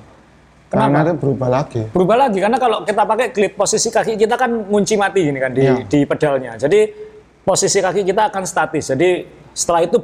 Karena 0.73 0.89
Kenapa? 0.89 1.05
itu 1.05 1.15
berubah 1.21 1.49
lagi. 1.53 1.83
Berubah 1.93 2.17
lagi 2.17 2.39
karena 2.41 2.57
kalau 2.57 2.81
kita 2.81 3.03
pakai 3.05 3.29
klip 3.29 3.53
posisi 3.61 3.93
kaki 3.93 4.17
kita 4.17 4.41
kan 4.41 4.49
ngunci 4.73 4.95
mati 4.97 5.21
gini 5.29 5.37
kan 5.37 5.53
di 5.53 5.61
Ya. 5.69 5.77
di 5.85 6.01
pedalnya. 6.09 6.57
Jadi 6.57 6.89
posisi 7.45 7.77
kaki 7.77 8.09
kita 8.09 8.33
akan 8.33 8.43
statis. 8.49 8.89
Jadi 8.89 9.29
setelah 9.53 9.85
itu 9.85 10.01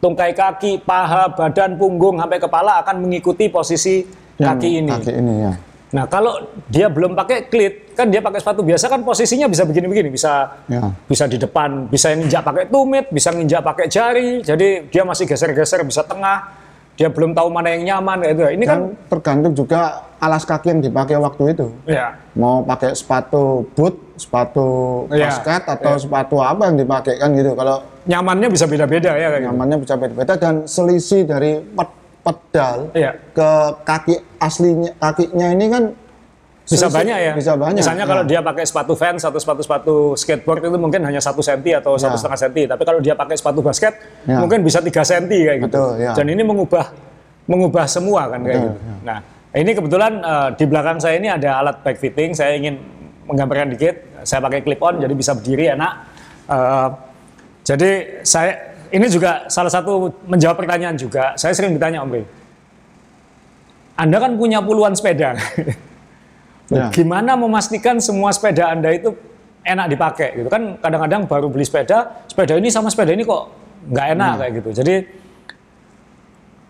tungkai 0.00 0.32
kaki, 0.36 0.84
paha, 0.84 1.32
badan, 1.32 1.80
punggung 1.80 2.20
sampai 2.20 2.38
kepala 2.38 2.84
akan 2.84 3.04
mengikuti 3.04 3.48
posisi 3.48 4.04
Yang 4.36 4.46
kaki 4.52 4.68
ini. 4.84 4.92
Kaki 4.92 5.12
ini 5.16 5.34
ya. 5.48 5.52
Nah, 5.96 6.04
kalau 6.10 6.42
dia 6.68 6.90
belum 6.90 7.16
pakai 7.16 7.46
klit, 7.48 7.94
kan 7.96 8.10
dia 8.10 8.20
pakai 8.20 8.42
sepatu 8.42 8.60
biasa 8.60 8.90
kan 8.90 9.00
posisinya 9.00 9.48
bisa 9.48 9.64
begini-begini, 9.64 10.12
bisa 10.12 10.60
Ya. 10.68 10.92
bisa 11.06 11.24
di 11.24 11.38
depan, 11.40 11.88
bisa 11.88 12.12
nginjak 12.12 12.42
pakai 12.42 12.64
tumit, 12.68 13.06
bisa 13.08 13.30
nginjak 13.32 13.62
pakai 13.64 13.86
jari. 13.88 14.30
Jadi 14.44 14.90
dia 14.92 15.02
masih 15.06 15.24
geser-geser, 15.24 15.86
bisa 15.86 16.04
tengah. 16.04 16.65
Dia 16.96 17.08
belum 17.08 17.30
tahu 17.30 17.48
mana 17.48 17.68
yang 17.70 17.82
nyaman 17.86 18.18
kayak 18.18 18.32
gitu. 18.32 18.42
Ini 18.50 18.64
kan 18.64 18.78
Dan 18.78 18.80
tergantung 19.06 19.52
juga 19.54 19.80
alas 20.16 20.42
kaki 20.42 20.66
yang 20.68 20.80
dipakai 20.80 21.16
waktu 21.16 21.52
itu. 21.52 21.66
ya 21.84 22.16
Mau 22.32 22.60
pakai 22.62 22.92
sepatu 22.92 23.68
boot, 23.72 24.16
sepatu 24.16 24.68
Iya, 25.08 25.28
basket 25.28 25.62
atau 25.66 25.92
sepatu 25.94 26.40
apa 26.40 26.66
yang 26.66 26.76
dipakai 26.78 27.16
kan 27.16 27.30
gitu. 27.30 27.52
Kalau 27.52 27.84
nyamannya 28.04 28.48
bisa 28.48 28.64
beda-beda 28.64 29.12
ya 29.12 29.28
kayak 29.28 29.38
gitu. 29.38 29.46
nyamannya 29.46 29.76
bisa 29.78 29.94
beda-beda 29.94 30.34
dan 30.34 30.54
selisih 30.64 31.22
dari 31.22 31.60
ped- 31.60 31.96
pedal 32.22 32.90
Iya. 32.90 33.12
ke 33.30 33.50
kaki 33.84 34.14
aslinya 34.38 34.90
kakinya 34.96 35.46
ini 35.48 35.66
kan 35.68 35.84
Bisa 36.66 36.90
banyak 36.90 37.18
ya. 37.22 37.32
Bisa 37.38 37.54
banyak. 37.54 37.78
Misalnya 37.78 38.04
ya. 38.04 38.10
kalau 38.10 38.24
dia 38.26 38.40
pakai 38.42 38.64
sepatu 38.66 38.98
Vans 38.98 39.22
atau 39.22 39.38
sepatu-sepatu 39.38 40.18
skateboard 40.18 40.66
itu 40.66 40.78
mungkin 40.82 41.00
hanya 41.06 41.22
satu 41.22 41.38
senti 41.38 41.70
atau 41.70 41.94
satu 41.94 42.18
setengah 42.18 42.40
senti. 42.42 42.62
Tapi 42.66 42.82
kalau 42.82 42.98
dia 42.98 43.14
pakai 43.14 43.38
sepatu 43.38 43.62
basket 43.62 43.94
Ya. 44.26 44.42
mungkin 44.42 44.66
bisa 44.66 44.82
tiga 44.82 45.06
senti 45.06 45.46
kayak 45.46 45.58
gitu. 45.62 45.70
Betul, 45.70 46.02
ya. 46.02 46.12
Dan 46.18 46.26
ini 46.26 46.42
mengubah 46.42 46.90
mengubah 47.46 47.86
semua 47.86 48.26
kan 48.26 48.42
kayak 48.42 48.58
Betul, 48.58 48.74
gitu. 48.74 48.82
ya. 48.82 48.94
Nah 49.06 49.18
ini 49.54 49.70
kebetulan 49.70 50.12
eh, 50.18 50.48
di 50.58 50.64
belakang 50.66 50.98
saya 50.98 51.14
ini 51.22 51.28
ada 51.30 51.50
alat 51.62 51.76
bike 51.86 52.00
fitting. 52.02 52.30
Saya 52.34 52.58
ingin 52.58 52.82
menggambarkan 53.30 53.70
dikit. 53.78 53.94
Saya 54.26 54.42
pakai 54.42 54.66
clip 54.66 54.82
on 54.82 54.98
jadi 54.98 55.14
bisa 55.14 55.38
berdiri 55.38 55.70
enak. 55.70 55.92
Eh, 56.50 56.88
jadi 57.62 57.90
saya 58.26 58.74
ini 58.90 59.06
juga 59.06 59.46
salah 59.46 59.70
satu 59.70 60.10
menjawab 60.26 60.58
pertanyaan 60.58 60.98
juga. 60.98 61.38
Saya 61.38 61.54
sering 61.54 61.78
ditanya 61.78 62.02
Om 62.02 62.18
Anda 63.96 64.18
kan 64.18 64.34
punya 64.34 64.58
puluhan 64.58 64.98
sepeda. 64.98 65.38
Ya. 66.66 66.90
Gimana 66.90 67.38
memastikan 67.38 68.02
semua 68.02 68.34
sepeda 68.34 68.74
Anda 68.74 68.90
itu 68.90 69.14
enak 69.62 69.86
dipakai 69.86 70.28
gitu 70.42 70.48
kan 70.50 70.78
kadang-kadang 70.82 71.26
baru 71.26 71.46
beli 71.50 71.66
sepeda, 71.66 72.26
sepeda 72.26 72.54
ini 72.58 72.70
sama 72.70 72.90
sepeda 72.90 73.14
ini 73.14 73.22
kok 73.22 73.42
nggak 73.86 74.06
enak 74.18 74.32
kayak 74.42 74.52
gitu. 74.62 74.70
Jadi 74.82 74.94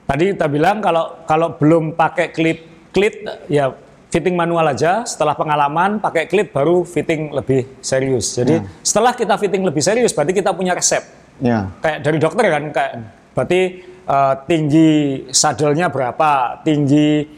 tadi 0.05 0.25
kita 0.37 0.47
bilang 0.53 0.85
kalau 0.85 1.25
kalau 1.25 1.57
belum 1.57 1.97
pakai 1.97 2.33
klip 2.33 2.91
klit 2.93 3.25
ya 3.49 3.73
fitting 4.13 4.37
manual 4.37 4.65
aja, 4.69 5.05
setelah 5.05 5.37
pengalaman 5.37 6.01
pakai 6.01 6.25
klip 6.29 6.53
baru 6.53 6.85
fitting 6.85 7.33
lebih 7.33 7.69
serius. 7.85 8.37
Jadi 8.37 8.65
setelah 8.81 9.13
kita 9.13 9.37
fitting 9.37 9.65
lebih 9.65 9.81
serius 9.85 10.13
berarti 10.13 10.33
kita 10.37 10.53
punya 10.53 10.77
resep 10.77 11.05
Ya. 11.37 11.69
kayak 11.85 12.01
dari 12.01 12.17
dokter 12.17 12.49
kan 12.49 12.65
kayak 12.73 12.93
berarti 13.37 13.61
eh, 13.85 14.35
tinggi 14.49 14.93
sadelnya 15.29 15.93
berapa, 15.93 16.65
tinggi 16.65 17.29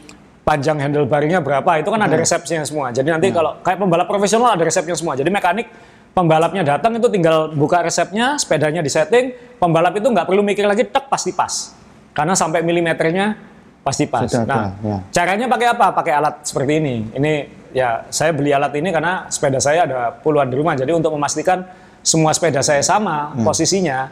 panjang 0.49 0.81
handlebarnya 0.81 1.45
berapa, 1.45 1.77
itu 1.77 1.93
kan 1.93 2.01
ada 2.01 2.15
resepnya 2.17 2.65
semua. 2.65 2.89
Jadi 2.89 3.05
nanti 3.13 3.29
kalau 3.29 3.61
kayak 3.61 3.77
pembalap 3.77 4.09
profesional 4.09 4.57
ada 4.57 4.65
resepnya 4.65 4.97
semua. 4.97 5.13
Jadi 5.13 5.29
mekanik 5.29 5.69
pembalapnya 6.17 6.65
datang 6.65 6.97
itu 6.97 7.05
tinggal 7.05 7.53
buka 7.53 7.85
resepnya, 7.85 8.33
sepedanya 8.41 8.81
disetting, 8.81 9.37
pembalap 9.61 9.93
itu 9.93 10.09
nggak 10.09 10.25
perlu 10.25 10.41
mikir 10.41 10.65
lagi, 10.65 10.89
tek 10.89 11.05
pasti 11.05 11.37
pas. 11.37 11.77
Karena 12.17 12.33
sampai 12.33 12.65
milimeternya 12.65 13.37
pasti 13.85 14.09
pas. 14.09 14.25
Sudah 14.25 14.49
nah, 14.49 14.73
ya. 14.81 14.97
caranya 15.13 15.45
pakai 15.45 15.67
apa? 15.69 15.85
Pakai 15.93 16.13
alat 16.17 16.41
seperti 16.41 16.81
ini. 16.81 16.95
Ini 17.13 17.33
ya 17.69 18.09
saya 18.09 18.33
beli 18.33 18.49
alat 18.49 18.73
ini 18.73 18.89
karena 18.89 19.29
sepeda 19.29 19.61
saya 19.61 19.85
ada 19.85 20.17
puluhan 20.17 20.49
di 20.49 20.57
rumah. 20.57 20.73
Jadi 20.73 20.89
untuk 20.97 21.13
memastikan 21.13 21.61
semua 22.01 22.33
sepeda 22.33 22.65
saya 22.65 22.81
sama 22.81 23.37
Hmm. 23.37 23.45
posisinya, 23.45 24.09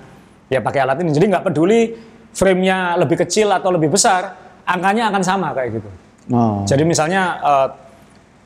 ya 0.54 0.62
pakai 0.62 0.86
alat 0.86 1.02
ini. 1.02 1.17
Jadi 1.17 1.26
nggak 1.34 1.50
peduli 1.50 1.97
frame-nya 2.30 2.93
lebih 3.02 3.26
kecil 3.26 3.50
atau 3.50 3.73
lebih 3.73 3.89
besar, 3.89 4.38
angkanya 4.69 5.10
akan 5.10 5.23
sama 5.26 5.50
kayak 5.58 5.82
gitu. 5.82 5.89
Oh. 6.32 6.63
Jadi 6.68 6.84
misalnya 6.84 7.40
eh, 7.40 7.68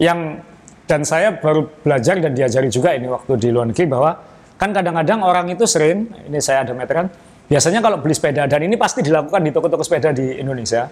yang 0.01 0.41
dan 0.85 1.07
saya 1.07 1.31
baru 1.39 1.71
belajar 1.81 2.19
dan 2.19 2.35
diajari 2.35 2.67
juga 2.67 2.91
ini 2.91 3.07
waktu 3.07 3.39
di 3.39 3.47
luar 3.47 3.71
negeri 3.71 3.87
bahwa 3.87 4.11
kan 4.59 4.75
kadang-kadang 4.75 5.23
orang 5.23 5.49
itu 5.49 5.63
sering, 5.65 6.11
ini 6.27 6.37
saya 6.37 6.67
ada 6.67 6.75
meteran, 6.75 7.09
biasanya 7.47 7.79
kalau 7.81 7.97
beli 7.97 8.13
sepeda 8.13 8.45
dan 8.45 8.61
ini 8.61 8.77
pasti 8.77 9.01
dilakukan 9.01 9.41
di 9.41 9.49
toko-toko 9.49 9.81
sepeda 9.81 10.13
di 10.13 10.37
Indonesia, 10.37 10.85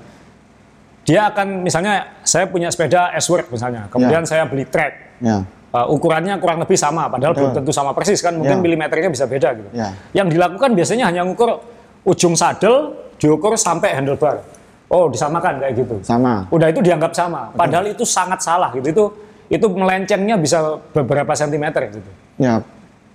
dia 1.05 1.21
akan 1.29 1.61
misalnya 1.61 2.21
saya 2.25 2.49
punya 2.49 2.73
sepeda 2.73 3.13
S-Work 3.19 3.53
misalnya, 3.53 3.85
kemudian 3.91 4.25
saya 4.25 4.49
beli 4.49 4.65
track, 4.65 5.19
Ya. 5.19 5.43
Uh, 5.69 5.85
ukurannya 5.93 6.33
kurang 6.41 6.57
lebih 6.65 6.73
sama, 6.73 7.05
padahal 7.13 7.37
belum 7.37 7.53
tentu 7.61 7.69
sama 7.69 7.93
persis 7.93 8.25
kan, 8.25 8.33
mungkin 8.33 8.57
Ya. 8.57 8.63
milimeternya 8.65 9.13
bisa 9.13 9.29
beda 9.29 9.53
gitu. 9.53 9.69
Ya. 9.69 9.93
Yang 10.17 10.33
dilakukan 10.33 10.73
biasanya 10.73 11.05
hanya 11.05 11.21
ngukur 11.21 11.61
ujung 12.09 12.33
sadel, 12.33 12.97
diukur 13.21 13.53
sampai 13.53 13.93
handlebar. 13.93 14.41
Oh, 14.89 15.05
disamakan 15.05 15.61
kayak 15.61 15.73
gitu. 15.85 15.95
Sama. 16.01 16.49
Udah 16.49 16.73
itu 16.73 16.81
dianggap 16.81 17.13
sama, 17.13 17.53
padahal 17.53 17.93
itu 17.93 18.01
sangat 18.01 18.41
salah 18.41 18.73
gitu. 18.73 18.89
Itu 18.89 19.03
itu 19.49 19.65
melencengnya 19.69 20.35
bisa 20.37 20.81
beberapa 20.93 21.33
sentimeter 21.37 21.93
gitu. 21.93 22.09
Ya. 22.41 22.61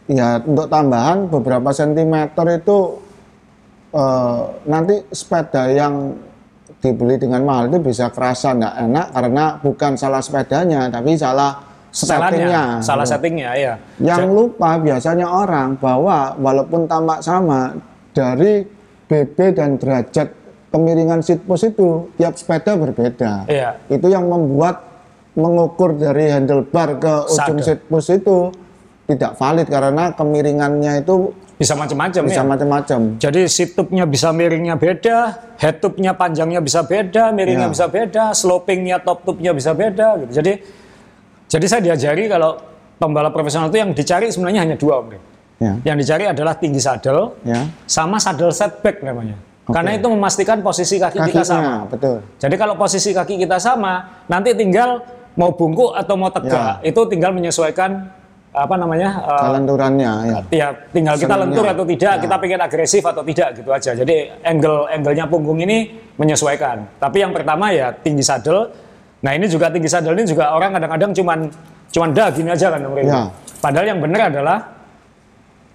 Ya, 0.05 0.37
untuk 0.37 0.69
tambahan 0.69 1.33
beberapa 1.33 1.73
sentimeter 1.73 2.61
itu 2.61 3.01
eh, 3.97 4.41
nanti 4.69 5.01
sepeda 5.09 5.65
yang 5.73 6.13
dibeli 6.85 7.17
dengan 7.17 7.41
mahal 7.49 7.73
itu 7.73 7.81
bisa 7.81 8.13
kerasa 8.13 8.53
nggak 8.53 8.75
enak 8.85 9.07
karena 9.17 9.45
bukan 9.65 9.97
salah 9.97 10.21
sepedanya 10.21 10.93
tapi 10.93 11.17
salah 11.17 11.57
settingnya. 11.89 12.85
Salah 12.85 13.07
settingnya 13.09 13.51
ya. 13.57 13.75
Yang 13.97 14.29
lupa 14.29 14.77
biasanya 14.77 15.25
orang 15.25 15.81
bahwa 15.81 16.37
walaupun 16.37 16.85
tampak 16.85 17.25
sama 17.25 17.73
dari 18.13 18.67
BB 19.09 19.37
dan 19.57 19.81
derajat 19.81 20.44
kemiringan 20.75 21.23
seat 21.23 21.47
post 21.47 21.71
itu 21.71 22.11
tiap 22.19 22.35
sepeda 22.35 22.75
berbeda. 22.75 23.47
Iya. 23.47 23.79
Itu 23.87 24.11
yang 24.11 24.27
membuat 24.27 24.83
mengukur 25.39 25.95
dari 25.95 26.35
handlebar 26.35 26.99
ke 26.99 27.15
ujung 27.31 27.63
seat 27.63 27.87
post 27.87 28.11
itu 28.11 28.51
tidak 29.07 29.39
valid 29.39 29.71
karena 29.71 30.11
kemiringannya 30.11 31.07
itu 31.07 31.31
Bisa 31.55 31.79
macam-macam 31.79 32.23
bisa 32.27 32.43
ya. 32.43 32.47
macam-macam. 32.51 33.01
Jadi 33.23 33.47
situpnya 33.47 34.03
bisa 34.11 34.35
miringnya 34.35 34.75
beda, 34.75 35.39
head 35.63 35.79
tube-nya 35.79 36.11
panjangnya 36.11 36.59
bisa 36.59 36.83
beda, 36.83 37.31
miringnya 37.31 37.71
Ya. 37.71 37.75
bisa 37.79 37.87
beda, 37.87 38.35
slopingnya 38.35 38.99
top 38.99 39.23
tube-nya 39.23 39.55
bisa 39.55 39.71
beda 39.71 40.19
gitu. 40.27 40.43
Jadi 40.43 40.53
jadi 41.47 41.67
saya 41.71 41.81
diajari 41.87 42.27
kalau 42.27 42.59
pembalap 42.99 43.31
profesional 43.31 43.71
itu 43.71 43.79
yang 43.79 43.95
dicari 43.95 44.35
sebenarnya 44.35 44.67
hanya 44.67 44.75
dua, 44.75 44.99
Om. 44.99 45.15
Ya. 45.63 45.73
Yang 45.87 45.97
dicari 46.03 46.25
adalah 46.27 46.59
tinggi 46.59 46.83
saddle 46.83 47.39
Ya. 47.47 47.71
sama 47.87 48.19
saddle 48.19 48.51
setback 48.51 49.07
namanya. 49.07 49.39
Karena 49.65 49.97
itu 49.97 50.07
memastikan 50.07 50.61
posisi 50.61 51.01
kaki 51.01 51.19
kita 51.25 51.41
sama. 51.41 51.61
Kakinya, 51.61 51.77
betul. 51.89 52.17
Jadi 52.37 52.55
kalau 52.55 52.75
posisi 52.77 53.11
kaki 53.11 53.41
kita 53.41 53.57
sama, 53.57 54.21
nanti 54.29 54.53
tinggal 54.53 55.01
mau 55.35 55.57
bungkuk 55.57 55.97
atau 55.97 56.15
mau 56.15 56.29
tegak, 56.29 56.85
itu 56.85 57.01
tinggal 57.09 57.33
menyesuaikan 57.33 58.13
apa 58.55 58.75
namanya? 58.77 59.25
eh, 59.25 59.41
Kelenturannya 59.51 60.13
ya. 60.23 60.39
ya 60.53 60.69
tinggal 60.93 61.17
kita 61.17 61.27
Senangnya. 61.27 61.51
lentur 61.51 61.67
atau 61.67 61.85
tidak, 61.89 62.15
Ya. 62.15 62.23
kita 62.23 62.37
pengen 62.39 62.61
agresif 62.61 63.03
atau 63.03 63.23
tidak 63.25 63.49
gitu 63.57 63.71
aja. 63.73 63.91
Jadi 63.97 64.17
angle 64.47 64.87
angle-nya 64.93 65.25
punggung 65.27 65.59
ini 65.59 65.91
menyesuaikan. 66.15 67.01
Tapi 67.01 67.25
yang 67.25 67.33
pertama 67.35 67.73
ya 67.73 67.91
tinggi 67.91 68.23
saddle. 68.23 68.71
Nah 69.25 69.33
ini 69.33 69.49
juga 69.49 69.73
tinggi 69.73 69.89
saddle 69.89 70.15
ini 70.15 70.29
juga 70.29 70.53
orang 70.53 70.71
kadang-kadang 70.71 71.11
cuman 71.17 71.39
cuman 71.91 72.09
dah 72.13 72.29
gini 72.31 72.53
aja 72.53 72.69
kan 72.69 72.85
Rin. 72.85 73.09
Ya. 73.09 73.27
Padahal 73.59 73.87
yang 73.91 73.99
benar 74.05 74.29
adalah 74.31 74.59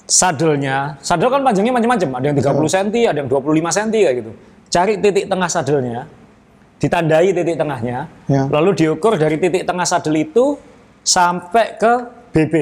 saddle-nya. 0.10 0.98
Saddle 1.00 1.30
kan 1.30 1.42
panjangnya 1.46 1.70
macam-macam. 1.72 2.10
Ada 2.18 2.26
yang 2.26 2.38
30 2.42 2.66
cm, 2.68 2.88
ada 3.06 3.18
yang 3.22 3.30
25 3.30 3.70
cm 3.70 3.90
kayak 3.94 4.16
gitu. 4.18 4.32
Cari 4.70 4.94
titik 4.98 5.26
tengah 5.26 5.50
saddle-nya, 5.50 6.00
ditandai 6.78 7.28
titik 7.32 7.56
tengahnya, 7.56 7.98
Ya. 8.26 8.44
lalu 8.50 8.70
diukur 8.76 9.14
dari 9.16 9.38
titik 9.38 9.66
tengah 9.66 9.86
saddle 9.86 10.18
itu 10.18 10.58
sampai 11.02 11.78
ke 11.78 11.94
BB. 12.30 12.54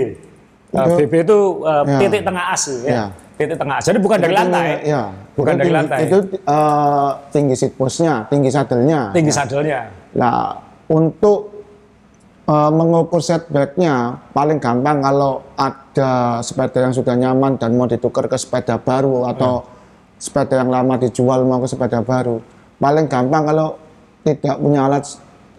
Uh, 0.68 0.84
Itu- 0.84 0.98
BB 1.00 1.14
itu 1.24 1.38
uh, 1.64 1.84
Ya. 1.84 1.98
titik 2.00 2.22
tengah 2.24 2.44
as 2.52 2.64
ya. 2.84 2.92
Ya. 2.92 3.04
Titik 3.38 3.56
tengah 3.56 3.76
as. 3.80 3.84
Jadi 3.86 4.00
bukan 4.02 4.18
dari 4.18 4.34
lantai. 4.34 4.68
Ya. 4.84 5.02
Bukan 5.34 5.54
Itu 5.54 5.60
dari 5.60 5.68
tinggi- 5.70 5.78
lantai. 5.78 6.00
Itu 6.10 6.18
eh, 6.34 7.10
tinggi 7.30 7.54
seat 7.54 7.74
post-nya, 7.78 8.26
tinggi 8.26 8.50
saddle-nya. 8.50 9.02
Tinggi 9.14 9.30
Ya. 9.30 9.38
saddle-nya. 9.38 9.80
Nah, 10.18 10.58
untuk 10.90 11.57
eh, 12.48 12.72
mengukur 12.72 13.20
setbacknya 13.20 13.96
paling 14.32 14.58
gampang 14.58 15.00
kalau 15.00 15.44
ada 15.54 16.12
sepeda 16.40 16.80
yang 16.82 16.94
sudah 16.96 17.14
nyaman 17.14 17.56
dan 17.56 17.76
mau 17.76 17.86
ditukar 17.86 18.26
ke 18.26 18.36
sepeda 18.36 18.78
baru 18.78 19.28
atau 19.28 19.68
sepeda 20.16 20.58
yang 20.58 20.72
lama 20.72 20.98
dijual 20.98 21.44
mau 21.44 21.60
ke 21.60 21.68
sepeda 21.68 22.02
baru. 22.02 22.40
Paling 22.78 23.06
gampang 23.06 23.44
kalau 23.46 23.76
tidak 24.24 24.56
punya 24.58 24.86
alat 24.86 25.04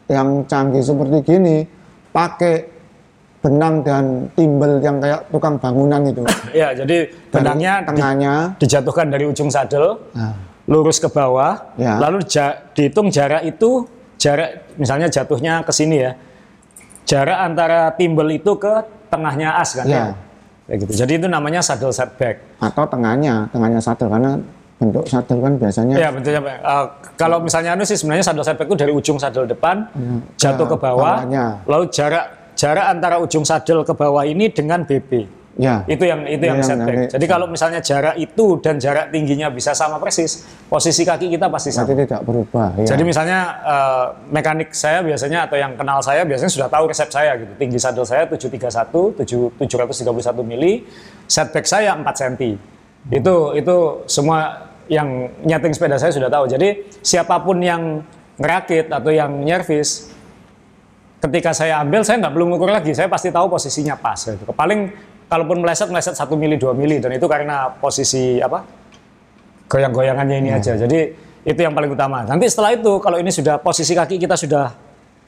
yang 0.08 0.42
canggih 0.44 0.80
seperti 0.80 1.16
gini, 1.22 1.56
pakai 2.08 2.66
benang 3.38 3.80
dan 3.80 4.04
timbel 4.34 4.80
yang 4.80 4.98
kayak 4.98 5.30
tukang 5.30 5.56
bangunan 5.56 6.02
itu. 6.02 6.26
Ya, 6.50 6.74
jadi 6.74 7.06
benangnya 7.30 7.72
di- 7.80 7.86
tengahnya, 7.86 8.34
dijatuhkan 8.58 9.06
dari 9.08 9.24
ujung 9.24 9.46
saddle, 9.46 10.10
nah, 10.10 10.34
lurus 10.66 10.98
ke 10.98 11.06
bawah, 11.06 11.54
Ya. 11.76 12.02
lalu 12.02 12.26
ja- 12.26 12.66
dihitung 12.72 13.08
jarak 13.08 13.46
itu 13.46 13.86
jarak 14.16 14.74
misalnya 14.74 15.06
jatuhnya 15.06 15.62
ke 15.62 15.70
sini 15.70 16.02
ya. 16.02 16.12
Jarak 17.08 17.38
antara 17.40 17.88
timbel 17.96 18.28
itu 18.30 18.52
ke 18.54 18.72
tengahnya 19.08 19.56
as 19.56 19.72
kan 19.72 19.88
Ya. 19.88 20.12
Kayak 20.68 20.78
gitu. 20.84 20.90
Jadi 21.00 21.12
itu 21.16 21.26
namanya 21.26 21.64
saddle 21.64 21.88
setback. 21.88 22.44
atau 22.60 22.84
tengahnya, 22.84 23.48
tengahnya 23.48 23.80
saddle 23.80 24.12
karena 24.12 24.36
bentuk 24.76 25.08
saddle 25.08 25.40
kan 25.40 25.52
biasanya 25.56 25.94
Ya 25.96 26.12
bentuknya 26.12 26.44
apa? 26.44 26.50
Eh, 26.60 26.86
kalau 27.16 27.40
misalnya 27.40 27.72
anu 27.72 27.88
sih 27.88 27.96
sebenarnya 27.96 28.28
saddle 28.28 28.44
setback 28.44 28.68
itu 28.68 28.76
dari 28.76 28.92
ujung 28.92 29.16
saddle 29.16 29.48
depan 29.48 29.88
jatuh 30.36 30.68
ke 30.68 30.76
ke 30.76 30.76
bawah, 30.76 31.24
bawahnya. 31.24 31.64
lalu 31.64 31.88
jarak 31.88 32.52
jarak 32.52 32.84
antara 32.84 33.16
ujung 33.16 33.48
saddle 33.48 33.80
ke 33.80 33.96
bawah 33.96 34.22
ini 34.22 34.52
dengan 34.52 34.84
BB. 34.84 35.37
Ya 35.58 35.82
Itu 35.84 36.06
yang 36.06 36.22
itu 36.22 36.38
yang 36.40 36.62
Yang 36.62 36.70
setback. 36.70 36.94
nanti- 36.94 37.10
Jadi 37.18 37.26
kalau 37.26 37.46
misalnya 37.46 37.82
jarak 37.82 38.14
itu 38.14 38.62
dan 38.62 38.78
jarak 38.78 39.10
tingginya 39.10 39.50
bisa 39.50 39.74
sama 39.74 39.98
persis, 39.98 40.46
posisi 40.64 41.02
kaki 41.02 41.26
kita 41.28 41.50
pasti 41.50 41.74
sama. 41.74 41.90
berarti 41.90 42.06
tidak 42.06 42.22
berubah 42.22 42.78
ya. 42.78 42.86
Jadi 42.86 43.02
misalnya 43.02 43.38
eh, 43.60 44.04
mekanik 44.30 44.70
saya 44.70 45.02
biasanya 45.02 45.44
atau 45.44 45.58
yang 45.58 45.74
kenal 45.74 45.98
saya 45.98 46.22
biasanya 46.22 46.48
sudah 46.48 46.68
tahu 46.70 46.86
resep 46.86 47.10
saya 47.10 47.34
gitu. 47.36 47.50
Tinggi 47.58 47.74
saddle 47.76 48.06
saya 48.06 48.24
731, 48.24 49.18
7, 49.18 49.50
731 49.58 50.46
mili, 50.46 50.86
setback 51.26 51.66
saya 51.66 51.92
4 51.92 52.06
cm. 52.14 52.54
Itu 53.10 53.52
itu 53.52 53.76
semua 54.06 54.70
yang 54.86 55.10
nyeting 55.42 55.74
sepeda 55.74 55.98
saya 55.98 56.14
sudah 56.14 56.30
tahu. 56.30 56.46
Jadi 56.46 56.86
siapa 57.02 57.34
pun 57.42 57.58
yang 57.58 58.06
ngerakit 58.38 58.88
atau 58.88 59.10
yang 59.10 59.42
nyervis 59.42 60.14
ketika 61.18 61.50
saya 61.50 61.82
ambil 61.82 62.06
saya 62.06 62.22
nggak 62.22 62.30
perlu 62.30 62.46
ngukur 62.46 62.70
lagi, 62.70 62.94
saya 62.94 63.10
pasti 63.10 63.34
tahu 63.34 63.50
posisinya 63.50 63.98
pas 63.98 64.14
gitu. 64.16 64.46
Paling 64.48 64.86
kalaupun 65.28 65.60
meleset 65.60 65.88
meleset 65.92 66.16
1 66.16 66.24
mili 66.34 66.56
2 66.56 66.72
mili 66.74 66.96
dan 66.98 67.12
itu 67.12 67.28
karena 67.28 67.68
posisi 67.78 68.40
apa? 68.40 68.64
goyang-goyangannya 69.68 70.36
ini 70.40 70.50
aja. 70.50 70.74
Jadi 70.74 71.12
itu 71.44 71.60
yang 71.60 71.76
paling 71.76 71.92
utama. 71.92 72.24
Nanti 72.24 72.48
setelah 72.48 72.74
itu 72.74 72.98
kalau 72.98 73.20
ini 73.20 73.28
sudah 73.28 73.60
posisi 73.60 73.92
kaki 73.92 74.16
kita 74.16 74.34
sudah 74.34 74.72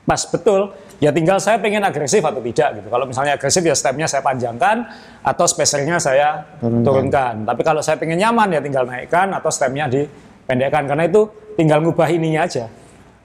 pas 0.01 0.26
betul, 0.26 0.72
ya 0.98 1.12
tinggal 1.12 1.36
saya 1.38 1.61
pengen 1.61 1.84
agresif 1.84 2.24
atau 2.24 2.40
tidak 2.40 2.80
gitu. 2.80 2.88
Kalau 2.88 3.05
misalnya 3.05 3.36
agresif 3.36 3.62
ya 3.62 3.76
stepnya 3.76 4.09
saya 4.09 4.24
panjangkan 4.24 4.88
atau 5.22 5.44
spacernya 5.44 6.01
saya 6.01 6.48
Turunkan. 6.59 6.82
turunkan. 6.82 7.34
Tapi 7.46 7.62
kalau 7.62 7.80
saya 7.84 8.01
pengen 8.01 8.18
nyaman 8.18 8.48
ya 8.48 8.61
tinggal 8.64 8.88
naikkan 8.88 9.28
atau 9.36 9.53
stepnya 9.53 9.86
dipendekkan 9.86 10.88
karena 10.88 11.05
itu 11.07 11.28
tinggal 11.55 11.84
ngubah 11.84 12.09
ininya 12.11 12.48
aja. 12.48 12.66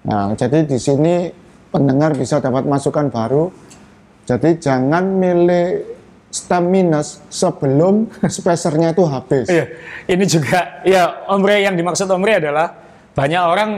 Nah, 0.05 0.35
jadi 0.37 0.67
di 0.67 0.77
sini 0.77 1.31
pendengar 1.73 2.13
bisa 2.13 2.37
dapat 2.37 2.67
masukan 2.69 3.09
baru. 3.09 3.49
Jadi 4.25 4.57
jangan 4.61 5.05
milih 5.17 5.94
stem 6.35 6.67
minus 6.67 7.23
sebelum 7.31 8.11
spacernya 8.35 8.91
itu 8.91 9.03
habis. 9.07 9.47
Iya, 9.47 9.65
ini 10.11 10.25
juga 10.27 10.83
ya 10.83 11.23
omre 11.31 11.63
yang 11.63 11.79
dimaksud 11.79 12.11
omre 12.11 12.43
adalah 12.43 12.75
banyak 13.15 13.41
orang 13.41 13.71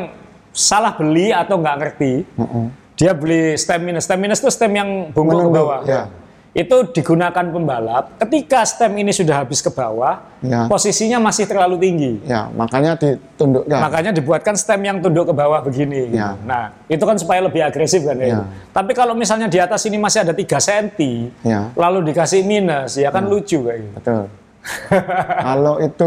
salah 0.49 0.97
beli 0.97 1.29
atau 1.29 1.61
nggak 1.61 1.77
ngerti. 1.77 2.13
Heeh. 2.25 2.65
Dia 2.97 3.13
beli 3.13 3.53
stem 3.61 3.85
minus, 3.85 4.09
stem 4.09 4.17
minus 4.17 4.41
itu 4.41 4.49
stem 4.49 4.73
yang 4.73 4.89
bungkuk 5.13 5.37
ke 5.37 5.49
bawah. 5.53 5.81
ya. 5.85 6.09
Itu 6.57 6.89
digunakan 6.89 7.45
pembalap. 7.53 8.17
Ketika 8.17 8.65
stem 8.65 8.97
ini 8.97 9.13
sudah 9.13 9.45
habis 9.45 9.61
ke 9.61 9.69
bawah, 9.69 10.25
Ya. 10.41 10.65
posisinya 10.65 11.21
masih 11.21 11.45
terlalu 11.45 11.77
tinggi. 11.77 12.13
Ya, 12.25 12.49
makanya 12.49 12.97
ditundukkan. 12.97 13.77
Makanya 13.77 14.09
dibuatkan 14.09 14.57
stem 14.57 14.81
yang 14.81 14.97
tunduk 14.97 15.29
ke 15.29 15.33
bawah 15.37 15.61
begini. 15.61 16.09
Ya. 16.09 16.33
Nah, 16.41 16.73
itu 16.89 17.05
kan 17.05 17.13
supaya 17.21 17.45
lebih 17.45 17.61
agresif 17.61 18.01
kan 18.01 18.17
ya. 18.17 18.41
Ya. 18.41 18.41
Tapi 18.73 18.97
kalau 18.97 19.13
misalnya 19.13 19.45
di 19.45 19.61
atas 19.61 19.85
ini 19.85 20.01
masih 20.01 20.25
ada 20.25 20.33
3 20.33 20.57
cm, 20.57 21.29
Ya. 21.45 21.69
lalu 21.77 22.09
dikasih 22.09 22.41
minus, 22.41 22.97
ya 22.97 23.13
kan 23.13 23.29
lucu 23.29 23.61
kayak 23.61 23.77
gitu. 23.77 23.93
Betul. 24.01 24.23
Kalau 25.45 25.75
itu 25.77 26.05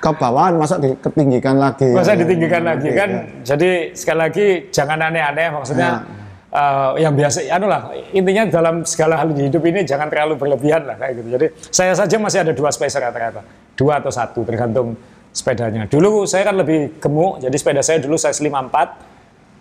ke 0.00 0.10
bawahan 0.10 0.54
masa 0.56 0.76
diketinggikan 0.76 1.56
lagi. 1.56 1.92
Masa 1.92 2.12
Ya, 2.12 2.20
ditinggikan 2.24 2.60
ya, 2.60 2.68
lagi 2.76 2.88
ya, 2.88 2.96
kan? 2.96 3.08
ya. 3.12 3.20
Jadi 3.44 3.70
sekali 3.92 4.18
lagi 4.20 4.46
jangan 4.68 4.98
aneh-aneh 5.00 5.48
maksudnya 5.52 5.90
Ya. 6.00 6.23
Eh, 6.54 7.02
yang 7.02 7.12
biasa, 7.12 7.50
anu 7.50 7.66
lah 7.66 7.82
intinya 8.10 8.46
dalam 8.46 8.86
segala 8.86 9.18
hal 9.18 9.34
di 9.34 9.50
hidup 9.50 9.60
ini 9.60 9.82
jangan 9.82 10.06
terlalu 10.06 10.38
berlebihan 10.38 10.86
lah 10.86 10.94
kayak 10.94 11.18
gitu. 11.18 11.28
Jadi 11.34 11.46
saya 11.68 11.92
saja 11.92 12.16
masih 12.16 12.38
ada 12.40 12.52
dua 12.52 12.70
spacer 12.70 13.02
rata-rata, 13.02 13.42
dua 13.74 13.98
atau 13.98 14.08
satu 14.08 14.46
tergantung 14.46 14.94
sepedanya. 15.30 15.84
Dulu 15.84 16.24
saya 16.24 16.46
kan 16.46 16.56
lebih 16.56 17.02
gemuk, 17.02 17.42
jadi 17.42 17.56
sepeda 17.58 17.82
saya 17.82 17.98
dulu 17.98 18.14
saya 18.14 18.30
54. 18.30 18.94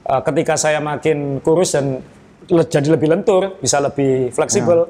Eh, 0.04 0.22
ketika 0.22 0.54
saya 0.54 0.78
makin 0.78 1.40
kurus 1.40 1.74
dan 1.74 1.98
le- 2.46 2.68
jadi 2.68 2.94
lebih 2.94 3.10
lentur, 3.10 3.58
bisa 3.58 3.80
lebih 3.80 4.30
fleksibel. 4.30 4.86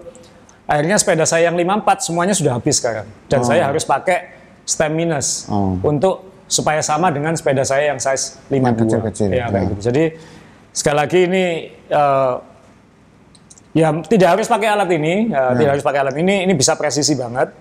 Akhirnya 0.63 0.95
sepeda 0.95 1.23
saya 1.23 1.47
yang 1.47 1.55
54 1.55 2.01
semuanya 2.01 2.31
sudah 2.31 2.55
habis 2.55 2.79
sekarang. 2.79 3.07
Dan 3.27 3.43
saya 3.43 3.67
harus 3.67 3.83
pakai 3.83 4.31
stem 4.63 4.91
minus 4.91 5.43
Oh. 5.47 5.75
untuk 5.83 6.23
supaya 6.47 6.79
sama 6.79 7.11
dengan 7.11 7.35
sepeda 7.35 7.63
saya 7.63 7.91
yang 7.91 7.99
size 7.99 8.39
52. 8.47 8.79
kecil-kecil, 8.87 9.27
Ya, 9.29 9.47
kayak 9.47 9.53
ya. 9.53 9.69
gitu. 9.69 9.81
Jadi 9.83 10.03
sekali 10.73 10.97
lagi 10.97 11.19
ini 11.29 11.45
eh, 11.87 12.33
ya 13.77 13.89
tidak 14.05 14.29
harus 14.37 14.47
pakai 14.49 14.67
alat 14.73 14.89
ini, 14.89 15.29
eh, 15.29 15.51
tidak 15.61 15.71
harus 15.77 15.85
pakai 15.85 15.99
alat 16.01 16.15
ini, 16.17 16.35
ini 16.49 16.53
bisa 16.57 16.73
presisi 16.73 17.13
banget. 17.13 17.53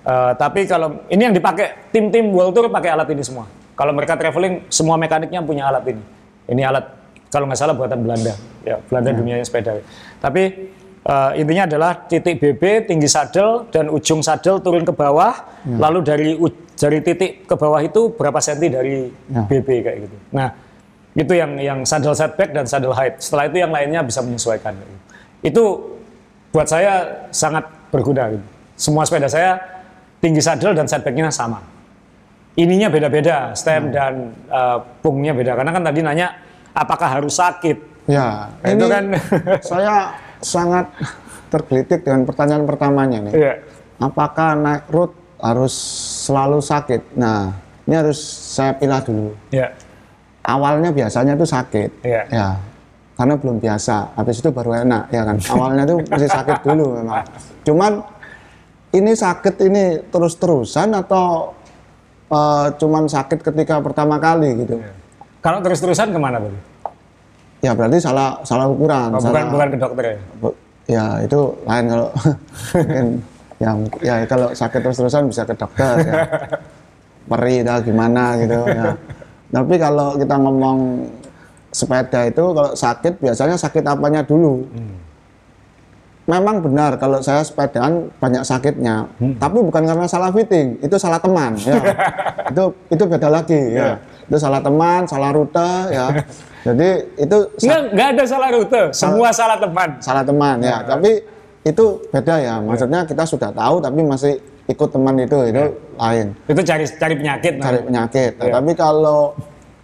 Eh, 0.00 0.32
tapi 0.38 0.64
kalau 0.64 1.04
ini 1.10 1.28
yang 1.28 1.34
dipakai 1.34 1.90
tim-tim 1.90 2.30
World 2.30 2.54
Tour 2.54 2.70
pakai 2.70 2.94
alat 2.94 3.10
ini 3.10 3.22
semua. 3.26 3.44
Kalau 3.74 3.92
mereka 3.92 4.14
traveling 4.14 4.70
semua 4.70 4.94
mekaniknya 4.94 5.42
punya 5.42 5.66
alat 5.68 5.84
ini. 5.90 6.02
Ini 6.46 6.62
alat 6.70 6.86
kalau 7.30 7.46
nggak 7.46 7.58
salah 7.58 7.74
buatan 7.74 8.02
Belanda, 8.02 8.34
ya 8.66 8.78
Belanda 8.86 9.10
dunianya 9.14 9.44
sepeda. 9.44 9.82
Tapi 10.22 10.42
eh, 11.04 11.30
intinya 11.42 11.66
adalah 11.66 11.92
titik 12.06 12.38
BB 12.38 12.86
tinggi 12.86 13.10
saddle 13.10 13.66
dan 13.74 13.90
ujung 13.90 14.22
saddle 14.22 14.62
turun 14.62 14.86
ke 14.86 14.94
bawah, 14.94 15.34
lalu 15.66 15.98
dari 16.06 16.28
dari 16.80 16.98
titik 17.04 17.44
ke 17.44 17.54
bawah 17.60 17.82
itu 17.84 18.16
berapa 18.16 18.40
senti 18.40 18.72
dari 18.72 19.12
Ya. 19.28 19.44
BB 19.44 19.68
kayak 19.84 19.98
gitu. 20.08 20.16
Nah 20.32 20.69
Itu 21.14 21.34
yang 21.34 21.58
yang 21.58 21.78
saddle 21.82 22.14
setback 22.14 22.54
dan 22.54 22.64
saddle 22.70 22.94
height. 22.94 23.18
Setelah 23.18 23.50
itu 23.50 23.56
yang 23.58 23.72
lainnya 23.74 24.00
bisa 24.06 24.22
menyesuaikan. 24.22 24.78
Itu 25.42 25.96
buat 26.54 26.70
saya 26.70 27.26
sangat 27.34 27.66
berguna. 27.90 28.30
gitu. 28.30 28.46
Semua 28.78 29.02
sepeda 29.04 29.26
saya 29.26 29.58
tinggi 30.22 30.38
saddle 30.38 30.76
dan 30.76 30.86
setbacknya 30.86 31.28
sama. 31.32 31.60
Ininya 32.58 32.90
beda-beda, 32.90 33.54
stem 33.54 33.90
dan 33.94 34.34
uh, 34.50 34.82
pungnya 35.02 35.34
beda. 35.34 35.54
Karena 35.54 35.70
kan 35.70 35.82
tadi 35.86 35.98
nanya 36.02 36.34
apakah 36.74 37.08
harus 37.20 37.38
sakit. 37.38 38.08
Ya, 38.10 38.50
itu 38.66 38.84
kan 38.90 39.04
saya 39.70 40.18
sangat 40.42 40.90
tergelitik 41.50 42.02
dengan 42.02 42.26
pertanyaan 42.26 42.64
pertamanya 42.66 43.18
nih. 43.30 43.32
Iya. 43.34 43.54
Apakah 44.00 44.56
naik 44.56 44.84
road 44.90 45.12
harus 45.38 45.74
selalu 46.26 46.58
sakit? 46.58 47.14
Nah, 47.18 47.54
ini 47.86 47.94
harus 47.94 48.18
saya 48.54 48.74
pilah 48.78 49.02
dulu. 49.02 49.34
ya. 49.50 49.70
Awalnya 50.50 50.90
biasanya 50.90 51.38
tuh 51.38 51.46
sakit. 51.46 51.90
Iya. 52.02 52.22
Ya. 52.26 52.48
Karena 53.14 53.36
belum 53.36 53.60
biasa. 53.60 54.16
Habis 54.16 54.40
itu 54.40 54.50
baru 54.50 54.74
enak, 54.74 55.12
ya 55.12 55.22
kan. 55.22 55.36
Awalnya 55.38 55.84
tuh 55.86 55.98
masih 56.04 56.26
sakit 56.26 56.58
dulu 56.64 56.98
memang. 56.98 57.22
Cuman 57.62 57.92
ini 58.90 59.12
sakit 59.14 59.54
ini 59.62 59.84
terus-terusan 60.10 60.90
atau 60.96 61.54
eh, 62.26 62.66
cuman 62.74 63.06
sakit 63.06 63.38
ketika 63.44 63.78
pertama 63.78 64.18
kali 64.18 64.64
gitu? 64.64 64.82
Kalau 65.38 65.62
terus-terusan 65.62 66.10
ke 66.10 66.18
mana 66.18 66.36
tadi? 66.36 66.58
Ya 67.60 67.76
berarti 67.76 68.00
salah 68.00 68.40
salah 68.42 68.66
ukuran. 68.66 69.12
Oh, 69.12 69.20
bukan 69.20 69.30
salah, 69.30 69.52
bukan 69.52 69.68
ke 69.68 69.78
dokter 69.78 70.04
ya? 70.04 70.16
Bu- 70.40 70.58
Ya 70.90 71.22
itu 71.22 71.38
lain 71.62 71.86
kalau 71.86 72.08
mungkin 72.74 73.06
yang 73.62 73.78
ya 74.00 74.26
kalau 74.26 74.50
sakit 74.50 74.80
terus-terusan 74.80 75.30
bisa 75.30 75.46
ke 75.46 75.54
dokter 75.54 76.02
ya. 76.02 76.14
Peri 77.30 77.62
dah 77.62 77.78
gimana 77.78 78.34
gitu 78.40 78.58
ya. 78.66 78.96
Tapi 79.50 79.74
kalau 79.82 80.14
kita 80.14 80.34
ngomong 80.38 80.78
sepeda 81.70 82.26
itu 82.26 82.44
kalau 82.54 82.72
sakit 82.74 83.18
biasanya 83.18 83.54
sakit 83.58 83.82
apanya 83.86 84.22
dulu. 84.22 84.66
Memang 86.30 86.62
benar 86.62 86.94
kalau 86.94 87.18
saya 87.18 87.42
sepedaan 87.42 88.06
banyak 88.22 88.46
sakitnya, 88.46 89.02
tapi 89.42 89.58
bukan 89.66 89.82
karena 89.82 90.06
salah 90.06 90.30
fitting, 90.30 90.78
itu 90.78 90.94
salah 90.94 91.18
teman 91.18 91.58
ya. 91.58 91.74
itu 92.54 92.64
itu 92.86 93.02
beda 93.02 93.26
lagi 93.26 93.58
ya. 93.74 93.98
Itu 94.30 94.38
salah 94.38 94.62
teman, 94.62 95.10
salah 95.10 95.34
rute 95.34 95.90
ya. 95.90 96.06
Jadi 96.70 96.88
itu 97.18 97.36
enggak 97.66 98.08
ada 98.14 98.24
salah 98.30 98.50
rute, 98.54 98.94
semua 98.94 99.34
salah 99.34 99.58
teman. 99.58 99.98
salah 99.98 100.22
teman 100.22 100.62
ya. 100.62 100.86
Tapi 100.86 101.18
itu 101.66 101.84
beda 102.14 102.34
ya. 102.38 102.54
Maksudnya 102.62 103.00
kita 103.10 103.26
sudah 103.26 103.50
tahu 103.50 103.82
tapi 103.82 103.98
masih 104.06 104.38
ikut 104.70 104.88
teman 104.94 105.14
itu 105.18 105.38
itu 105.50 105.64
lain. 105.98 106.26
Itu 106.46 106.62
cari 106.62 106.84
cari 106.86 107.14
penyakit. 107.18 107.52
nah. 107.58 107.64
Cari 107.66 107.78
penyakit. 107.82 108.32
Nah, 108.38 108.44
Iya. 108.46 108.52
Tapi 108.54 108.72
kalau 108.78 109.20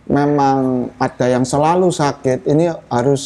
memang 0.06 0.86
ada 1.02 1.26
yang 1.26 1.42
selalu 1.42 1.90
sakit, 1.90 2.46
ini 2.46 2.70
harus 2.86 3.22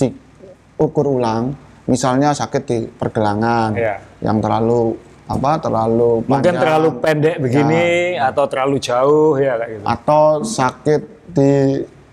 diukur 0.00 1.20
ulang. 1.20 1.52
Misalnya 1.84 2.32
sakit 2.32 2.62
di 2.64 2.78
pergelangan 2.88 3.76
Iya. 3.76 4.00
yang 4.24 4.40
terlalu 4.40 4.96
apa 5.24 5.56
terlalu 5.56 6.20
Mungkin 6.28 6.52
panjang, 6.52 6.56
terlalu 6.60 6.88
pendek 7.00 7.36
begini 7.40 8.16
atau 8.20 8.44
terlalu 8.44 8.76
jauh 8.76 9.32
ya 9.40 9.56
kayak 9.56 9.70
gitu. 9.72 9.84
atau 9.88 10.24
sakit 10.44 11.02
di 11.32 11.52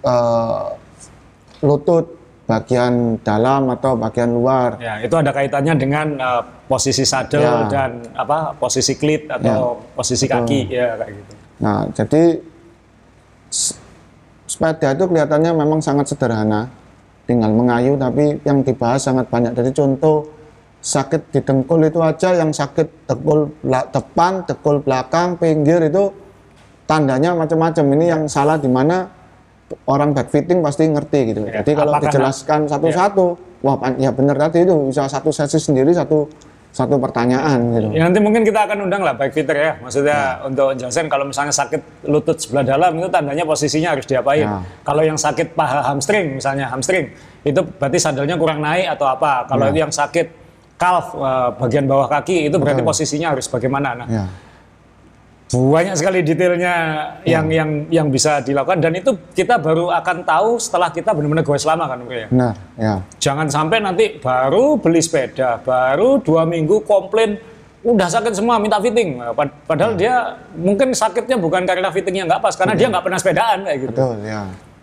eh, 0.01 0.63
lutut 1.61 2.05
bagian 2.51 3.15
dalam 3.23 3.71
atau 3.71 3.95
bagian 3.95 4.35
luar. 4.35 4.75
Ya, 4.79 4.99
itu 4.99 5.15
ada 5.15 5.31
kaitannya 5.31 5.73
dengan 5.79 6.07
uh, 6.19 6.43
posisi 6.71 7.03
saddle 7.03 7.43
Ya. 7.43 7.67
dan 7.67 7.91
apa 8.15 8.55
posisi 8.55 8.95
klit 8.95 9.27
atau 9.27 9.83
posisi 9.91 10.23
kaki 10.23 10.71
ya 10.71 10.95
kayak 10.95 11.11
gitu. 11.19 11.33
Nah, 11.59 11.83
jadi 11.91 12.39
sepeda 14.47 14.95
itu 14.95 15.03
kelihatannya 15.03 15.51
memang 15.51 15.83
sangat 15.83 16.15
sederhana, 16.15 16.71
tinggal 17.27 17.51
mengayu, 17.51 17.99
tapi 17.99 18.39
yang 18.47 18.63
dibahas 18.63 19.03
sangat 19.03 19.27
banyak. 19.27 19.51
Jadi 19.51 19.75
contoh 19.75 20.31
sakit 20.79 21.35
di 21.35 21.39
dengkul 21.43 21.83
itu 21.83 21.99
aja, 21.99 22.33
yang 22.33 22.55
sakit 22.55 23.11
dengkul 23.11 23.51
depan, 23.91 24.47
dengkul 24.47 24.79
belakang, 24.79 25.35
pinggir 25.35 25.91
itu 25.91 26.09
tandanya 26.87 27.35
macam-macam. 27.35 27.85
Ini 27.99 28.05
yang 28.15 28.21
salah 28.25 28.55
di 28.55 28.71
mana 28.71 29.05
orang 29.87 30.11
backfitting 30.11 30.59
pasti 30.59 30.87
ngerti 30.87 31.19
gitu. 31.35 31.41
Ya, 31.47 31.61
Jadi 31.61 31.71
kalau 31.75 31.95
dijelaskan 31.99 32.59
satu-satu, 32.67 33.25
wah 33.63 33.75
pan- 33.77 33.99
ya 33.99 34.11
benar 34.11 34.35
tadi 34.35 34.65
itu 34.67 34.73
bisa 34.91 35.07
satu 35.07 35.31
sesi 35.31 35.59
sendiri 35.61 35.93
satu 35.95 36.27
satu 36.71 36.95
pertanyaan 36.95 37.59
gitu. 37.75 37.87
Ya, 37.91 38.07
nanti 38.07 38.23
mungkin 38.23 38.47
kita 38.47 38.63
akan 38.63 38.87
undang 38.87 39.03
lah 39.03 39.11
baik 39.11 39.35
fitter 39.35 39.55
ya. 39.59 39.71
Maksudnya 39.83 40.39
untuk 40.47 40.71
jelasin 40.79 41.11
kalau 41.11 41.27
misalnya 41.27 41.51
sakit 41.51 42.07
lutut 42.07 42.39
sebelah 42.39 42.63
dalam 42.63 42.95
itu 42.95 43.11
tandanya 43.11 43.43
posisinya 43.43 43.91
harus 43.91 44.07
diapain. 44.07 44.47
Ya. 44.47 44.63
Kalau 44.87 45.03
yang 45.03 45.19
sakit 45.19 45.51
paha 45.51 45.83
hamstring 45.91 46.39
misalnya 46.39 46.71
hamstring 46.71 47.11
itu 47.43 47.59
berarti 47.75 47.99
sandalnya 47.99 48.39
kurang 48.39 48.63
naik 48.63 48.87
atau 48.87 49.03
apa. 49.11 49.51
Kalau 49.51 49.67
itu 49.67 49.83
yang 49.83 49.91
sakit 49.91 50.27
calf 50.79 51.11
eh, 51.13 51.49
bagian 51.59 51.85
bawah 51.91 52.07
kaki 52.07 52.47
itu 52.47 52.55
berarti 52.55 52.81
posisinya 52.81 53.35
harus 53.35 53.45
bagaimana. 53.51 53.89
Nah, 54.01 54.07
Ya. 54.07 54.25
Banyak 55.51 55.99
sekali 55.99 56.23
detailnya 56.23 56.75
yang 57.27 57.51
yang 57.51 57.69
yang 57.91 58.07
bisa 58.07 58.39
dilakukan 58.39 58.79
dan 58.79 58.95
itu 58.95 59.11
kita 59.35 59.59
baru 59.59 59.91
akan 59.91 60.23
tahu 60.23 60.55
setelah 60.55 60.87
kita 60.87 61.11
benar-benar 61.11 61.43
goes 61.43 61.67
lama 61.67 61.91
kan 61.91 61.99
ya. 62.07 62.27
Benar, 62.31 62.53
ya. 62.79 62.93
Jangan 63.19 63.51
sampai 63.51 63.83
nanti 63.83 64.15
baru 64.15 64.79
beli 64.79 65.03
sepeda, 65.03 65.59
baru 65.59 66.23
dua 66.23 66.47
minggu 66.47 66.87
komplain, 66.87 67.35
udah 67.83 68.07
sakit 68.07 68.31
semua 68.31 68.63
minta 68.63 68.79
fitting. 68.79 69.19
Nah, 69.19 69.35
pad- 69.35 69.51
Padahal 69.67 69.99
dia 69.99 70.39
mungkin 70.55 70.95
sakitnya 70.95 71.35
bukan 71.35 71.67
karena 71.67 71.91
fittingnya 71.91 72.31
nggak 72.31 72.41
pas, 72.41 72.55
karena 72.55 72.73
dia 72.77 72.87
nggak 72.87 73.03
pernah 73.03 73.19
sepedaan 73.19 73.57
kayak 73.67 73.77
gitu. 73.83 73.91
Betul, 73.91 74.15
ya. 74.23 74.41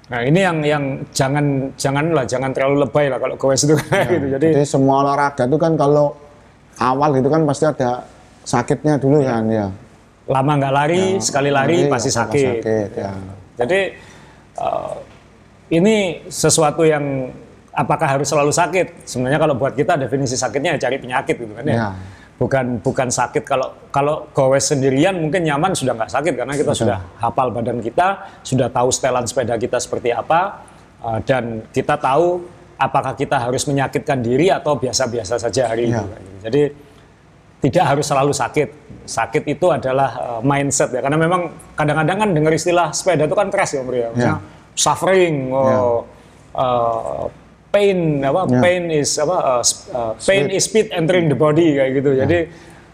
Nah 0.08 0.20
ini 0.24 0.40
yang 0.40 0.56
yang 0.64 0.84
jangan 1.12 1.44
jangan 1.76 2.04
lah, 2.16 2.24
jangan 2.24 2.50
terlalu 2.52 2.84
lebay 2.84 3.12
lah 3.12 3.20
kalau 3.20 3.36
goes 3.36 3.60
itu 3.64 3.76
kayak 3.76 4.08
gitu. 4.08 4.26
Jadi 4.36 4.48
Jadi 4.56 4.64
semua 4.64 5.04
olahraga 5.04 5.44
itu 5.44 5.56
kan 5.60 5.76
kalau 5.76 6.16
awal 6.80 7.12
gitu 7.16 7.28
kan 7.28 7.44
pasti 7.44 7.64
ada 7.68 8.04
sakitnya 8.44 8.96
dulu 8.96 9.20
kan 9.20 9.44
ya. 9.48 9.68
Lama 10.28 10.52
nggak 10.60 10.74
lari, 10.74 11.04
sekali 11.18 11.48
lari 11.48 11.88
Jadi 11.88 11.90
pasti 11.90 12.10
sakit. 12.12 12.60
sakit, 12.60 12.90
ya. 12.94 13.10
Jadi 13.58 13.80
eh, 14.54 14.94
ini 15.70 15.96
sesuatu 16.28 16.84
yang 16.84 17.28
apakah 17.72 18.18
harus 18.18 18.28
selalu 18.28 18.52
sakit? 18.52 19.08
Sebenarnya 19.08 19.40
kalau 19.40 19.54
buat 19.56 19.72
kita 19.72 19.96
definisi 19.96 20.36
sakitnya 20.36 20.76
ya 20.76 20.88
cari 20.88 20.96
penyakit 21.00 21.34
gitu 21.36 21.52
kan 21.52 21.64
ya. 21.64 21.74
Ya. 21.74 21.90
Bukan 22.38 22.78
bukan 22.80 23.10
sakit 23.10 23.42
kalau 23.42 23.74
kalau 23.90 24.30
gowes 24.30 24.70
sendirian 24.70 25.18
mungkin 25.18 25.42
nyaman 25.42 25.74
sudah 25.74 25.96
nggak 25.98 26.12
sakit 26.12 26.38
karena 26.38 26.54
kita 26.54 26.70
sudah 26.70 26.98
hafal 27.18 27.50
badan 27.50 27.82
kita, 27.82 28.38
sudah 28.46 28.70
tahu 28.70 28.94
setelan 28.94 29.26
sepeda 29.26 29.58
kita 29.58 29.82
seperti 29.82 30.14
apa 30.14 30.62
eh, 31.02 31.18
dan 31.26 31.66
kita 31.74 31.98
tahu 31.98 32.46
apakah 32.78 33.18
kita 33.18 33.42
harus 33.42 33.66
menyakitkan 33.66 34.22
diri 34.22 34.54
atau 34.54 34.78
biasa-biasa 34.78 35.34
saja 35.34 35.66
hari 35.66 35.90
Ya. 35.90 35.98
itu. 35.98 36.04
gitu. 36.06 36.30
Jadi 36.46 36.62
tidak 37.58 37.84
harus 37.94 38.06
selalu 38.06 38.32
sakit. 38.34 38.68
Sakit 39.08 39.42
itu 39.48 39.66
adalah 39.72 40.10
uh, 40.18 40.40
mindset 40.44 40.94
ya. 40.94 41.00
Karena 41.02 41.18
memang 41.18 41.74
kadang-kadang 41.74 42.16
kan 42.22 42.28
dengar 42.30 42.52
istilah 42.54 42.92
sepeda 42.94 43.26
itu 43.26 43.34
kan 43.34 43.48
keras 43.50 43.74
ya, 43.74 43.82
Bro 43.82 43.96
ya. 43.96 44.08
Misalnya 44.14 44.40
suffering, 44.78 45.50
oh, 45.50 46.06
uh, 46.54 47.26
pain 47.74 48.22
apa? 48.22 48.46
Ya. 48.46 48.60
Pain 48.62 48.82
is 48.94 49.10
apa? 49.18 49.36
uh, 49.36 49.62
uh, 49.90 50.12
pain 50.22 50.46
is 50.54 50.70
speed 50.70 50.94
entering 50.94 51.26
the 51.26 51.34
body 51.34 51.74
kayak 51.74 51.90
gitu. 51.98 52.10
Jadi 52.14 52.38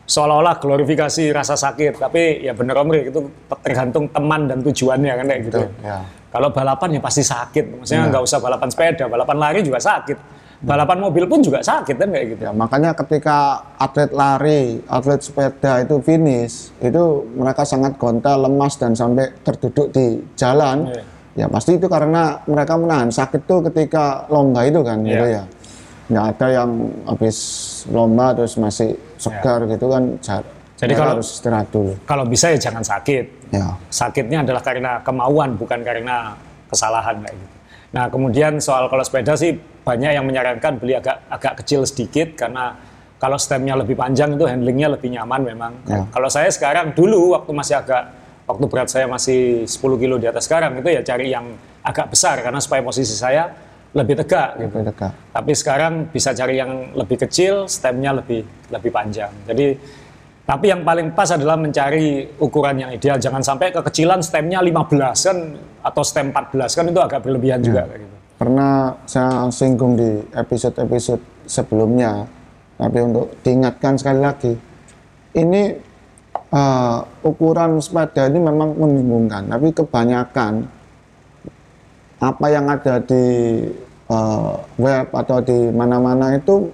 seolah-olah 0.04 0.60
glorifikasi 0.60 1.32
rasa 1.32 1.56
sakit, 1.56 1.96
tapi 1.96 2.44
ya 2.44 2.52
bener 2.52 2.76
Om 2.76 2.88
Ri, 2.92 3.08
itu 3.08 3.20
tergantung 3.64 4.08
teman 4.12 4.48
dan 4.48 4.60
tujuannya 4.60 5.12
kan 5.16 5.24
kayak 5.28 5.42
gitu. 5.48 5.60
Ya. 5.80 6.04
Kalau 6.32 6.48
balapan 6.50 6.98
ya 6.98 7.00
pasti 7.00 7.22
sakit. 7.22 7.84
Maksudnya 7.84 8.10
nggak 8.10 8.24
usah 8.24 8.38
balapan 8.40 8.68
sepeda, 8.68 9.04
balapan 9.08 9.36
lari 9.38 9.60
juga 9.60 9.80
sakit. 9.80 10.18
Balapan 10.64 10.98
mobil 10.98 11.24
pun 11.24 11.38
juga 11.38 11.60
sakit 11.60 11.92
kan 11.94 12.08
kayak 12.08 12.26
gitu. 12.30 12.40
Ya, 12.42 12.52
makanya 12.52 12.90
ketika 12.94 13.36
atlet 13.76 14.08
lari, 14.10 14.80
atlet 14.84 15.20
sepeda 15.20 15.80
itu 15.80 16.00
finish, 16.00 16.72
itu 16.78 17.02
mereka 17.32 17.62
sangat 17.62 17.94
gontal, 17.94 18.42
lemas 18.42 18.74
dan 18.74 18.92
sampai 18.92 19.28
terduduk 19.40 19.92
di 19.92 20.24
jalan. 20.34 20.88
Iya. 20.88 21.02
Ya 21.34 21.46
pasti 21.46 21.74
itu 21.74 21.84
karena 21.84 22.40
mereka 22.44 22.74
menahan 22.74 23.10
sakit 23.10 23.44
tuh 23.44 23.60
ketika 23.66 24.24
lomba 24.26 24.62
itu 24.62 24.80
kan 24.80 25.02
gitu 25.02 25.26
Iya. 25.26 25.42
ya. 25.42 25.44
Nggak 26.06 26.26
ada 26.32 26.46
yang 26.48 26.70
habis 27.04 27.36
lomba 27.88 28.32
terus 28.32 28.54
masih 28.54 28.94
segar 29.16 29.66
gitu 29.66 29.86
kan. 29.88 30.16
jar- 30.20 30.46
Jadi 30.74 30.90
mereka 30.90 31.00
kalau- 31.00 31.14
harus 31.18 31.28
istirahat 31.30 31.68
dulu. 31.70 31.92
Kalau 32.02 32.24
bisa 32.24 32.46
ya 32.48 32.58
jangan 32.60 32.80
sakit. 32.80 33.24
Ya. 33.50 33.74
Sakitnya 33.88 34.42
adalah 34.42 34.60
karena 34.60 34.98
kemauan, 35.00 35.54
bukan 35.54 35.80
karena 35.80 36.34
kesalahan 36.66 37.20
kayak 37.20 37.34
gitu. 37.34 37.54
Nah, 37.94 38.06
kemudian 38.08 38.58
soal 38.58 38.86
kalau 38.86 39.02
sepeda 39.02 39.34
sih 39.34 39.54
banyak 39.84 40.10
yang 40.16 40.24
menyarankan 40.24 40.80
beli 40.80 40.96
agak 40.96 41.28
agak 41.28 41.60
kecil 41.62 41.84
sedikit 41.84 42.34
karena 42.34 42.74
kalau 43.20 43.36
stemnya 43.36 43.76
lebih 43.78 43.96
panjang 43.96 44.36
itu 44.36 44.44
handlingnya 44.44 44.88
lebih 44.96 45.08
nyaman 45.12 45.40
memang. 45.44 45.72
Ya. 45.88 46.04
Kalau 46.08 46.28
saya 46.28 46.48
sekarang 46.52 46.92
dulu 46.96 47.36
waktu 47.36 47.52
masih 47.52 47.80
agak 47.80 48.02
waktu 48.44 48.64
berat 48.68 48.88
saya 48.92 49.08
masih 49.08 49.64
10 49.64 50.02
kilo 50.02 50.20
di 50.20 50.28
atas 50.28 50.44
sekarang 50.44 50.76
itu 50.76 50.88
ya 50.92 51.00
cari 51.00 51.32
yang 51.32 51.56
agak 51.80 52.12
besar 52.12 52.40
karena 52.44 52.60
supaya 52.60 52.84
posisi 52.84 53.16
saya 53.16 53.48
lebih 53.94 54.20
tegak 54.24 54.58
gitu. 54.58 54.76
Lebih 54.76 54.92
dekat. 54.92 55.12
Tapi 55.30 55.52
sekarang 55.54 55.92
bisa 56.10 56.34
cari 56.34 56.58
yang 56.58 56.92
lebih 56.92 57.16
kecil, 57.24 57.70
stemnya 57.70 58.12
lebih 58.12 58.42
lebih 58.68 58.90
panjang. 58.90 59.30
Jadi 59.46 59.68
Tapi 60.44 60.68
yang 60.68 60.84
paling 60.84 61.16
pas 61.16 61.32
adalah 61.32 61.56
mencari 61.56 62.36
ukuran 62.36 62.76
yang 62.76 62.90
ideal. 62.92 63.16
Jangan 63.16 63.40
sampai 63.40 63.72
kekecilan 63.72 64.20
stemnya 64.20 64.60
15 64.60 64.92
kan 65.00 65.38
atau 65.80 66.04
stem 66.04 66.36
14 66.36 66.68
kan 66.68 66.84
itu 66.84 67.00
agak 67.00 67.24
berlebihan 67.24 67.64
juga 67.64 67.88
kayak 67.88 68.04
gitu. 68.04 68.13
Pernah 68.34 68.98
saya 69.06 69.46
singgung 69.54 69.94
di 69.94 70.18
episode-episode 70.34 71.22
sebelumnya, 71.46 72.26
tapi 72.74 72.98
untuk 72.98 73.30
diingatkan 73.46 73.94
sekali 73.94 74.20
lagi, 74.20 74.52
ini 75.38 75.70
uh, 76.50 76.98
ukuran 77.22 77.78
sepeda 77.78 78.26
ini 78.26 78.42
memang 78.42 78.74
membingungkan, 78.74 79.46
tapi 79.46 79.70
kebanyakan 79.70 80.66
apa 82.18 82.46
yang 82.50 82.66
ada 82.66 82.98
di 83.04 83.24
uh, 84.10 84.58
web 84.82 85.06
atau 85.14 85.38
di 85.38 85.70
mana-mana 85.70 86.34
itu 86.34 86.72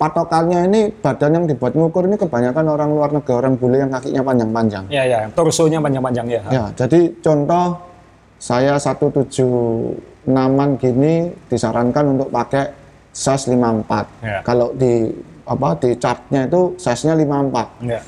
patokannya 0.00 0.66
ini 0.68 0.80
badan 1.00 1.36
yang 1.36 1.44
dibuat 1.44 1.76
ngukur 1.76 2.08
ini 2.08 2.16
kebanyakan 2.16 2.64
orang 2.68 2.90
luar 2.92 3.10
negeri, 3.12 3.34
orang 3.36 3.54
bule 3.60 3.76
yang 3.80 3.92
kakinya 3.92 4.24
panjang-panjang. 4.24 4.84
Ya, 4.88 5.04
ya, 5.04 5.28
torsonya 5.32 5.80
panjang-panjang 5.80 6.26
ya. 6.28 6.42
Ya, 6.48 6.64
jadi 6.76 7.12
contoh 7.20 7.76
saya 8.40 8.80
176 10.26 10.82
gini 10.82 11.32
disarankan 11.48 12.04
untuk 12.16 12.28
pakai 12.28 12.72
size 13.12 13.50
54. 13.52 14.24
Ya. 14.24 14.38
Kalau 14.44 14.72
di 14.76 15.10
apa 15.50 15.74
di 15.82 15.90
chartnya 15.98 16.46
itu 16.46 16.78
size-nya 16.78 17.18
54. 17.18 17.66
Ya. 17.82 18.00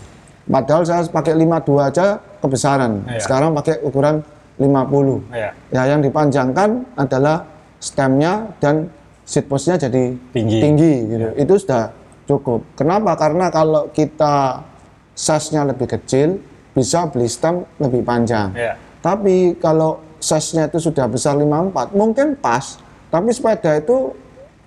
Padahal 0.46 0.82
saya 0.86 1.02
pakai 1.08 1.34
52 1.34 1.90
aja 1.90 2.06
kebesaran. 2.38 3.02
Ya. 3.08 3.18
Sekarang 3.18 3.50
pakai 3.56 3.82
ukuran 3.82 4.22
50. 4.60 5.26
Ya. 5.34 5.50
Ya, 5.74 5.82
yang 5.90 6.00
dipanjangkan 6.04 6.86
adalah 6.94 7.48
stemnya 7.82 8.46
dan 8.62 8.86
seat 9.26 9.50
post-nya 9.50 9.74
jadi 9.80 10.14
Tinggi. 10.30 10.94
gitu. 11.08 11.28
Itu 11.34 11.54
sudah 11.58 11.90
cukup. 12.30 12.62
Kenapa? 12.78 13.18
Karena 13.18 13.50
kalau 13.50 13.90
kita 13.90 14.62
size-nya 15.18 15.66
lebih 15.66 15.90
kecil, 15.90 16.38
bisa 16.72 17.10
beli 17.10 17.26
stem 17.26 17.66
lebih 17.82 18.06
panjang. 18.06 18.54
Ya. 18.54 18.78
Tapi 19.02 19.58
kalau 19.58 19.98
size-nya 20.22 20.70
itu 20.70 20.78
sudah 20.78 21.10
besar 21.10 21.34
54, 21.34 21.92
mungkin 21.98 22.38
pas. 22.38 22.78
Tapi 23.10 23.28
sepeda 23.34 23.76
itu 23.76 24.14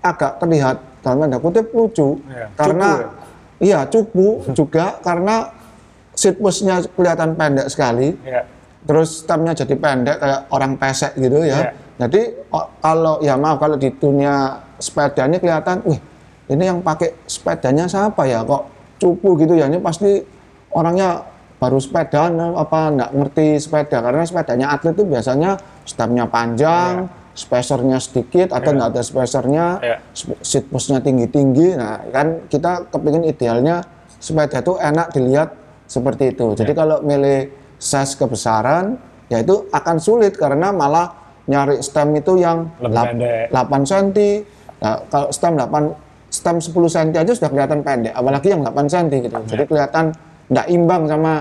agak 0.04 0.38
terlihat 0.44 0.78
dalam 1.02 1.26
tanda 1.26 1.40
kutip 1.42 1.72
lucu. 1.74 2.20
Iya, 2.28 2.46
Karena 2.54 2.90
cupu 3.00 3.24
iya 3.64 3.80
cupu 3.88 4.28
juga 4.52 5.00
karena 5.02 5.50
seat 6.14 6.38
kelihatan 6.94 7.34
pendek 7.34 7.72
sekali. 7.72 8.14
Ya. 8.22 8.44
Terus 8.86 9.26
stemnya 9.26 9.58
jadi 9.58 9.74
pendek 9.74 10.18
kayak 10.22 10.42
orang 10.54 10.78
pesek 10.78 11.18
gitu 11.18 11.42
Iya. 11.42 11.58
ya. 11.58 11.60
Jadi 12.06 12.22
kalau 12.84 13.24
ya 13.24 13.40
maaf 13.40 13.58
kalau 13.58 13.80
di 13.80 13.90
dunia 13.96 14.60
sepeda 14.78 15.26
ini 15.26 15.40
kelihatan, 15.40 15.80
wih 15.88 15.98
ini 16.52 16.64
yang 16.68 16.84
pakai 16.84 17.16
sepedanya 17.26 17.88
siapa 17.90 18.28
ya 18.28 18.44
kok 18.44 18.68
cupu 19.02 19.40
gitu 19.42 19.58
ya 19.58 19.66
ini 19.72 19.80
pasti 19.82 20.22
orangnya 20.76 21.24
baru 21.56 21.78
sepedaan 21.78 22.36
apa 22.54 22.80
nggak 22.92 23.12
ngerti 23.12 23.48
sepeda 23.58 24.00
karena 24.00 24.22
sepedanya 24.22 24.68
atlet 24.70 24.92
itu 24.92 25.04
biasanya 25.04 25.56
stemnya 25.82 26.26
panjang, 26.26 27.08
spacernya 27.32 27.98
sedikit 27.98 28.52
atau 28.52 28.72
nggak 28.72 28.90
ada 28.90 29.02
spacernya, 29.02 29.66
Iya. 29.80 29.98
sp- 30.12 30.40
seat 30.42 30.66
postnya 30.68 31.00
tinggi-tinggi. 31.00 31.74
Nah 31.74 32.04
kan 32.10 32.44
kita 32.48 32.88
kepingin 32.88 33.24
idealnya 33.24 33.84
sepeda 34.18 34.60
itu 34.60 34.76
enak 34.76 35.08
dilihat 35.12 35.50
seperti 35.86 36.32
itu. 36.32 36.56
Jadi 36.56 36.72
kalau 36.72 37.00
milih 37.00 37.48
size 37.78 38.16
kebesaran, 38.16 39.00
ya 39.28 39.40
itu 39.40 39.68
akan 39.70 39.96
sulit 39.98 40.34
karena 40.34 40.72
malah 40.72 41.12
nyari 41.46 41.78
stem 41.80 42.16
itu 42.16 42.36
yang 42.36 42.68
Lebih 42.80 42.92
lap- 42.92 43.08
pendek. 43.12 43.46
8 43.50 43.82
cm. 43.86 44.20
Nah, 44.76 44.98
kalau 45.08 45.28
stem 45.30 45.54
8 45.56 45.84
stem 46.28 46.58
10 46.58 46.74
cm 46.90 47.10
aja 47.16 47.32
sudah 47.32 47.48
kelihatan 47.48 47.80
pendek, 47.80 48.12
apalagi 48.12 48.48
yang 48.50 48.62
8 48.62 48.86
cm 48.86 49.08
gitu. 49.24 49.38
Jadi 49.46 49.64
kelihatan 49.66 50.06
nggak 50.50 50.68
imbang 50.70 51.04
sama 51.10 51.34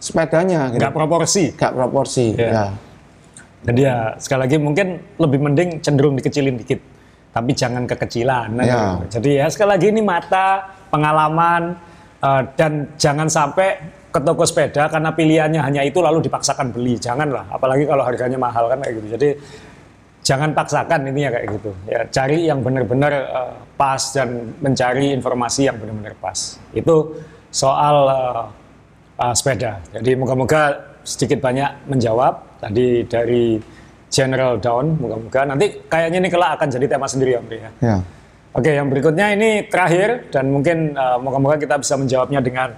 sepedanya 0.00 0.60
gitu. 0.72 0.80
Nggak 0.80 0.94
proporsi. 0.96 1.44
Nggak 1.54 1.74
proporsi. 1.76 2.26
Iya. 2.34 2.48
Ya. 2.48 2.66
Jadi 3.60 3.80
ya 3.84 3.96
sekali 4.16 4.40
lagi 4.48 4.56
mungkin 4.56 4.86
lebih 5.20 5.38
mending 5.44 5.70
cenderung 5.84 6.16
dikecilin 6.16 6.56
dikit, 6.56 6.80
tapi 7.36 7.52
jangan 7.52 7.84
kekecilan. 7.84 8.56
Nah, 8.56 8.64
Ya. 8.64 8.80
Jadi 9.12 9.30
ya 9.36 9.46
sekali 9.52 9.76
lagi 9.76 9.86
ini 9.92 10.00
mata, 10.00 10.72
pengalaman, 10.88 11.76
eh, 12.24 12.42
dan 12.56 12.88
jangan 12.96 13.28
sampai 13.28 14.00
ke 14.10 14.18
toko 14.24 14.42
sepeda 14.42 14.90
karena 14.90 15.14
pilihannya 15.14 15.60
hanya 15.62 15.84
itu 15.84 16.00
lalu 16.00 16.24
dipaksakan 16.24 16.72
beli. 16.72 16.96
Janganlah, 16.96 17.52
apalagi 17.52 17.84
kalau 17.84 18.02
harganya 18.02 18.40
mahal 18.40 18.66
kan 18.72 18.80
kayak 18.80 18.94
gitu. 18.96 19.08
Jadi 19.14 19.28
jangan 20.24 20.56
paksakan 20.56 21.12
intinya 21.12 21.30
kayak 21.36 21.46
gitu. 21.60 21.70
Ya 21.84 22.00
cari 22.08 22.48
yang 22.48 22.64
benar-benar 22.64 23.12
eh, 23.12 23.52
pas 23.76 24.00
dan 24.16 24.56
mencari 24.64 25.12
informasi 25.12 25.68
yang 25.68 25.76
benar-benar 25.76 26.16
pas. 26.16 26.56
Itu 26.72 27.20
soal 27.50 27.96
eh, 28.08 28.42
eh, 29.22 29.34
sepeda. 29.34 29.82
Jadi 29.94 30.10
moga-moga 30.16 30.94
sedikit 31.02 31.42
banyak 31.42 31.90
menjawab 31.90 32.62
tadi 32.62 33.04
dari 33.06 33.58
General 34.10 34.58
Down. 34.58 34.98
Moga-moga 34.98 35.40
nanti 35.54 35.86
kayaknya 35.86 36.18
ini 36.22 36.30
kelak 36.30 36.58
akan 36.58 36.68
jadi 36.70 36.86
tema 36.86 37.06
sendiri 37.06 37.38
Om 37.38 37.46
ya. 37.50 37.70
Ya. 37.82 37.96
Oke, 38.50 38.74
yang 38.74 38.90
berikutnya 38.90 39.30
ini 39.30 39.70
terakhir 39.70 40.30
dan 40.34 40.50
mungkin 40.50 40.94
eh, 40.94 41.18
moga-moga 41.18 41.58
kita 41.58 41.78
bisa 41.78 41.94
menjawabnya 41.98 42.40
dengan 42.42 42.68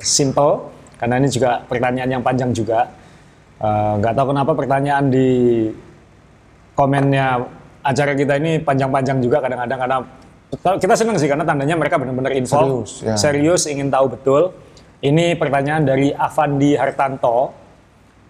simple 0.00 0.68
karena 0.98 1.14
ini 1.22 1.28
juga 1.30 1.62
pertanyaan 1.64 2.10
yang 2.18 2.22
panjang 2.24 2.50
juga. 2.52 2.90
Nggak 3.58 4.14
tahu 4.14 4.26
kenapa 4.30 4.54
pertanyaan 4.54 5.10
di 5.10 5.66
komennya 6.78 7.42
acara 7.82 8.14
kita 8.14 8.38
ini 8.38 8.62
panjang-panjang 8.62 9.18
juga 9.18 9.42
kadang-kadang 9.42 9.78
karena 9.82 9.98
kita 10.56 10.94
senang 10.96 11.20
sih 11.20 11.28
karena 11.28 11.44
tandanya 11.44 11.76
mereka 11.76 12.00
benar-benar 12.00 12.32
involved, 12.32 12.88
Serius, 12.88 13.04
ya. 13.04 13.14
serius 13.20 13.62
ingin 13.68 13.92
tahu 13.92 14.16
betul. 14.16 14.42
Ini 14.98 15.38
pertanyaan 15.38 15.86
dari 15.86 16.10
Avandi 16.10 16.74
Hartanto. 16.74 17.54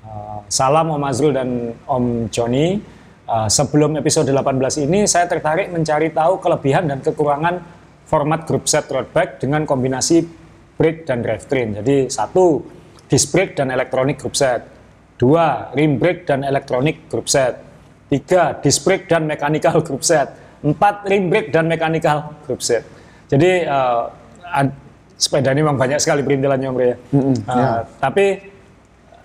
Uh, 0.05 0.45
salam 0.53 0.93
Om 0.93 1.03
Azrul 1.07 1.33
dan 1.33 1.73
Om 1.87 2.29
Joni. 2.29 2.99
Uh, 3.29 3.45
sebelum 3.49 3.93
episode 4.01 4.29
18 4.33 4.89
ini 4.89 5.05
saya 5.05 5.29
tertarik 5.29 5.69
mencari 5.69 6.09
tahu 6.13 6.41
kelebihan 6.41 6.89
dan 6.89 7.05
kekurangan 7.05 7.61
format 8.09 8.49
group 8.49 8.65
set 8.65 8.89
road 8.89 9.13
bike 9.13 9.37
dengan 9.37 9.69
kombinasi 9.69 10.25
brake 10.81 11.05
dan 11.05 11.21
drivetrain. 11.21 11.77
Jadi 11.77 12.09
satu, 12.09 12.65
disc 13.05 13.29
brake 13.33 13.53
dan 13.57 13.69
elektronik 13.69 14.17
group 14.17 14.33
set. 14.33 14.65
Dua, 15.21 15.69
rim 15.77 16.01
brake 16.01 16.25
dan 16.25 16.41
elektronik 16.41 17.11
group 17.13 17.29
set. 17.29 17.61
Tiga, 18.09 18.57
disc 18.65 18.81
brake 18.81 19.05
dan 19.11 19.29
mechanical 19.29 19.83
group 19.87 20.01
set. 20.01 20.48
Empat, 20.59 21.07
rim 21.07 21.31
brake 21.31 21.55
dan 21.55 21.71
mechanical 21.71 22.35
group 22.43 22.61
set. 22.65 22.83
Jadi 23.31 23.63
uh, 23.63 24.11
ad- 24.43 24.75
sepeda 25.15 25.55
ini 25.55 25.63
memang 25.63 25.79
banyak 25.79 25.99
sekali 26.03 26.23
perintilannya 26.27 26.69
Om 26.71 26.77
Ria. 26.79 26.97
Uh, 27.15 27.81
Tapi 28.03 28.27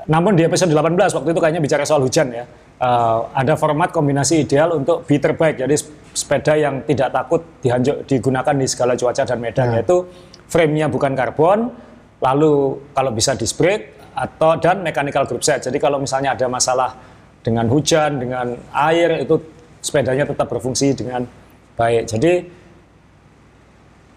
namun 0.03 0.36
di 0.36 0.43
episode 0.43 0.69
18 0.69 0.93
waktu 1.15 1.29
itu 1.31 1.39
kayaknya 1.39 1.61
bicara 1.63 1.84
soal 1.88 2.03
hujan 2.03 2.29
ya. 2.29 2.45
Uh, 2.84 3.31
ada 3.31 3.55
format 3.55 3.95
kombinasi 3.95 4.43
ideal 4.43 4.75
untuk 4.75 5.07
beater 5.07 5.34
bike. 5.34 5.63
Jadi 5.63 5.75
sep- 5.79 6.11
sepeda 6.13 6.53
yang 6.53 6.84
tidak 6.86 7.09
takut 7.09 7.41
dihanjuk, 7.63 8.05
digunakan 8.05 8.53
di 8.53 8.67
segala 8.69 8.93
cuaca 8.93 9.23
dan 9.25 9.39
medan 9.39 9.73
yaitu 9.73 10.05
frame-nya 10.51 10.86
bukan 10.91 11.17
karbon, 11.17 11.73
lalu 12.21 12.77
kalau 12.93 13.09
bisa 13.09 13.34
disc 13.34 13.57
brake 13.57 13.97
atau 14.13 14.59
dan 14.61 14.86
mechanical 14.86 15.25
group 15.25 15.41
set. 15.41 15.65
Jadi 15.65 15.81
kalau 15.81 15.97
misalnya 15.97 16.38
ada 16.38 16.45
masalah 16.45 16.93
dengan 17.41 17.65
hujan, 17.71 18.21
dengan 18.21 18.53
air 18.75 19.25
itu 19.25 19.39
sepedanya 19.84 20.23
tetap 20.23 20.47
berfungsi 20.47 20.95
dengan 20.95 21.27
baik. 21.75 22.07
Jadi 22.07 22.34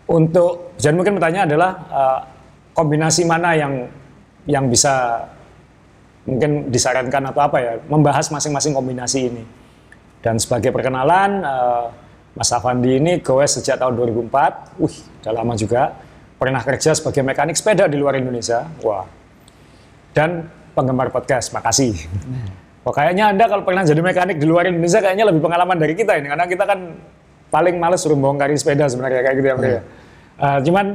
untuk 0.07 0.79
jadi 0.79 0.95
mungkin 0.95 1.19
pertanyaan 1.19 1.51
adalah 1.51 1.71
eh, 1.91 2.21
kombinasi 2.73 3.27
mana 3.27 3.59
yang 3.59 3.91
yang 4.47 4.71
bisa 4.71 5.27
mungkin 6.27 6.71
disarankan 6.71 7.35
atau 7.35 7.43
apa 7.43 7.59
ya 7.59 7.73
membahas 7.91 8.31
masing-masing 8.31 8.73
kombinasi 8.73 9.21
ini. 9.27 9.45
Dan 10.23 10.39
sebagai 10.39 10.71
perkenalan 10.71 11.43
eh, 11.43 11.87
Mas 12.39 12.53
Avandi 12.55 13.03
ini 13.03 13.13
goes 13.19 13.59
sejak 13.59 13.83
tahun 13.83 13.99
2004 13.99 14.79
wih 14.79 14.97
udah 15.27 15.33
lama 15.35 15.55
juga. 15.59 15.83
Pernah 16.37 16.61
kerja 16.61 16.93
sebagai 16.93 17.25
mekanik 17.25 17.57
sepeda 17.57 17.89
di 17.89 17.97
luar 17.97 18.21
Indonesia. 18.21 18.69
Wah. 18.85 19.09
Dan 20.13 20.45
penggemar 20.77 21.09
podcast. 21.09 21.49
Makasih 21.57 21.97
Wah, 22.87 22.95
kayaknya 22.95 23.35
Anda 23.35 23.51
kalau 23.51 23.67
pernah 23.67 23.83
jadi 23.83 23.99
mekanik 23.99 24.39
di 24.39 24.47
luar 24.47 24.71
Indonesia 24.71 25.03
kayaknya 25.03 25.27
lebih 25.27 25.43
pengalaman 25.43 25.75
dari 25.75 25.99
kita 25.99 26.23
ini 26.23 26.31
karena 26.31 26.47
kita 26.47 26.63
kan 26.63 26.95
paling 27.51 27.83
males 27.83 27.99
suruh 27.99 28.15
bongkarin 28.15 28.55
sepeda 28.55 28.87
sebenarnya 28.87 29.27
kayak 29.27 29.37
gitu 29.43 29.47
ya, 29.51 29.55
Bro. 29.59 29.67
ya. 29.67 29.83
Eh, 30.39 30.59
cuman 30.71 30.87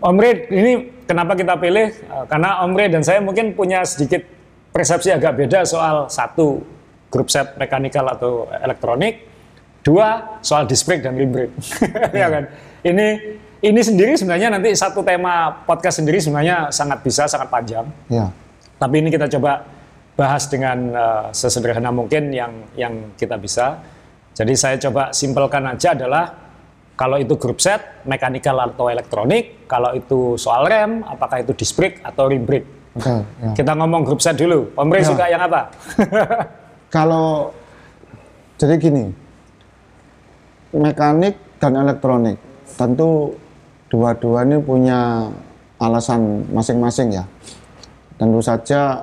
Om 0.00 0.16
Red, 0.16 0.38
ini 0.48 0.72
kenapa 1.04 1.36
kita 1.36 1.60
pilih? 1.60 1.92
Eh, 1.92 2.24
karena 2.32 2.64
Om 2.64 2.72
Red 2.72 2.90
dan 2.96 3.04
saya 3.04 3.20
mungkin 3.20 3.52
punya 3.52 3.84
sedikit 3.84 4.24
persepsi 4.72 5.12
agak 5.12 5.44
beda 5.44 5.68
soal 5.68 6.08
satu 6.08 6.64
grup 7.12 7.28
set 7.28 7.60
mekanikal 7.60 8.08
atau 8.08 8.48
elektronik, 8.64 9.28
dua 9.84 10.40
soal 10.40 10.64
disc 10.64 10.88
brake 10.88 11.04
dan 11.04 11.20
rim 11.20 11.36
brake, 11.36 11.52
ya 12.16 12.32
kan? 12.32 12.48
Ini 12.80 13.06
ini 13.60 13.80
sendiri 13.84 14.16
sebenarnya 14.16 14.56
nanti 14.56 14.72
satu 14.72 15.04
tema 15.04 15.52
podcast 15.68 16.00
sendiri 16.00 16.16
sebenarnya 16.16 16.72
sangat 16.72 17.04
bisa 17.04 17.28
sangat 17.28 17.52
panjang. 17.52 17.84
Ya. 18.08 18.32
Tapi 18.80 19.04
ini 19.04 19.12
kita 19.12 19.28
coba 19.36 19.73
bahas 20.14 20.46
dengan 20.46 20.78
eh, 20.94 21.24
sesederhana 21.34 21.90
mungkin 21.90 22.30
yang 22.30 22.52
yang 22.78 23.14
kita 23.18 23.34
bisa. 23.38 23.78
Jadi 24.34 24.54
saya 24.58 24.76
coba 24.78 25.14
simpelkan 25.14 25.62
aja 25.66 25.94
adalah 25.94 26.24
Kalau 26.94 27.18
itu 27.18 27.34
grup 27.34 27.58
set, 27.58 28.06
mekanikal 28.06 28.54
atau 28.54 28.86
elektronik, 28.86 29.66
kalau 29.66 29.90
itu 29.98 30.38
soal 30.38 30.62
rem, 30.70 31.02
apakah 31.02 31.42
itu 31.42 31.50
disc 31.50 31.74
brake 31.74 31.98
atau 32.06 32.30
rim 32.30 32.46
brake. 32.46 32.94
Oke, 32.94 33.10
ya. 33.42 33.50
Kita 33.50 33.74
ngomong 33.74 34.06
grup 34.06 34.22
set 34.22 34.38
dulu. 34.38 34.70
Om 34.78 34.94
Ray 34.94 35.02
Ya. 35.02 35.10
suka 35.10 35.26
yang 35.26 35.42
apa? 35.42 35.74
Kalau 36.94 37.50
jadi 38.62 38.78
gini, 38.78 39.10
mekanik 40.70 41.34
dan 41.58 41.74
elektronik 41.82 42.38
tentu 42.78 43.34
dua-dua 43.90 44.46
ini 44.46 44.62
punya 44.62 45.26
alasan 45.82 46.46
masing-masing 46.54 47.10
ya. 47.10 47.26
Tentu 48.22 48.38
saja 48.38 49.02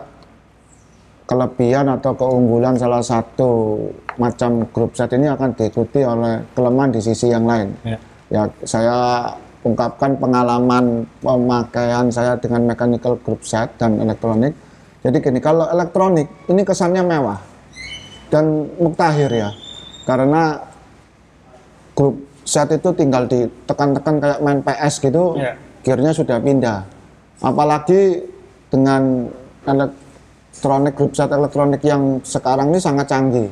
kelebihan 1.31 1.87
atau 1.87 2.11
keunggulan 2.11 2.75
salah 2.75 2.99
satu 2.99 3.79
macam 4.19 4.67
grup 4.75 4.91
set 4.91 5.15
ini 5.15 5.31
akan 5.31 5.55
diikuti 5.55 6.03
oleh 6.03 6.43
kelemahan 6.51 6.91
di 6.91 6.99
sisi 6.99 7.31
yang 7.31 7.47
lain. 7.47 7.71
Ya. 7.87 7.97
Ya, 8.27 8.43
saya 8.67 9.31
ungkapkan 9.63 10.19
pengalaman 10.19 11.07
pemakaian 11.23 12.11
saya 12.11 12.35
dengan 12.35 12.67
mechanical 12.67 13.15
group 13.23 13.47
set 13.47 13.71
dan 13.79 13.95
elektronik. 14.03 14.51
Jadi 15.07 15.17
gini, 15.23 15.39
kalau 15.39 15.71
elektronik 15.71 16.27
ini 16.51 16.67
kesannya 16.67 16.99
mewah 16.99 17.39
dan 18.27 18.67
muktahir 18.75 19.31
ya, 19.31 19.49
karena 20.03 20.59
grup 21.95 22.19
set 22.43 22.75
itu 22.75 22.91
tinggal 22.91 23.23
ditekan-tekan 23.31 24.19
kayak 24.19 24.39
main 24.43 24.59
PS 24.59 24.99
gitu, 24.99 25.39
Ya. 25.39 25.55
gearnya 25.87 26.11
sudah 26.11 26.43
pindah. 26.43 26.83
Apalagi 27.39 28.19
dengan 28.67 29.31
elektronik 30.51 30.93
grup 30.93 31.15
set 31.15 31.31
elektronik 31.31 31.81
yang 31.81 32.19
sekarang 32.21 32.69
ini 32.75 32.79
sangat 32.83 33.07
canggih, 33.07 33.49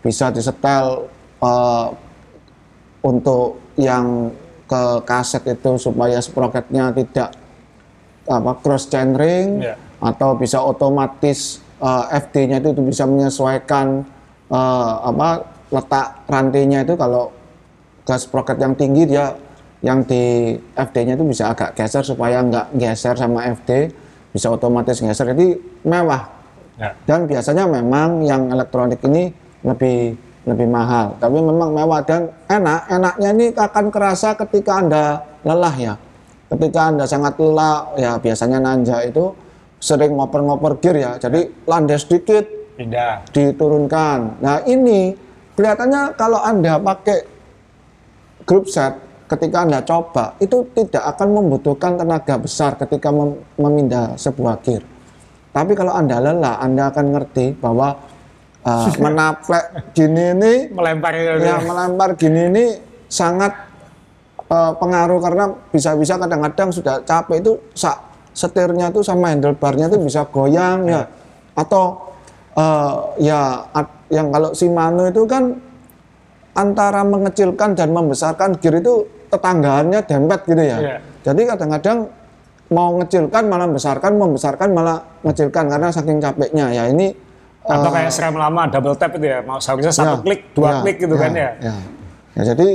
bisa 0.00 0.32
disetel 0.32 1.06
eh, 1.44 1.86
untuk 3.04 3.60
yang 3.76 4.32
ke 4.64 4.82
kaset 5.04 5.42
itu 5.46 5.76
supaya 5.76 6.18
sprocketnya 6.22 6.94
tidak 6.96 7.36
apa 8.30 8.52
cross 8.62 8.86
chaining 8.86 9.58
Ya. 9.60 9.74
atau 10.00 10.32
bisa 10.34 10.58
otomatis 10.64 11.60
eh, 11.78 12.04
FD-nya 12.18 12.64
itu 12.64 12.72
bisa 12.82 13.04
menyesuaikan 13.04 14.02
eh, 14.50 14.92
apa 15.06 15.44
letak 15.70 16.24
rantainya 16.26 16.82
itu. 16.82 16.96
Kalau 16.96 17.30
ke 18.02 18.16
sprocket 18.16 18.58
yang 18.58 18.74
tinggi 18.74 19.06
dia 19.06 19.36
yang 19.84 20.02
di 20.04 20.56
FD-nya 20.76 21.14
itu 21.16 21.24
bisa 21.24 21.52
agak 21.52 21.72
geser 21.76 22.04
supaya 22.04 22.42
nggak 22.42 22.74
geser 22.76 23.14
sama 23.16 23.48
FD 23.48 23.92
bisa 24.30 24.50
otomatis 24.50 24.98
geser 25.02 25.34
jadi 25.34 25.58
mewah. 25.86 26.40
Ya. 26.80 26.96
dan 27.04 27.28
biasanya 27.28 27.68
memang 27.68 28.24
yang 28.24 28.48
elektronik 28.48 29.04
ini 29.04 29.28
lebih 29.60 30.16
lebih 30.48 30.64
mahal. 30.64 31.12
Tapi 31.20 31.36
memang 31.36 31.76
mewah 31.76 32.00
dan 32.00 32.32
enak. 32.48 32.88
Enaknya 32.88 33.28
ini 33.36 33.46
akan 33.52 33.92
kerasa 33.92 34.32
ketika 34.32 34.80
anda 34.80 35.20
lelah 35.44 35.76
ya. 35.76 35.94
Ketika 36.48 36.88
anda 36.88 37.04
sangat 37.04 37.36
lelah 37.36 37.92
ya 38.00 38.16
biasanya 38.16 38.58
nanja 38.64 39.04
itu 39.04 39.28
sering 39.76 40.16
ngoper-ngoper 40.16 40.80
gear 40.80 40.96
ya. 40.96 41.12
Jadi 41.20 41.68
landai 41.68 42.00
sedikit. 42.00 42.44
Pindah. 42.80 43.28
diturunkan. 43.36 44.40
Nah 44.40 44.64
ini 44.64 45.12
kelihatannya 45.52 46.16
kalau 46.16 46.40
anda 46.40 46.80
pakai 46.80 47.28
grup 48.48 48.72
set 48.72 48.96
ketika 49.30 49.62
anda 49.62 49.78
coba 49.86 50.34
itu 50.42 50.66
tidak 50.74 51.14
akan 51.14 51.38
membutuhkan 51.38 51.94
tenaga 51.94 52.34
besar 52.34 52.74
ketika 52.74 53.14
mem- 53.14 53.38
memindah 53.54 54.18
sebuah 54.18 54.58
gear. 54.66 54.82
Tapi 55.54 55.72
kalau 55.78 55.94
anda 55.94 56.18
lelah 56.18 56.58
anda 56.58 56.90
akan 56.90 57.14
ngerti 57.14 57.54
bahwa 57.54 57.94
uh, 58.66 58.90
menaplek 58.98 59.94
gini 59.94 60.34
ini 60.34 60.52
Melempar 60.74 61.14
ya 61.14 61.62
melempar 61.62 62.18
gini 62.18 62.50
ini 62.50 62.64
sangat 63.06 63.54
uh, 64.50 64.74
pengaruh 64.74 65.22
karena 65.22 65.44
bisa-bisa 65.70 66.18
kadang-kadang 66.18 66.74
sudah 66.74 67.02
capek 67.06 67.38
itu 67.38 67.52
sa 67.74 67.98
setirnya 68.34 68.94
tuh 68.94 69.02
sama 69.02 69.30
handlebarnya 69.30 69.90
tuh 69.90 70.02
bisa 70.02 70.26
goyang 70.26 70.86
ya. 70.90 71.02
Atau 71.54 72.14
uh, 72.58 73.14
ya 73.18 73.66
yang 74.10 74.30
kalau 74.34 74.50
Shimano 74.54 75.06
itu 75.06 75.22
kan 75.26 75.54
antara 76.54 77.06
mengecilkan 77.06 77.78
dan 77.78 77.94
membesarkan 77.94 78.58
gear 78.58 78.82
itu 78.82 79.06
tetanggaannya 79.30 80.00
dempet 80.04 80.40
gitu 80.44 80.62
ya. 80.62 80.78
Iya. 80.78 80.96
Jadi 81.22 81.42
kadang-kadang 81.46 81.98
mau 82.70 82.90
ngecilkan 83.02 83.42
malah 83.46 83.66
membesarkan, 83.70 84.12
membesarkan 84.18 84.68
malah 84.74 84.98
ngecilkan 85.26 85.64
karena 85.70 85.88
saking 85.90 86.18
capeknya 86.22 86.66
ya 86.70 86.84
ini 86.90 87.10
Atau 87.60 87.90
uh, 87.90 87.92
kayak 87.92 88.10
serem 88.10 88.40
lama 88.40 88.66
double 88.72 88.96
tap 88.96 89.14
itu 89.14 89.26
ya. 89.26 89.44
Mau 89.44 89.60
seharusnya 89.60 89.92
satu 89.92 90.22
Ya, 90.22 90.24
klik, 90.24 90.40
dua 90.56 90.68
ya, 90.70 90.78
klik 90.82 90.96
gitu 90.98 91.14
kan 91.14 91.30
ya. 91.34 91.50
Ya, 91.60 91.74
Ya, 92.30 92.42
jadi 92.54 92.68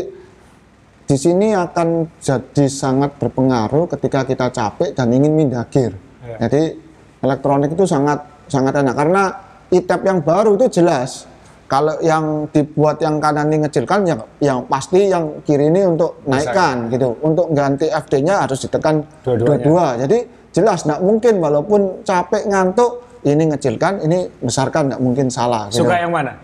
di 1.05 1.17
sini 1.17 1.53
akan 1.53 2.09
jadi 2.17 2.65
sangat 2.65 3.17
berpengaruh 3.21 3.87
ketika 3.97 4.25
kita 4.25 4.49
capek 4.51 4.93
dan 4.93 5.09
ingin 5.09 5.33
pindah 5.37 5.65
gear. 5.69 5.93
Ya. 6.21 6.45
Jadi 6.45 6.75
elektronik 7.23 7.73
itu 7.73 7.85
sangat 7.85 8.25
sangat 8.45 8.77
enak 8.77 8.93
karena 8.93 9.23
e-tab 9.73 10.01
yang 10.05 10.21
baru 10.21 10.53
itu 10.57 10.81
jelas. 10.81 11.25
Kalau 11.65 11.97
yang 11.97 12.45
dibuat 12.53 13.01
yang 13.01 13.17
kanan 13.17 13.49
ini 13.49 13.65
ngecilkan 13.65 14.05
yang 14.05 14.21
yang 14.37 14.59
pasti 14.69 15.09
yang 15.09 15.41
kiri 15.41 15.73
ini 15.73 15.81
untuk 15.81 16.21
naikkan 16.29 16.93
gitu. 16.93 17.17
Untuk 17.25 17.49
ganti 17.57 17.89
FD-nya 17.89 18.45
harus 18.45 18.61
ditekan 18.61 19.01
dua-dua. 19.25 19.97
Jadi 19.97 20.29
jelas 20.53 20.85
nggak 20.85 21.01
mungkin 21.01 21.41
walaupun 21.41 22.05
capek 22.05 22.45
ngantuk 22.45 23.01
ini 23.25 23.49
ngecilkan, 23.49 24.05
ini 24.05 24.29
besarkan 24.37 24.93
nggak 24.93 25.01
mungkin 25.01 25.27
salah. 25.33 25.65
gitu. 25.73 25.89
Suka 25.89 25.97
yang 25.97 26.13
mana? 26.13 26.37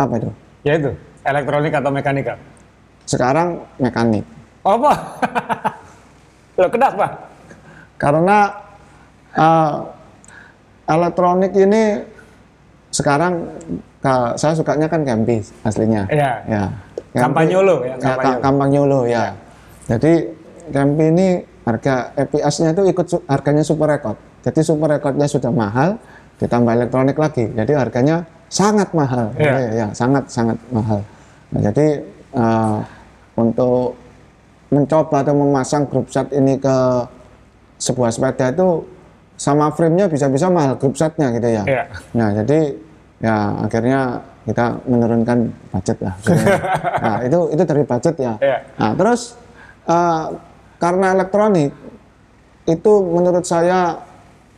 apa 0.00 0.16
itu? 0.16 0.30
Ya 0.64 0.72
itu, 0.80 0.90
elektronik 1.28 1.72
atau 1.76 1.90
mekanikal. 1.92 2.36
Sekarang 3.04 3.68
mekanik. 3.76 4.24
Apa? 4.64 4.92
Loh 6.60 6.70
kenapa? 6.72 7.06
Karena 8.00 8.38
eh, 9.36 9.76
elektronik 10.88 11.52
ini 11.52 12.00
sekarang 12.88 13.44
ka- 14.00 14.34
saya 14.34 14.52
sukanya 14.52 14.86
kan 14.86 15.00
Kempi 15.02 15.38
aslinya. 15.62 16.08
Iya. 16.08 16.32
Ya. 16.46 16.64
Kampanyolo 17.12 17.82
ya, 17.82 17.88
Ya, 17.90 17.96
kampanyolo. 17.98 18.22
ka- 18.22 18.40
Kampanyolo 18.40 19.00
ya. 19.04 19.24
Jadi 19.86 20.12
Kempi 20.70 21.04
ini 21.08 21.28
harga 21.60 21.94
EPS-nya 22.16 22.70
itu 22.70 22.82
ikut 22.86 23.06
su- 23.06 23.24
harganya 23.26 23.60
super 23.60 23.88
record. 23.88 24.16
Jadi 24.40 24.60
super 24.60 24.88
recordnya 24.88 25.26
sudah 25.26 25.50
mahal, 25.50 25.98
ditambah 26.36 26.72
elektronik 26.72 27.14
lagi. 27.14 27.50
Jadi 27.50 27.72
harganya 27.74 28.22
sangat 28.46 28.90
mahal. 28.92 29.34
Iya. 29.34 29.52
Ya, 29.52 29.70
ya, 29.74 29.86
sangat 29.90 30.26
sangat 30.28 30.56
mahal. 30.70 31.02
Nah, 31.50 31.60
jadi 31.62 31.86
eh, 32.30 32.78
untuk 33.34 33.98
mencoba 34.70 35.20
atau 35.20 35.34
memasang 35.34 35.82
grup 35.84 36.06
set 36.06 36.30
ini 36.30 36.54
ke 36.54 36.76
sebuah 37.76 38.08
sepeda 38.08 38.54
itu 38.54 38.86
sama 39.34 39.66
frame-nya 39.68 40.06
bisa-bisa 40.06 40.46
mahal 40.46 40.76
grup 40.76 40.94
setnya 40.94 41.32
gitu 41.32 41.48
ya. 41.50 41.64
Iya. 41.66 41.82
Nah, 42.12 42.28
jadi 42.36 42.78
ya 43.20 43.36
akhirnya 43.60 44.00
kita 44.48 44.80
menurunkan 44.88 45.38
budget 45.70 45.98
lah. 46.00 46.14
nah, 47.04 47.18
itu 47.22 47.38
itu 47.52 47.62
dari 47.62 47.82
budget 47.84 48.14
ya. 48.16 48.34
Iya. 48.40 48.56
Nah, 48.80 48.92
terus 48.96 49.36
eh, 49.84 50.26
karena 50.80 51.12
elektronik 51.12 51.70
itu 52.64 52.92
menurut 53.04 53.44
saya 53.44 54.00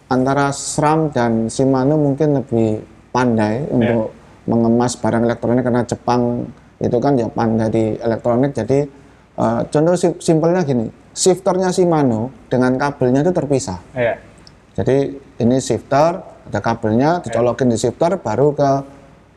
antara 0.07 0.53
SRAM 0.53 1.11
dan 1.11 1.49
Shimano 1.49 1.99
mungkin 1.99 2.39
lebih 2.39 2.85
pandai 3.11 3.67
untuk 3.69 4.13
mengemas 4.45 4.95
barang 4.99 5.23
elektronik 5.25 5.63
karena 5.63 5.83
Jepang 5.83 6.47
itu 6.79 6.97
kan 6.99 7.15
ya 7.15 7.31
pandai 7.31 7.69
di 7.71 7.85
elektronik 7.97 8.55
jadi 8.55 8.87
eh, 9.37 9.61
contoh 9.67 9.95
sim- 9.95 10.19
simpelnya 10.19 10.63
gini 10.63 10.87
shifternya 11.13 11.71
Shimano 11.71 12.33
dengan 12.49 12.75
kabelnya 12.77 13.21
itu 13.21 13.33
terpisah 13.33 13.79
Iya. 13.93 14.15
jadi 14.75 14.97
ini 15.39 15.57
shifter, 15.59 16.23
ada 16.49 16.61
kabelnya, 16.61 17.21
dicolokin 17.23 17.69
di 17.71 17.79
shifter, 17.79 18.19
baru 18.19 18.55
ke 18.57 18.71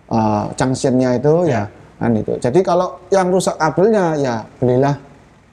uh, 0.09 0.45
junctionnya 0.55 1.19
itu 1.19 1.49
ya 1.49 1.69
kan 1.95 2.11
itu. 2.15 2.35
Jadi 2.39 2.59
kalau 2.65 2.99
yang 3.13 3.31
rusak 3.31 3.55
kabelnya 3.55 4.15
ya 4.19 4.35
belilah 4.59 4.95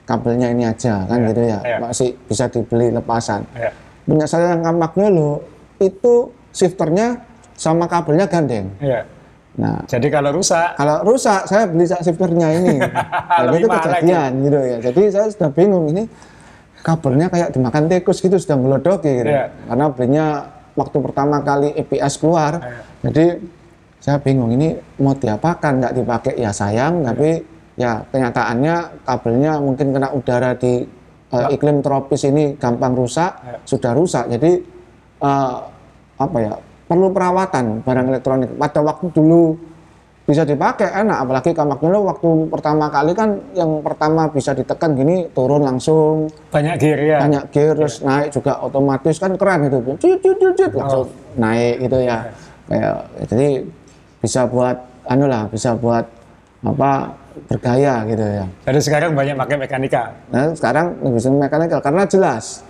kabelnya 0.03 0.50
ini 0.50 0.66
aja 0.66 1.07
kan 1.07 1.18
gitu 1.30 1.42
ya, 1.46 1.59
masih 1.78 2.14
bisa 2.26 2.50
dibeli 2.50 2.90
lepasan. 2.90 3.46
Punya 4.03 4.26
saya 4.26 4.59
yang 4.59 4.66
kamaknya 4.66 5.09
lo 5.14 5.46
itu 5.78 6.34
shifternya 6.50 7.22
sama 7.55 7.86
kabelnya 7.86 8.26
gandeng. 8.26 8.66
Nah 9.53 9.84
Jadi 9.84 10.09
kalau 10.09 10.32
rusak, 10.32 10.80
kalau 10.80 11.05
rusak 11.05 11.44
saya 11.44 11.68
beli 11.68 11.84
shifternya 11.84 12.48
ini. 12.57 12.76
Lebih 13.46 13.59
itu 13.62 13.68
kejadian 13.68 14.30
gitu 14.48 14.59
ya. 14.59 14.76
Jadi 14.80 15.03
saya 15.12 15.26
sudah 15.28 15.50
bingung 15.53 15.84
ini 15.92 16.09
kabelnya 16.82 17.28
kayak 17.30 17.55
dimakan 17.55 17.86
tikus 17.86 18.18
gitu 18.24 18.36
sudah 18.40 18.57
melodoki 18.57 19.12
gitu. 19.22 19.30
Iya. 19.30 19.53
Karena 19.68 19.86
belinya 19.92 20.26
waktu 20.75 20.97
pertama 21.01 21.41
kali 21.41 21.73
EPS 21.77 22.18
keluar. 22.18 22.59
Iya. 22.59 22.81
Jadi 23.11 23.25
saya 24.03 24.18
bingung 24.18 24.51
ini 24.51 24.75
mau 24.99 25.14
diapakan 25.14 25.73
nggak 25.79 25.95
dipakai 25.95 26.35
ya 26.35 26.51
sayang 26.51 27.07
tapi 27.07 27.39
ya 27.79 28.03
kenyataannya 28.11 29.07
kabelnya 29.07 29.62
mungkin 29.62 29.95
kena 29.95 30.11
udara 30.11 30.59
di 30.59 30.83
eh, 31.31 31.47
iklim 31.55 31.81
tropis 31.81 32.27
ini 32.27 32.59
gampang 32.59 32.99
rusak 32.99 33.31
Iya. 33.41 33.57
sudah 33.62 33.93
rusak 33.95 34.25
jadi 34.27 34.59
eh, 35.23 35.57
apa 36.18 36.37
ya 36.43 36.53
perlu 36.91 37.14
perawatan 37.14 37.81
barang 37.87 38.07
elektronik 38.11 38.51
pada 38.59 38.81
waktu 38.83 39.07
dulu 39.14 39.55
bisa 40.23 40.47
dipakai 40.47 40.89
enak. 40.91 41.18
Apalagi 41.27 41.51
kamaknya 41.51 41.89
lo 41.99 42.01
waktu 42.07 42.29
pertama 42.49 42.87
kali 42.89 43.12
kan 43.12 43.35
yang 43.59 43.83
pertama 43.83 44.31
bisa 44.31 44.55
ditekan 44.55 44.95
gini 44.95 45.27
turun 45.35 45.66
langsung. 45.66 46.31
Banyak 46.55 46.75
gear 46.79 47.01
ya. 47.03 47.18
banyak 47.27 47.45
gear 47.51 47.75
terus 47.75 48.03
naik 48.07 48.31
juga 48.31 48.62
otomatis. 48.62 49.16
Kan 49.18 49.35
keren 49.35 49.66
itu. 49.66 49.79
Cut 49.99 50.18
cut 50.23 50.37
cut 50.39 50.55
cut. 50.55 50.73
Langsung 50.79 51.09
naik 51.39 51.75
gitu 51.83 51.99
ya. 52.03 52.18
Kayak 52.70 52.97
jadi 53.27 53.49
bisa 54.23 54.41
buat 54.47 54.77
anu 55.11 55.27
lah 55.27 55.51
bisa 55.51 55.75
buat 55.75 56.07
apa 56.62 57.11
bergaya 57.51 58.07
gitu 58.07 58.23
ya. 58.23 58.45
Jadi 58.68 58.81
sekarang 58.81 59.11
banyak 59.16 59.35
pakai 59.35 59.57
mekanika. 59.59 60.03
nah 60.31 60.53
sekarang 60.53 61.01
lebih 61.03 61.20
senang 61.20 61.49
mekanikal 61.49 61.81
karena 61.83 62.03
jelas. 62.07 62.62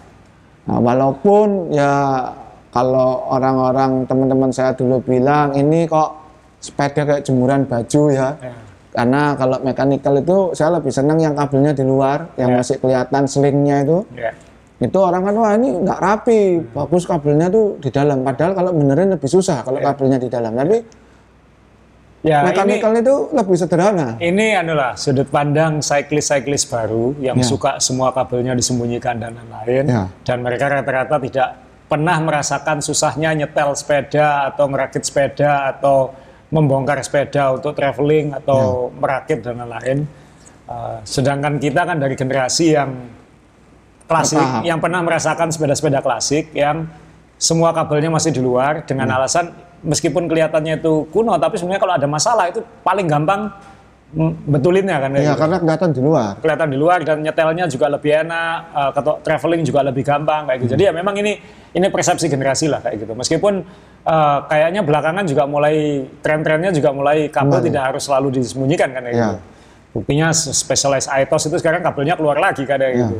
Nah, 0.62 0.78
walaupun 0.78 1.74
ya 1.74 2.22
kalau 2.70 3.26
orang-orang 3.28 4.06
teman-teman 4.06 4.54
saya 4.54 4.72
dulu 4.72 5.02
bilang 5.02 5.52
ini 5.58 5.84
kok 5.90 6.21
sepeda 6.62 7.02
kayak 7.02 7.22
jemuran 7.26 7.66
baju 7.66 8.02
ya 8.08 8.38
Ya. 8.38 8.54
karena 8.94 9.34
kalau 9.34 9.58
mekanikal 9.60 10.14
itu 10.14 10.54
saya 10.54 10.78
lebih 10.78 10.94
senang 10.94 11.18
yang 11.18 11.34
kabelnya 11.34 11.74
di 11.74 11.82
luar 11.82 12.30
yang 12.38 12.54
Ya. 12.54 12.62
masih 12.62 12.76
kelihatan 12.78 13.26
slingnya 13.26 13.82
itu 13.82 13.98
Ya. 14.14 14.30
itu 14.78 14.98
orang 14.98 15.26
kan 15.26 15.34
wah 15.34 15.52
ini 15.58 15.74
nggak 15.82 15.98
rapi 15.98 16.40
bagus 16.70 17.02
kabelnya 17.04 17.50
tuh 17.50 17.82
di 17.82 17.90
dalam 17.90 18.22
padahal 18.22 18.54
kalau 18.54 18.70
benerin 18.70 19.10
lebih 19.10 19.26
susah 19.26 19.66
kalau 19.66 19.82
kabelnya 19.82 20.16
di 20.16 20.30
dalam 20.30 20.54
tapi 20.54 20.78
Ya, 22.22 22.46
ini, 22.46 22.54
mekanikal 22.54 22.94
itu 22.94 23.14
lebih 23.34 23.56
sederhana 23.58 24.14
ini 24.22 24.54
adalah 24.54 24.94
sudut 24.94 25.26
pandang 25.26 25.82
cyclist-cyclist 25.82 26.70
baru 26.70 27.18
yang 27.18 27.34
Ya. 27.34 27.42
suka 27.42 27.82
semua 27.82 28.14
kabelnya 28.14 28.54
disembunyikan 28.54 29.18
dan 29.18 29.34
lain-lain. 29.34 29.90
Ya. 29.90 30.06
Dan 30.22 30.46
mereka 30.46 30.70
rata-rata 30.70 31.18
tidak 31.18 31.58
pernah 31.90 32.22
merasakan 32.22 32.78
susahnya 32.78 33.34
nyetel 33.34 33.74
sepeda 33.74 34.54
atau 34.54 34.70
merakit 34.70 35.02
sepeda 35.02 35.74
atau 35.74 36.14
membongkar 36.52 37.00
sepeda 37.00 37.56
untuk 37.56 37.72
traveling 37.72 38.36
atau 38.36 38.92
merakit 38.92 39.40
dan 39.40 39.56
lain-lain. 39.58 40.04
Uh, 40.68 41.00
sedangkan 41.02 41.56
kita 41.56 41.82
kan 41.82 41.96
dari 41.96 42.12
generasi 42.12 42.76
yang 42.76 43.08
klasik, 44.04 44.36
Bertahap. 44.38 44.62
yang 44.62 44.78
pernah 44.78 45.00
merasakan 45.00 45.48
sepeda-sepeda 45.48 46.04
klasik 46.04 46.52
yang 46.52 46.84
semua 47.40 47.72
kabelnya 47.72 48.12
masih 48.12 48.30
di 48.30 48.38
luar 48.38 48.84
dengan 48.84 49.08
Hmm. 49.10 49.16
alasan 49.18 49.44
meskipun 49.82 50.30
kelihatannya 50.30 50.78
itu 50.78 51.10
kuno 51.10 51.34
tapi 51.40 51.58
sebenarnya 51.58 51.82
kalau 51.82 51.94
ada 51.98 52.06
masalah 52.06 52.46
itu 52.46 52.62
paling 52.86 53.10
gampang 53.10 53.50
betulinnya 54.44 55.00
kan 55.00 55.10
ya 55.16 55.32
gitu. 55.32 55.40
karena 55.40 55.56
kelihatan 55.56 55.90
di 55.90 56.00
luar 56.00 56.32
kelihatan 56.36 56.68
di 56.68 56.76
luar 56.76 56.98
dan 57.00 57.24
nyetelnya 57.24 57.64
juga 57.64 57.86
lebih 57.88 58.12
enak 58.12 58.56
atau 58.92 59.16
traveling 59.18 59.64
juga 59.64 59.80
lebih 59.80 60.04
gampang 60.04 60.44
kayak 60.44 60.58
gitu 60.60 60.68
Hmm. 60.68 60.74
jadi 60.76 60.82
ya 60.84 60.92
memang 60.92 61.14
ini 61.16 61.32
ini 61.72 61.86
persepsi 61.88 62.28
generasi 62.28 62.68
lah 62.68 62.80
kayak 62.80 63.00
gitu 63.00 63.12
meskipun 63.12 63.64
eh, 64.02 64.38
kayaknya 64.46 64.84
belakangan 64.84 65.24
juga 65.24 65.48
mulai 65.48 66.04
tren-trennya 66.20 66.70
juga 66.70 66.92
mulai 66.92 67.32
kabel 67.32 67.64
tidak 67.64 67.82
harus 67.88 68.02
selalu 68.04 68.28
disembunyikan 68.36 68.92
kan 68.92 69.00
kayak 69.02 69.16
Ya. 69.16 69.24
gitu 69.24 69.36
buktinya 69.92 70.28
specialized 70.32 71.08
ITOS 71.08 71.48
itu 71.48 71.56
sekarang 71.58 71.80
kabelnya 71.80 72.12
keluar 72.12 72.36
lagi 72.36 72.64
kayak 72.64 72.80
Ya. 72.82 72.90
gitu 73.02 73.16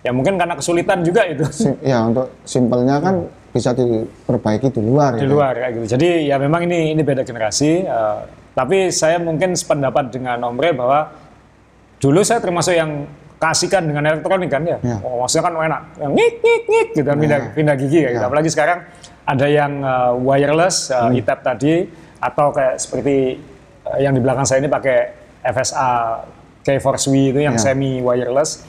ya 0.00 0.10
mungkin 0.10 0.40
karena 0.40 0.56
kesulitan 0.56 1.04
juga 1.04 1.28
itu 1.28 1.44
Sim- 1.52 1.76
ya 1.84 2.00
untuk 2.02 2.32
simpelnya 2.48 2.96
kan 2.96 3.28
bisa 3.52 3.76
diperbaiki 3.76 4.70
di 4.70 4.80
luar 4.80 5.18
di 5.18 5.26
gitu. 5.26 5.34
luar 5.34 5.52
kayak 5.52 5.72
gitu. 5.76 5.86
Jadi 5.98 6.08
ya 6.24 6.38
memang 6.38 6.64
ini 6.64 6.94
ini 6.94 7.02
beda 7.02 7.20
generasi. 7.20 7.82
eh, 7.82 8.18
tapi 8.54 8.90
saya 8.90 9.16
mungkin 9.22 9.54
sependapat 9.54 10.10
dengan 10.10 10.42
Om 10.42 10.58
Re 10.58 10.70
bahwa 10.74 11.12
dulu 12.00 12.20
saya 12.24 12.42
termasuk 12.42 12.74
yang 12.74 13.06
kasihkan 13.40 13.88
dengan 13.88 14.04
elektronik 14.04 14.52
kan 14.52 14.60
ya. 14.68 14.76
Ya. 14.84 15.00
Oh, 15.00 15.24
maksudnya 15.24 15.48
kan 15.48 15.52
enak, 15.56 15.82
yang 15.96 16.12
ngik 16.12 16.34
ngik 16.44 16.62
ngik 16.68 16.88
gitu 16.92 17.06
kan 17.08 17.16
pindah, 17.16 17.38
pindah 17.56 17.74
gigi 17.80 17.98
kayak 18.04 18.12
gitu. 18.18 18.24
Ya. 18.24 18.28
Apalagi 18.28 18.48
sekarang 18.52 18.78
ada 19.24 19.46
yang 19.48 19.72
eh, 19.80 20.12
wireless, 20.20 20.92
uh, 20.92 21.08
e-tap 21.14 21.40
tadi 21.40 21.88
atau 22.20 22.52
kayak 22.52 22.76
seperti 22.76 23.40
eh, 23.88 23.98
yang 24.04 24.12
di 24.12 24.20
belakang 24.20 24.44
saya 24.44 24.60
ini 24.60 24.68
pakai 24.68 24.98
FSA 25.40 25.88
K-Force 26.60 27.08
W 27.08 27.32
itu 27.32 27.40
yang 27.40 27.56
Ya. 27.56 27.72
semi 27.72 28.04
wireless. 28.04 28.60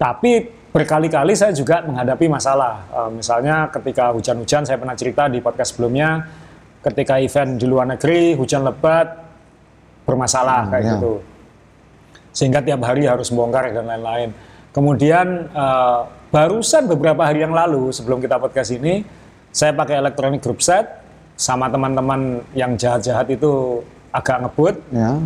Tapi 0.00 0.48
berkali-kali 0.72 1.36
saya 1.36 1.52
juga 1.52 1.84
menghadapi 1.84 2.24
masalah. 2.24 2.88
Eh, 2.88 3.10
misalnya 3.20 3.68
ketika 3.68 4.16
hujan-hujan, 4.16 4.64
saya 4.64 4.80
pernah 4.80 4.96
cerita 4.96 5.28
di 5.28 5.44
podcast 5.44 5.76
sebelumnya, 5.76 6.24
ketika 6.80 7.20
event 7.20 7.60
di 7.60 7.66
luar 7.68 7.86
negeri, 7.88 8.36
hujan 8.36 8.64
lebat, 8.64 9.20
bermasalah 10.04 10.68
kayak 10.72 10.84
ya. 10.84 10.90
gitu. 10.96 11.14
Sehingga 12.30 12.62
tiap 12.62 12.80
hari 12.86 13.04
harus 13.04 13.28
bongkar 13.32 13.74
dan 13.74 13.86
lain-lain. 13.86 14.30
Kemudian 14.70 15.50
eh, 15.50 16.00
barusan 16.30 16.86
beberapa 16.86 17.26
hari 17.26 17.42
yang 17.42 17.52
lalu, 17.52 17.90
sebelum 17.90 18.22
kita 18.22 18.38
podcast 18.38 18.70
ini, 18.70 19.02
saya 19.50 19.74
pakai 19.74 19.98
elektronik 19.98 20.40
group 20.40 20.62
set, 20.62 20.86
sama 21.34 21.72
teman-teman 21.72 22.44
yang 22.52 22.76
jahat-jahat 22.76 23.26
itu 23.32 23.82
agak 24.12 24.44
ngebut, 24.44 24.76
ya 24.92 25.16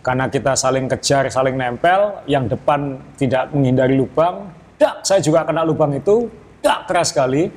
karena 0.00 0.32
kita 0.32 0.56
saling 0.56 0.88
kejar, 0.88 1.28
saling 1.28 1.56
nempel, 1.60 2.24
yang 2.24 2.48
depan 2.48 2.96
tidak 3.20 3.52
menghindari 3.52 4.00
lubang, 4.00 4.48
dak, 4.80 5.04
saya 5.04 5.20
juga 5.20 5.44
kena 5.44 5.60
lubang 5.60 5.92
itu, 5.92 6.32
dak, 6.64 6.88
keras 6.88 7.12
sekali. 7.12 7.52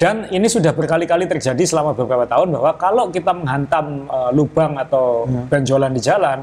Dan 0.00 0.24
ini 0.32 0.48
sudah 0.48 0.72
berkali-kali 0.72 1.28
terjadi 1.28 1.60
selama 1.60 1.92
beberapa 1.92 2.24
tahun 2.24 2.56
bahwa 2.56 2.72
kalau 2.80 3.12
kita 3.12 3.36
menghantam 3.36 4.08
eh, 4.08 4.30
lubang 4.32 4.80
atau 4.80 5.28
benjolan 5.52 5.92
di 5.92 6.00
jalan, 6.00 6.40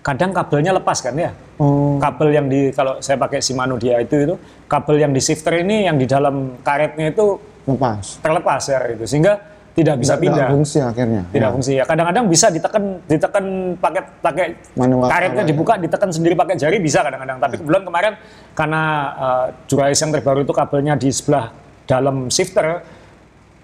kadang 0.00 0.32
kabelnya 0.32 0.72
lepas 0.72 1.04
kan 1.04 1.12
ya. 1.12 1.36
oh. 1.60 2.00
Kabel 2.00 2.32
yang 2.32 2.48
di, 2.48 2.72
kalau 2.72 2.96
saya 3.04 3.20
pakai 3.20 3.44
Shimano 3.44 3.76
dia 3.76 4.00
itu, 4.00 4.16
itu 4.24 4.34
kabel 4.64 5.04
yang 5.04 5.12
di 5.12 5.20
shifter 5.20 5.60
ini, 5.60 5.84
yang 5.84 6.00
di 6.00 6.08
dalam 6.08 6.56
karetnya 6.64 7.12
itu 7.12 7.36
lepas. 7.68 8.24
terlepas 8.24 8.62
ya 8.64 8.80
itu, 8.88 9.04
sehingga 9.04 9.36
tidak 9.76 10.00
bisa 10.00 10.16
Nggak- 10.16 10.22
pindah. 10.24 10.46
nggak 10.48 10.56
fungsi 10.56 10.78
akhirnya. 10.80 11.22
Tidak 11.28 11.44
Ya. 11.44 11.52
fungsi 11.52 11.72
ya. 11.76 11.84
Kadang-kadang 11.84 12.24
bisa 12.24 12.46
ditekan 12.48 12.82
ditekan 13.04 13.44
pakai 13.76 14.02
pakai 14.24 14.46
Manual 14.74 15.12
karetnya 15.12 15.44
ya. 15.44 15.48
dibuka 15.52 15.76
ditekan 15.76 16.08
sendiri 16.08 16.32
pakai 16.32 16.56
jari 16.56 16.80
bisa 16.80 17.04
kadang-kadang. 17.04 17.36
Tapi 17.36 17.54
kebetulan 17.60 17.84
kemarin 17.84 18.12
karena 18.56 18.82
uh, 19.12 19.46
Jurais 19.68 19.94
yang 19.94 20.08
terbaru 20.08 20.40
itu 20.40 20.56
kabelnya 20.56 20.96
di 20.96 21.12
sebelah 21.12 21.52
dalam 21.88 22.28
shifter 22.28 22.84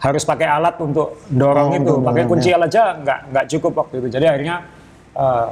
harus 0.00 0.22
pakai 0.22 0.48
alat 0.48 0.74
untuk 0.80 1.20
dorong 1.28 1.68
Oh, 1.70 1.78
itu 1.78 1.92
pakai 2.00 2.24
kunci 2.24 2.50
ya. 2.50 2.58
aja 2.58 2.96
nggak 2.96 3.18
nggak 3.30 3.44
cukup 3.48 3.72
waktu 3.78 3.94
itu 4.00 4.08
jadi 4.10 4.26
akhirnya 4.26 4.56
uh, 5.14 5.48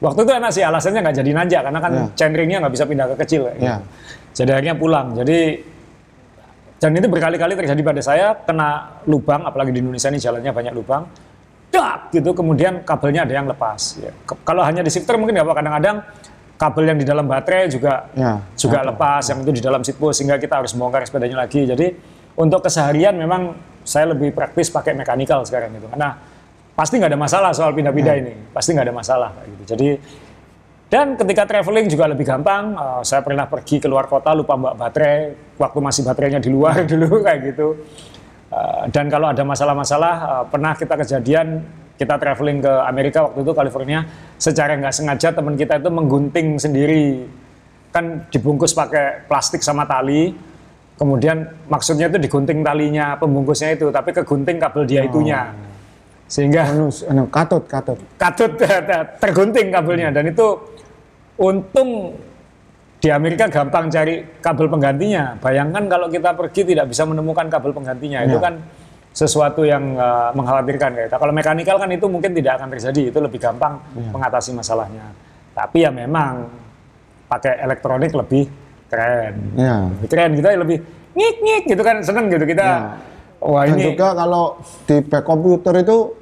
waktu 0.00 0.20
itu 0.20 0.32
enak 0.34 0.50
sih 0.50 0.60
alasannya 0.60 1.00
nggak 1.00 1.16
jadi 1.20 1.30
nanjak 1.32 1.60
karena 1.62 1.80
kan 1.80 1.92
Ya. 1.92 2.04
chainringnya 2.14 2.58
nggak 2.60 2.74
bisa 2.74 2.84
pindah 2.84 3.06
ke 3.12 3.16
kecil 3.20 3.42
Ya. 3.46 3.52
gitu. 3.56 3.82
jadi 4.34 4.50
akhirnya 4.56 4.74
pulang 4.74 5.06
jadi 5.14 5.38
dan 6.74 6.90
itu 6.92 7.06
berkali-kali 7.06 7.54
terjadi 7.54 7.80
pada 7.80 8.00
saya 8.00 8.26
kena 8.38 8.68
lubang 9.04 9.40
apalagi 9.42 9.72
di 9.72 9.80
Indonesia 9.80 10.08
ini 10.08 10.18
jalannya 10.18 10.52
banyak 10.52 10.72
lubang 10.74 11.08
dak 11.70 12.12
gitu 12.12 12.30
kemudian 12.32 12.84
kabelnya 12.84 13.24
ada 13.24 13.34
yang 13.34 13.46
lepas 13.46 13.98
ya. 13.98 14.12
Ke- 14.22 14.36
kalau 14.42 14.60
hanya 14.60 14.80
di 14.80 14.88
shifter 14.88 15.16
mungkin 15.16 15.34
nggak 15.34 15.44
apa 15.44 15.54
kadang-kadang 15.54 15.96
kabel 16.54 16.84
yang 16.86 16.98
di 16.98 17.04
dalam 17.04 17.24
baterai 17.24 17.66
juga 17.66 18.06
Ya, 18.12 18.38
juga 18.54 18.84
lepas 18.84 19.26
yang 19.26 19.40
itu 19.40 19.50
di 19.50 19.62
dalam 19.64 19.80
seat 19.80 19.96
post 19.96 20.20
sehingga 20.20 20.36
kita 20.36 20.54
harus 20.56 20.70
bongkar 20.70 21.02
sepedanya 21.02 21.40
lagi 21.40 21.64
jadi 21.64 21.86
untuk 22.34 22.60
keseharian 22.64 23.14
memang 23.14 23.54
saya 23.84 24.16
lebih 24.16 24.32
praktis 24.32 24.72
pakai 24.72 24.96
mekanikal 24.96 25.44
sekarang 25.44 25.74
gitu 25.76 25.86
karena 25.90 26.18
pasti 26.74 26.98
nggak 26.98 27.12
ada 27.14 27.20
masalah 27.20 27.50
soal 27.54 27.70
pindah-pindah 27.70 28.14
ini 28.18 28.34
pasti 28.50 28.74
nggak 28.74 28.86
ada 28.90 28.96
masalah 28.96 29.30
gitu 29.46 29.76
jadi 29.76 29.88
dan 30.94 31.18
ketika 31.18 31.42
traveling 31.48 31.90
juga 31.90 32.06
lebih 32.06 32.22
gampang. 32.22 32.76
Eh, 32.78 33.02
saya 33.02 33.18
pernah 33.26 33.50
pergi 33.50 33.82
keluar 33.82 34.06
kota 34.06 34.30
lupa 34.30 34.54
bawa 34.54 34.78
baterai, 34.78 35.34
waktu 35.58 35.78
masih 35.82 36.02
baterainya 36.06 36.38
di 36.38 36.54
luar 36.54 36.84
dulu 36.90 37.18
kayak 37.24 37.40
gitu. 37.50 37.82
Eh, 38.54 38.82
dan 38.94 39.10
kalau 39.10 39.26
ada 39.34 39.42
masalah-masalah, 39.42 40.14
eh, 40.22 40.44
pernah 40.54 40.72
kita 40.78 40.94
kejadian 40.94 41.66
kita 41.98 42.14
traveling 42.14 42.62
ke 42.62 42.72
Amerika 42.86 43.26
waktu 43.26 43.42
itu 43.42 43.52
California, 43.54 44.06
secara 44.38 44.78
nggak 44.78 44.94
sengaja 44.94 45.34
teman 45.34 45.58
kita 45.58 45.82
itu 45.82 45.90
menggunting 45.90 46.62
sendiri, 46.62 47.26
kan 47.90 48.30
dibungkus 48.30 48.70
pakai 48.70 49.26
plastik 49.26 49.66
sama 49.66 49.82
tali. 49.90 50.34
Kemudian 50.94 51.42
maksudnya 51.66 52.06
itu 52.06 52.22
digunting 52.22 52.62
talinya 52.62 53.18
pembungkusnya 53.18 53.74
itu, 53.74 53.90
tapi 53.90 54.14
kegunting 54.14 54.62
kabel 54.62 54.86
dia 54.86 55.02
itunya, 55.02 55.50
sehingga 56.30 56.70
anu, 56.70 56.86
anu 57.10 57.26
katut 57.26 57.66
katut 57.66 57.98
katut 58.14 58.54
tergunting 59.22 59.74
kabelnya 59.74 60.14
dan 60.14 60.30
itu 60.30 60.54
untung 61.34 62.14
di 63.02 63.10
Amerika 63.10 63.50
gampang 63.50 63.90
cari 63.90 64.22
kabel 64.38 64.70
penggantinya. 64.70 65.34
Bayangkan 65.42 65.84
kalau 65.90 66.06
kita 66.08 66.30
pergi 66.32 66.62
tidak 66.62 66.88
bisa 66.88 67.02
menemukan 67.04 67.50
kabel 67.50 67.74
penggantinya 67.74 68.22
itu 68.24 68.38
Ya. 68.38 68.46
kan 68.48 68.54
sesuatu 69.14 69.62
yang 69.62 69.98
uh, 69.98 70.30
mengkhawatirkan 70.34 70.90
kayak 70.94 71.06
gitu. 71.10 71.16
Kalau 71.18 71.32
mekanikal 71.34 71.76
kan 71.78 71.90
itu 71.90 72.06
mungkin 72.08 72.32
tidak 72.34 72.58
akan 72.62 72.70
terjadi, 72.70 73.14
itu 73.14 73.18
lebih 73.18 73.38
gampang 73.42 73.78
mengatasi 74.14 74.54
masalahnya. 74.54 75.10
Tapi 75.54 75.86
ya 75.86 75.90
memang 75.90 76.48
pakai 77.28 77.62
elektronik 77.62 78.10
lebih 78.10 78.46
keren. 78.94 79.34
ya 79.58 79.76
keren 80.06 80.32
kita 80.38 80.48
lebih 80.54 80.78
ngik 81.14 81.36
ngik 81.42 81.62
gitu 81.74 81.82
kan 81.82 81.96
seneng 82.00 82.30
gitu 82.30 82.46
kita. 82.46 82.62
Ya. 82.62 82.78
Wah 83.42 83.66
dan 83.66 83.76
ini 83.76 83.92
juga 83.92 84.14
kalau 84.14 84.56
di 84.86 84.96
back 85.04 85.24
komputer 85.26 85.74
itu 85.82 86.14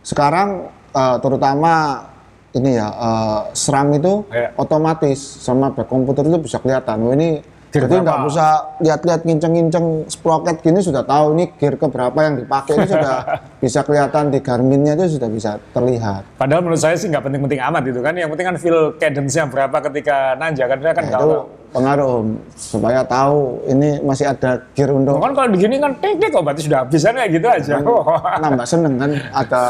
sekarang 0.00 0.70
eh, 0.94 1.16
terutama 1.20 2.06
ini 2.54 2.78
ya 2.78 2.88
eh, 2.88 3.40
SRAM 3.52 3.98
itu 3.98 4.24
Ya. 4.30 4.54
otomatis 4.56 5.18
sama 5.18 5.74
back 5.74 5.90
komputer 5.90 6.24
itu 6.24 6.38
bisa 6.40 6.62
kelihatan 6.62 6.96
oh 7.02 7.12
ini 7.12 7.42
Jadi 7.72 8.04
nggak 8.04 8.20
usah 8.28 8.76
lihat-lihat 8.84 9.24
nginceng-nginceng 9.24 10.04
sprocket 10.12 10.60
gini 10.60 10.84
sudah 10.84 11.00
tahu 11.08 11.32
nih 11.40 11.48
gear 11.56 11.80
keberapa 11.80 12.18
yang 12.20 12.34
dipakai 12.44 12.76
ini 12.76 12.84
sudah 12.84 13.16
bisa 13.64 13.80
kelihatan 13.80 14.28
di 14.28 14.38
Garminnya 14.44 14.92
itu 14.92 15.16
sudah 15.16 15.32
bisa 15.32 15.56
terlihat. 15.72 16.36
Padahal 16.36 16.60
menurut 16.60 16.84
saya 16.84 17.00
sih 17.00 17.08
nggak 17.08 17.24
penting-penting 17.24 17.60
amat 17.72 17.82
gitu 17.88 18.00
kan. 18.04 18.12
Yang 18.12 18.30
penting 18.36 18.46
kan 18.52 18.56
feel 18.60 18.78
cadence-nya 19.00 19.48
berapa 19.48 19.76
ketika 19.88 20.36
nanjak 20.36 20.68
kan 20.68 20.78
dia 20.84 20.92
kan 20.92 21.00
Nah, 21.02 21.18
itu 21.18 21.28
tahu. 21.32 21.44
pengaruh 21.72 22.08
Om 22.12 22.28
supaya 22.52 23.00
tahu 23.08 23.40
ini 23.64 23.88
masih 24.04 24.26
ada 24.28 24.50
gear 24.76 24.92
untuk 24.92 25.16
Kan 25.16 25.32
kalau 25.32 25.48
begini 25.48 25.80
kan 25.80 25.96
oh 26.36 26.42
berarti 26.44 26.62
sudah 26.68 26.78
habis 26.84 27.00
kan 27.00 27.14
kayak 27.16 27.30
gitu 27.32 27.46
aja. 27.48 27.74
nambah 28.44 28.66
seneng 28.68 28.94
kan 29.00 29.10
ada 29.32 29.60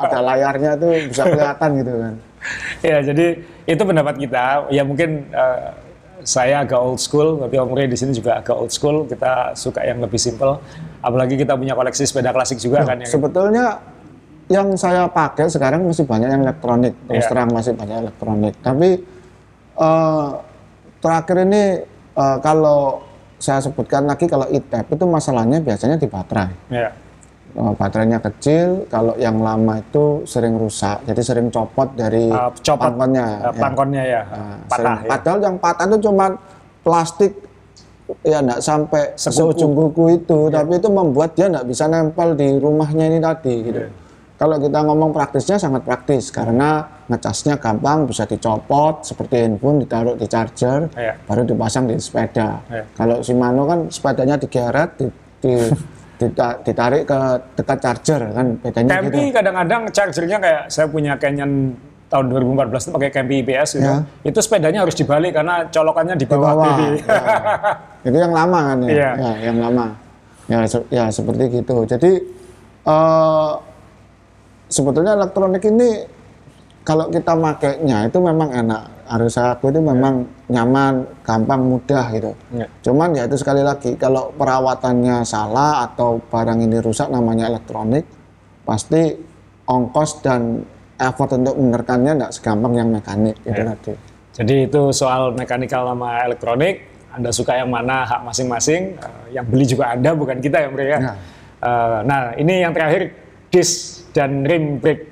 ada 0.00 0.18
layarnya 0.32 0.70
tuh 0.80 0.90
bisa 1.12 1.22
kelihatan 1.28 1.68
gitu 1.76 1.92
kan. 1.92 2.14
ya 2.80 2.96
jadi 3.04 3.26
itu 3.68 3.82
pendapat 3.84 4.16
kita. 4.16 4.72
Ya 4.72 4.80
mungkin 4.80 5.28
eh, 5.28 5.89
saya 6.22 6.62
agak 6.62 6.80
old 6.80 7.00
school, 7.00 7.40
tapi 7.40 7.56
Om 7.56 7.72
Ray 7.72 7.86
di 7.86 7.96
sini 7.98 8.12
juga 8.12 8.40
agak 8.40 8.56
old 8.56 8.72
school. 8.72 9.04
Kita 9.04 9.52
suka 9.54 9.84
yang 9.84 10.00
lebih 10.00 10.20
simple. 10.20 10.60
Apalagi 11.00 11.34
kita 11.34 11.56
punya 11.56 11.72
koleksi 11.72 12.04
sepeda 12.04 12.30
klasik 12.30 12.60
juga 12.60 12.84
kan. 12.84 13.00
Yang, 13.00 13.12
Sebetulnya 13.16 13.80
yang 14.50 14.74
saya 14.74 15.06
pakai 15.06 15.46
sekarang 15.46 15.86
masih 15.86 16.04
banyak 16.04 16.28
yang 16.28 16.42
elektronik, 16.42 16.94
terus 17.06 17.24
Iya. 17.24 17.30
terang 17.30 17.48
masih 17.54 17.72
banyak 17.78 17.96
elektronik. 18.08 18.54
Tapi 18.60 18.88
eh, 19.80 20.28
terakhir 21.00 21.36
ini 21.46 21.62
eh, 22.16 22.36
kalau 22.42 23.00
saya 23.40 23.64
sebutkan 23.64 24.04
lagi 24.04 24.28
kalau 24.28 24.44
e-tab 24.52 24.84
itu 24.84 25.04
masalahnya 25.08 25.64
biasanya 25.64 25.96
di 25.96 26.04
baterai. 26.04 26.52
ya. 26.68 26.92
Eh, 27.50 27.74
baterainya 27.74 28.22
kecil, 28.22 28.86
kalau 28.86 29.18
yang 29.18 29.34
lama 29.36 29.74
itu 29.76 30.22
sering 30.22 30.54
rusak, 30.54 31.02
jadi 31.02 31.18
sering 31.18 31.50
copot 31.50 31.90
dari 31.92 32.26
Eh, 32.26 32.50
copot 32.56 32.78
pangkonnya. 32.86 33.26
ya. 33.42 33.50
pangkonnya 33.52 34.04
ya, 34.04 34.22
Nah, 34.22 34.56
patah. 34.64 34.76
sering- 34.76 35.02
ya. 35.02 35.08
Padahal 35.10 35.38
yang 35.40 35.56
patah 35.58 35.84
itu 35.84 35.98
cuma 36.00 36.26
plastik 36.80 37.32
ya 38.22 38.38
enggak 38.38 38.60
sampai 38.60 39.02
seujung 39.14 39.72
kuku 39.72 40.04
itu, 40.16 40.46
tapi 40.48 40.72
itu 40.76 40.88
membuat 40.88 41.34
dia 41.34 41.46
enggak 41.46 41.66
bisa 41.66 41.84
nempel 41.84 42.34
di 42.34 42.54
rumahnya 42.54 43.04
ini 43.06 43.18
tadi 43.18 43.54
gitu. 43.62 43.82
Kalau 44.34 44.56
kita 44.56 44.80
ngomong 44.80 45.10
praktisnya 45.10 45.58
sangat 45.58 45.82
praktis 45.82 46.30
karena 46.30 46.80
ngecasnya 47.06 47.58
gampang 47.58 48.06
bisa 48.06 48.24
dicopot 48.24 49.02
seperti 49.02 49.36
handphone 49.38 49.78
ditaruh 49.78 50.14
di 50.14 50.24
charger 50.24 50.88
Iya. 50.92 51.18
baru 51.20 51.44
dipasang 51.44 51.84
di 51.84 51.98
sepeda. 51.98 52.62
Iya. 52.64 52.88
Kalau 52.94 53.20
Shimano 53.20 53.66
kan 53.66 53.78
sepedanya 53.88 54.34
digeret 54.34 54.96
di, 54.96 55.06
di- 55.40 55.70
ditarik 56.66 57.08
ke 57.08 57.18
dekat 57.56 57.78
charger 57.80 58.20
kan 58.36 58.46
bedanya 58.60 59.00
gitu. 59.00 59.08
Campy 59.08 59.22
kadang-kadang 59.32 59.82
chargernya 59.88 60.36
kayak 60.36 60.62
saya 60.68 60.86
punya 60.92 61.16
Canyon 61.16 61.72
tahun 62.10 62.26
2014 62.28 62.74
itu 62.76 62.90
pakai 62.92 63.10
Campy 63.14 63.34
IPS 63.46 63.68
gitu. 63.80 63.86
Ya. 63.88 63.96
Itu 64.26 64.38
sepedanya 64.44 64.84
harus 64.84 64.92
dibalik 64.98 65.32
karena 65.32 65.64
colokannya 65.70 66.14
di 66.18 66.26
di 66.26 66.28
bawah, 66.28 66.76
kiri. 66.76 67.00
Ya. 67.06 67.22
Itu 68.10 68.16
yang 68.16 68.34
lama 68.34 68.58
kan 68.72 68.76
ya? 68.84 68.88
Iya. 68.90 69.10
Ya, 69.16 69.32
yang 69.48 69.58
lama. 69.62 69.86
Ya, 70.50 70.58
se- 70.66 70.88
ya 70.90 71.04
seperti 71.08 71.62
gitu. 71.62 71.86
Jadi 71.86 72.12
eh 72.80 73.50
sebetulnya 74.66 75.14
elektronik 75.14 75.62
ini 75.64 76.04
kalau 76.82 77.06
kita 77.12 77.32
makainya 77.38 78.08
itu 78.08 78.18
memang 78.18 78.50
enak. 78.50 78.82
Harus 79.10 79.34
akui 79.34 79.74
itu 79.74 79.82
memang 79.82 80.22
nyaman, 80.46 81.02
gampang, 81.26 81.66
mudah 81.66 82.14
gitu. 82.14 82.30
Iya. 82.54 82.66
Cuman 82.86 83.10
ya 83.18 83.26
itu 83.26 83.34
sekali 83.34 83.58
lagi 83.58 83.98
kalau 83.98 84.30
perawatannya 84.38 85.26
salah 85.26 85.82
atau 85.82 86.22
barang 86.22 86.62
ini 86.62 86.78
rusak 86.78 87.10
namanya 87.10 87.50
elektronik, 87.50 88.06
pasti 88.62 89.18
ongkos 89.66 90.22
dan 90.22 90.62
effort 90.94 91.34
untuk 91.34 91.58
menerkannya 91.58 92.14
tidak 92.14 92.32
segampang 92.38 92.78
yang 92.78 92.88
mekanik 92.94 93.34
gitu 93.42 93.58
Iya. 93.58 93.74
tadi. 93.74 93.92
Jadi 94.30 94.54
itu 94.70 94.82
soal 94.94 95.34
mekanikal 95.34 95.90
sama 95.90 96.22
elektronik. 96.22 96.86
Anda 97.10 97.34
suka 97.34 97.58
yang 97.58 97.66
mana 97.66 98.06
hak 98.06 98.22
masing-masing. 98.22 98.94
Eh, 98.94 99.34
yang 99.34 99.42
beli 99.42 99.66
juga 99.66 99.90
Anda 99.90 100.14
bukan 100.14 100.38
kita 100.38 100.62
yang 100.62 100.72
beri 100.78 100.94
ya. 100.94 100.98
Ya. 101.02 101.14
Eh, 101.66 101.98
nah 102.06 102.20
ini 102.38 102.62
yang 102.62 102.70
terakhir 102.70 103.10
disc 103.50 104.06
dan 104.14 104.46
rim 104.46 104.78
brake. 104.78 105.09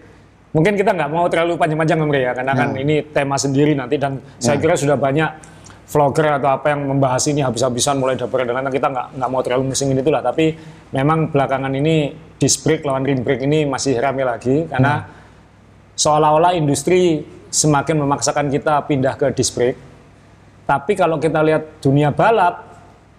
Mungkin 0.49 0.81
kita 0.81 0.97
nggak 0.97 1.11
mau 1.13 1.29
terlalu 1.29 1.61
panjang-panjang 1.61 1.99
Rey, 2.09 2.25
ya, 2.25 2.33
karena 2.33 2.53
kan 2.57 2.73
ini 2.73 3.05
tema 3.13 3.37
sendiri 3.37 3.77
nanti 3.77 4.01
dan 4.01 4.17
saya 4.41 4.57
kira 4.57 4.81
sudah 4.81 4.97
banyak 4.97 5.29
vlogger 5.89 6.41
atau 6.41 6.53
apa 6.53 6.73
yang 6.73 6.89
membahas 6.89 7.25
ini 7.29 7.41
habis-habisan 7.45 8.01
mulai 8.01 8.17
dapur 8.17 8.45
lain-lain. 8.45 8.69
kita 8.73 8.89
nggak 8.93 9.07
nggak 9.17 9.29
mau 9.29 9.41
terlalu 9.41 9.73
musingin 9.73 9.97
itulah 10.01 10.21
tapi 10.21 10.53
memang 10.93 11.33
belakangan 11.33 11.73
ini 11.73 12.13
disc 12.37 12.65
lawan 12.65 13.05
rim 13.09 13.25
ini 13.25 13.65
masih 13.65 13.97
rame 13.97 14.25
lagi 14.25 14.69
karena 14.69 15.05
seolah-olah 15.97 16.55
industri 16.55 17.25
semakin 17.49 18.05
memaksakan 18.05 18.53
kita 18.53 18.85
pindah 18.85 19.17
ke 19.17 19.33
disc. 19.33 19.57
Tapi 20.69 20.93
kalau 20.93 21.17
kita 21.17 21.41
lihat 21.41 21.81
dunia 21.81 22.13
balap, 22.13 22.69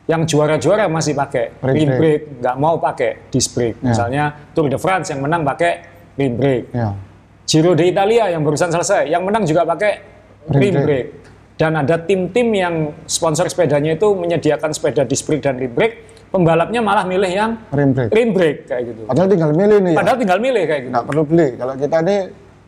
yang 0.09 0.25
juara-juara 0.25 0.89
masih 0.89 1.13
pakai 1.13 1.53
rim 1.61 1.89
brake, 1.93 2.41
nggak 2.41 2.55
mau 2.57 2.81
pakai 2.81 3.29
disc. 3.29 3.53
Ya. 3.57 3.73
Misalnya 3.77 4.23
Tour 4.53 4.69
de 4.69 4.77
France 4.77 5.13
yang 5.13 5.21
menang 5.21 5.45
pakai 5.45 5.85
rim 6.17 6.33
brake. 6.33 6.69
Ya. 6.73 7.08
Giro 7.49 7.73
de 7.73 7.89
Italia 7.89 8.29
yang 8.29 8.45
barusan 8.45 8.69
selesai, 8.69 9.09
yang 9.09 9.25
menang 9.25 9.41
juga 9.41 9.65
pakai 9.65 10.05
Rim 10.53 10.85
brake. 10.85 11.09
Dan 11.57 11.75
ada 11.75 11.97
tim-tim 11.97 12.47
yang 12.53 12.93
sponsor 13.09 13.49
sepedanya 13.49 13.97
itu 13.97 14.05
menyediakan 14.13 14.69
sepeda 14.71 15.03
disc 15.03 15.25
brake 15.27 15.43
dan 15.43 15.57
rim 15.59 15.73
brake, 15.73 16.07
pembalapnya 16.29 16.79
malah 16.79 17.03
milih 17.03 17.27
yang 17.27 17.51
Rim 17.73 17.91
brake. 17.91 18.13
rim 18.13 18.29
brake 18.31 18.59
kayak 18.69 18.83
gitu. 18.93 19.01
Padahal 19.09 19.27
tinggal 19.27 19.51
milih 19.51 19.77
nih 19.81 19.91
ya. 19.91 19.97
Padahal 19.97 20.17
tinggal 20.21 20.39
milih 20.39 20.63
kayak 20.63 20.81
gitu. 20.85 20.91
nggak 20.93 21.05
perlu 21.09 21.21
beli. 21.25 21.47
Kalau 21.57 21.73
kita 21.75 21.97
ini 22.05 22.17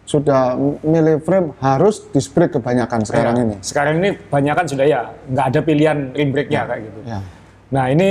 sudah 0.02 0.42
milih 0.84 1.16
frame 1.24 1.48
harus 1.64 1.96
disc 2.10 2.34
brake 2.36 2.58
kebanyakan 2.58 3.00
sekarang 3.06 3.36
Ya, 3.38 3.44
ini. 3.48 3.56
Sekarang 3.64 3.94
ini 4.02 4.10
banyak 4.18 4.54
kan 4.58 4.66
sudah 4.66 4.86
ya, 4.90 5.02
nggak 5.30 5.46
ada 5.56 5.60
pilihan 5.62 5.98
rim 6.12 6.30
brake-nya 6.34 6.62
kayak 6.68 6.82
gitu. 6.90 7.00
Ya. 7.06 7.20
Nah 7.72 7.86
ini 7.88 8.10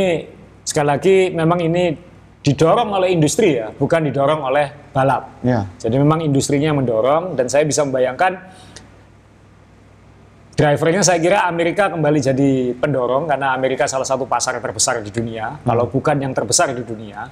sekali 0.65 0.87
lagi 0.87 1.17
memang 1.35 1.59
ini 1.61 1.99
didorong 2.41 2.89
oleh 2.97 3.13
industri 3.13 3.61
ya, 3.61 3.69
bukan 3.69 4.09
didorong 4.09 4.41
oleh 4.41 4.93
balap. 4.97 5.45
Ya. 5.45 5.69
Jadi 5.77 6.01
memang 6.01 6.25
industrinya 6.25 6.73
yang 6.73 6.81
mendorong 6.81 7.37
dan 7.37 7.53
saya 7.53 7.69
bisa 7.69 7.85
membayangkan 7.85 8.41
drivernya 10.57 11.01
saya 11.05 11.21
kira 11.21 11.45
Amerika 11.49 11.89
kembali 11.93 12.19
jadi 12.21 12.51
pendorong 12.77 13.29
karena 13.29 13.53
Amerika 13.53 13.85
salah 13.85 14.09
satu 14.09 14.25
pasar 14.25 14.57
terbesar 14.61 15.05
di 15.05 15.13
dunia, 15.13 15.61
kalau 15.65 15.89
bukan 15.89 16.17
yang 16.21 16.33
terbesar 16.33 16.73
di 16.73 16.85
dunia. 16.85 17.29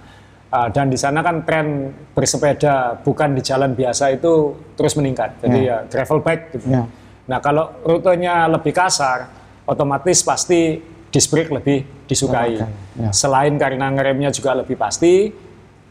Uh, 0.48 0.64
dan 0.72 0.88
di 0.88 0.96
sana 0.96 1.20
kan 1.20 1.44
tren 1.44 1.92
bersepeda 2.16 3.04
bukan 3.04 3.36
di 3.36 3.44
jalan 3.44 3.76
biasa 3.76 4.16
itu 4.16 4.56
terus 4.80 4.96
meningkat. 4.96 5.44
Jadi 5.44 5.61
ya, 5.61 5.84
gravel 5.84 6.24
bike 6.24 6.44
gitu. 6.56 6.72
Ya. 6.72 6.88
Nah 7.28 7.38
kalau 7.44 7.84
rutenya 7.84 8.48
lebih 8.48 8.72
kasar, 8.72 9.28
otomatis 9.68 10.24
pasti 10.24 10.80
disc 11.09 11.28
brake 11.32 11.50
lebih 11.50 11.78
disukai. 12.04 12.61
Ya. 12.61 13.11
Selain 13.11 13.56
karena 13.56 13.88
ngeremnya 13.88 14.28
juga 14.28 14.52
lebih 14.52 14.76
pasti, 14.76 15.32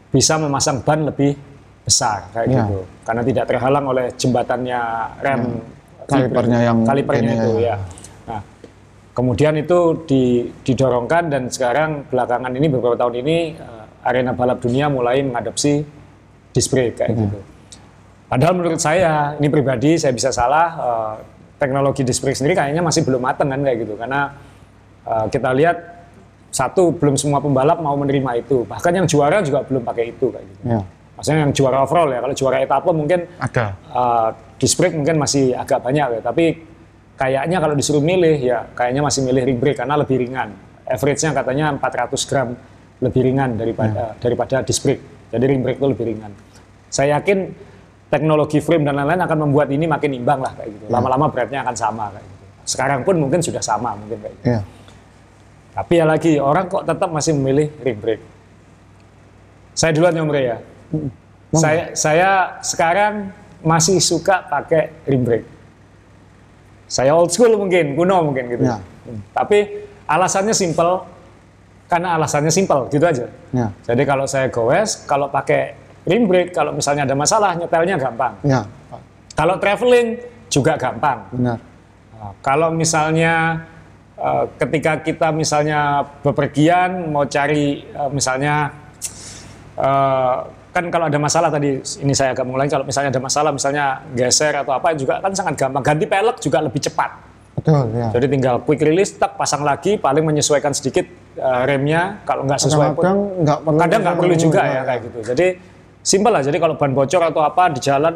bisa 0.08 0.38
memasang 0.38 0.80
ban 0.82 1.04
lebih 1.04 1.34
besar 1.82 2.28
kayak 2.32 2.46
Ya. 2.48 2.64
gitu. 2.64 2.78
Karena 3.04 3.22
tidak 3.24 3.44
terhalang 3.48 3.84
oleh 3.88 4.06
jembatannya 4.14 4.80
rem 5.20 5.42
Kalipernya 6.08 6.58
yang 6.64 6.78
kalipernya 6.88 7.32
itu 7.36 7.52
ya. 7.60 7.68
ya. 7.68 7.76
Nah, 8.24 8.40
kemudian 9.12 9.52
itu 9.56 9.78
di- 10.08 10.48
didorongkan 10.64 11.28
dan 11.28 11.42
sekarang 11.52 12.08
belakangan 12.08 12.48
ini 12.48 12.66
beberapa 12.72 12.96
tahun 12.96 13.20
ini 13.20 13.36
eh, 13.52 13.84
arena 14.08 14.32
balap 14.32 14.56
dunia 14.64 14.88
mulai 14.88 15.20
mengadopsi 15.20 15.84
disc 16.48 16.72
brake 16.72 16.96
kayak 16.96 17.12
Hmm. 17.12 17.20
gitu. 17.28 17.38
Padahal 18.28 18.54
menurut 18.56 18.80
saya, 18.80 19.36
ini 19.36 19.48
pribadi 19.48 20.00
saya 20.00 20.16
bisa 20.16 20.32
salah, 20.32 20.66
eh, 20.76 21.14
teknologi 21.60 22.04
disc 22.04 22.24
brake 22.24 22.40
sendiri 22.40 22.56
kayaknya 22.56 22.80
masih 22.80 23.04
belum 23.04 23.20
matang 23.20 23.52
kan 23.52 23.60
kayak 23.60 23.84
gitu. 23.84 23.92
Karena 24.00 24.32
eh, 25.08 25.26
kita 25.32 25.50
lihat 25.56 25.76
satu 26.48 26.96
belum 26.96 27.16
semua 27.20 27.38
pembalap 27.44 27.80
mau 27.80 27.96
menerima 27.96 28.40
itu. 28.40 28.64
Bahkan 28.64 28.92
yang 28.92 29.06
juara 29.08 29.44
juga 29.44 29.64
belum 29.64 29.84
pakai 29.84 30.04
itu 30.12 30.32
kayak 30.32 30.46
gitu. 30.48 30.62
Ya. 30.64 30.80
Maksudnya 31.18 31.40
yang 31.44 31.52
juara 31.52 31.82
overall 31.82 32.08
ya. 32.08 32.18
Kalau 32.22 32.34
juara 32.34 32.56
etapa 32.62 32.90
mungkin 32.94 33.26
Ada. 33.42 33.74
uh, 33.92 34.28
disc 34.56 34.78
brake 34.78 34.94
mungkin 34.94 35.18
masih 35.18 35.52
agak 35.54 35.82
banyak 35.82 36.18
ya, 36.18 36.20
tapi 36.22 36.44
kayaknya 37.18 37.58
kalau 37.58 37.74
disuruh 37.74 38.02
milih 38.02 38.38
ya 38.38 38.64
kayaknya 38.72 39.02
masih 39.02 39.26
milih 39.26 39.42
ring 39.44 39.58
brake 39.58 39.78
karena 39.82 39.98
lebih 39.98 40.16
ringan. 40.18 40.54
Average-nya 40.88 41.36
katanya 41.36 41.66
400 41.76 42.28
gram 42.30 42.48
lebih 43.04 43.20
ringan 43.20 43.60
daripada 43.60 44.16
daripada 44.16 44.64
disc 44.64 44.80
brake. 44.86 45.02
Jadi 45.28 45.44
ring 45.44 45.60
brake 45.60 45.76
itu 45.76 45.88
lebih 45.90 46.04
ringan. 46.06 46.32
Saya 46.88 47.20
yakin 47.20 47.52
teknologi 48.08 48.64
frame 48.64 48.88
dan 48.88 48.96
lain-lain 48.96 49.20
akan 49.20 49.38
membuat 49.44 49.68
ini 49.68 49.84
makin 49.84 50.16
imbang 50.16 50.40
lah 50.40 50.56
kayak 50.56 50.70
gitu. 50.72 50.84
Lama-lama 50.88 51.28
beratnya 51.28 51.60
akan 51.60 51.76
sama 51.76 52.08
kayak 52.14 52.24
gitu. 52.24 52.36
Sekarang 52.64 53.00
pun 53.04 53.20
mungkin 53.20 53.44
sudah 53.44 53.60
sama 53.60 53.92
mungkin 53.98 54.16
kayak 54.16 54.34
gitu. 54.40 54.46
Ya. 54.48 54.60
Tapi 55.78 55.92
ya 55.94 56.04
lagi 56.10 56.42
orang 56.42 56.66
kok 56.66 56.82
tetap 56.82 57.06
masih 57.06 57.38
memilih 57.38 57.70
ring 57.86 58.02
brake. 58.02 58.24
Saya 59.78 59.94
duluan 59.94 60.10
ya 60.10 60.22
Om 60.26 60.30
Rey 60.34 60.44
ya. 60.50 60.58
Saya 61.54 61.82
saya 61.94 62.30
sekarang 62.66 63.30
masih 63.62 64.02
suka 64.02 64.42
pakai 64.50 64.90
rim 65.06 65.22
brake. 65.22 65.46
Saya 66.90 67.14
old 67.14 67.30
school 67.30 67.54
mungkin, 67.54 67.94
kuno 67.94 68.26
mungkin 68.26 68.50
gitu. 68.50 68.66
Ya. 68.66 68.82
Hmm. 68.82 69.22
Tapi 69.30 69.86
alasannya 70.10 70.50
simple, 70.50 71.06
karena 71.86 72.18
alasannya 72.18 72.50
simple 72.50 72.90
gitu 72.90 73.06
aja. 73.06 73.30
Ya. 73.54 73.70
Jadi 73.86 74.02
kalau 74.02 74.26
saya 74.26 74.50
goes, 74.50 75.06
kalau 75.06 75.30
pakai 75.30 75.78
rim 76.10 76.26
brake, 76.26 76.50
kalau 76.50 76.74
misalnya 76.74 77.06
ada 77.06 77.14
masalah 77.14 77.54
nyetelnya 77.54 78.02
gampang. 78.02 78.34
Ya. 78.42 78.66
Kalau 79.38 79.62
traveling 79.62 80.18
juga 80.50 80.74
gampang. 80.74 81.22
Benar. 81.30 81.62
Nah, 82.18 82.32
kalau 82.42 82.74
misalnya 82.74 83.62
eh, 84.18 84.44
ketika 84.58 84.92
kita 85.00 85.28
misalnya 85.30 86.02
bepergian 86.20 87.08
mau 87.08 87.24
cari 87.24 87.86
eh, 87.86 88.10
misalnya 88.10 88.74
eh, 89.78 90.36
kan 90.68 90.84
kalau 90.92 91.10
ada 91.10 91.18
masalah 91.18 91.48
tadi 91.50 91.80
ini 91.80 92.12
saya 92.14 92.34
agak 92.36 92.44
mengulangi 92.44 92.70
kalau 92.70 92.86
misalnya 92.86 93.10
ada 93.10 93.22
masalah 93.22 93.50
misalnya 93.50 93.84
geser 94.14 94.52
atau 94.54 94.74
apa 94.76 94.94
juga 94.94 95.18
kan 95.18 95.32
sangat 95.34 95.54
gampang 95.58 95.82
ganti 95.82 96.06
pelek 96.06 96.38
juga 96.38 96.58
lebih 96.62 96.78
cepat 96.78 97.10
Betul, 97.58 97.90
ya. 97.90 98.14
jadi 98.14 98.26
tinggal 98.30 98.62
quick 98.62 98.78
release 98.86 99.18
tak 99.18 99.34
pasang 99.34 99.66
lagi 99.66 99.98
paling 99.98 100.22
menyesuaikan 100.22 100.70
sedikit 100.70 101.02
remnya 101.66 102.22
kalau 102.22 102.46
nggak 102.46 102.60
sesuai 102.62 102.94
pun 102.94 103.02
Kadang-kadang 103.02 103.42
nggak 103.42 103.58
perlu. 103.66 103.78
kadang 103.82 104.00
nggak 104.06 104.16
perlu 104.22 104.34
juga 104.38 104.60
ya 104.62 104.70
ya. 104.70 104.80
kayak 104.86 105.00
gitu 105.10 105.18
jadi 105.34 105.46
simpel 105.98 106.30
lah 106.30 106.42
jadi 106.46 106.58
kalau 106.62 106.74
ban 106.78 106.92
bocor 106.94 107.22
atau 107.26 107.42
apa 107.42 107.62
di 107.74 107.80
jalan 107.82 108.14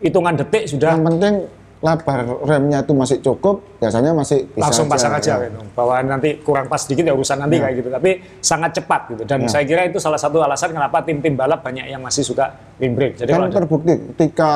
hitungan 0.00 0.34
detik 0.40 0.64
sudah 0.64 0.96
Yang 0.96 1.04
penting 1.12 1.34
lebar 1.80 2.44
remnya 2.44 2.84
itu 2.84 2.92
masih 2.92 3.24
cukup, 3.24 3.80
biasanya 3.80 4.12
masih 4.12 4.44
bisa 4.52 4.60
langsung 4.60 4.84
pasang 4.84 5.16
aja 5.16 5.40
ya. 5.40 5.48
gitu. 5.48 5.64
Bahwa 5.72 5.96
nanti 6.04 6.36
kurang 6.44 6.68
pas 6.68 6.76
sedikit 6.84 7.08
ya 7.08 7.16
urusan 7.16 7.40
nanti 7.40 7.56
kayak 7.56 7.74
gitu. 7.80 7.88
Tapi 7.88 8.10
sangat 8.44 8.76
cepat 8.76 9.00
gitu. 9.16 9.22
Dan 9.24 9.48
saya 9.48 9.64
kira 9.64 9.88
itu 9.88 9.96
salah 9.96 10.20
satu 10.20 10.44
alasan 10.44 10.76
kenapa 10.76 11.00
tim-tim 11.00 11.32
balap 11.32 11.64
banyak 11.64 11.88
yang 11.88 12.04
masih 12.04 12.20
suka 12.20 12.52
rim 12.76 12.92
brake. 12.92 13.16
Jadi 13.16 13.32
Kan 13.32 13.36
kalau 13.40 13.48
ada- 13.48 13.56
terbukti 13.64 13.92
ketika 14.12 14.52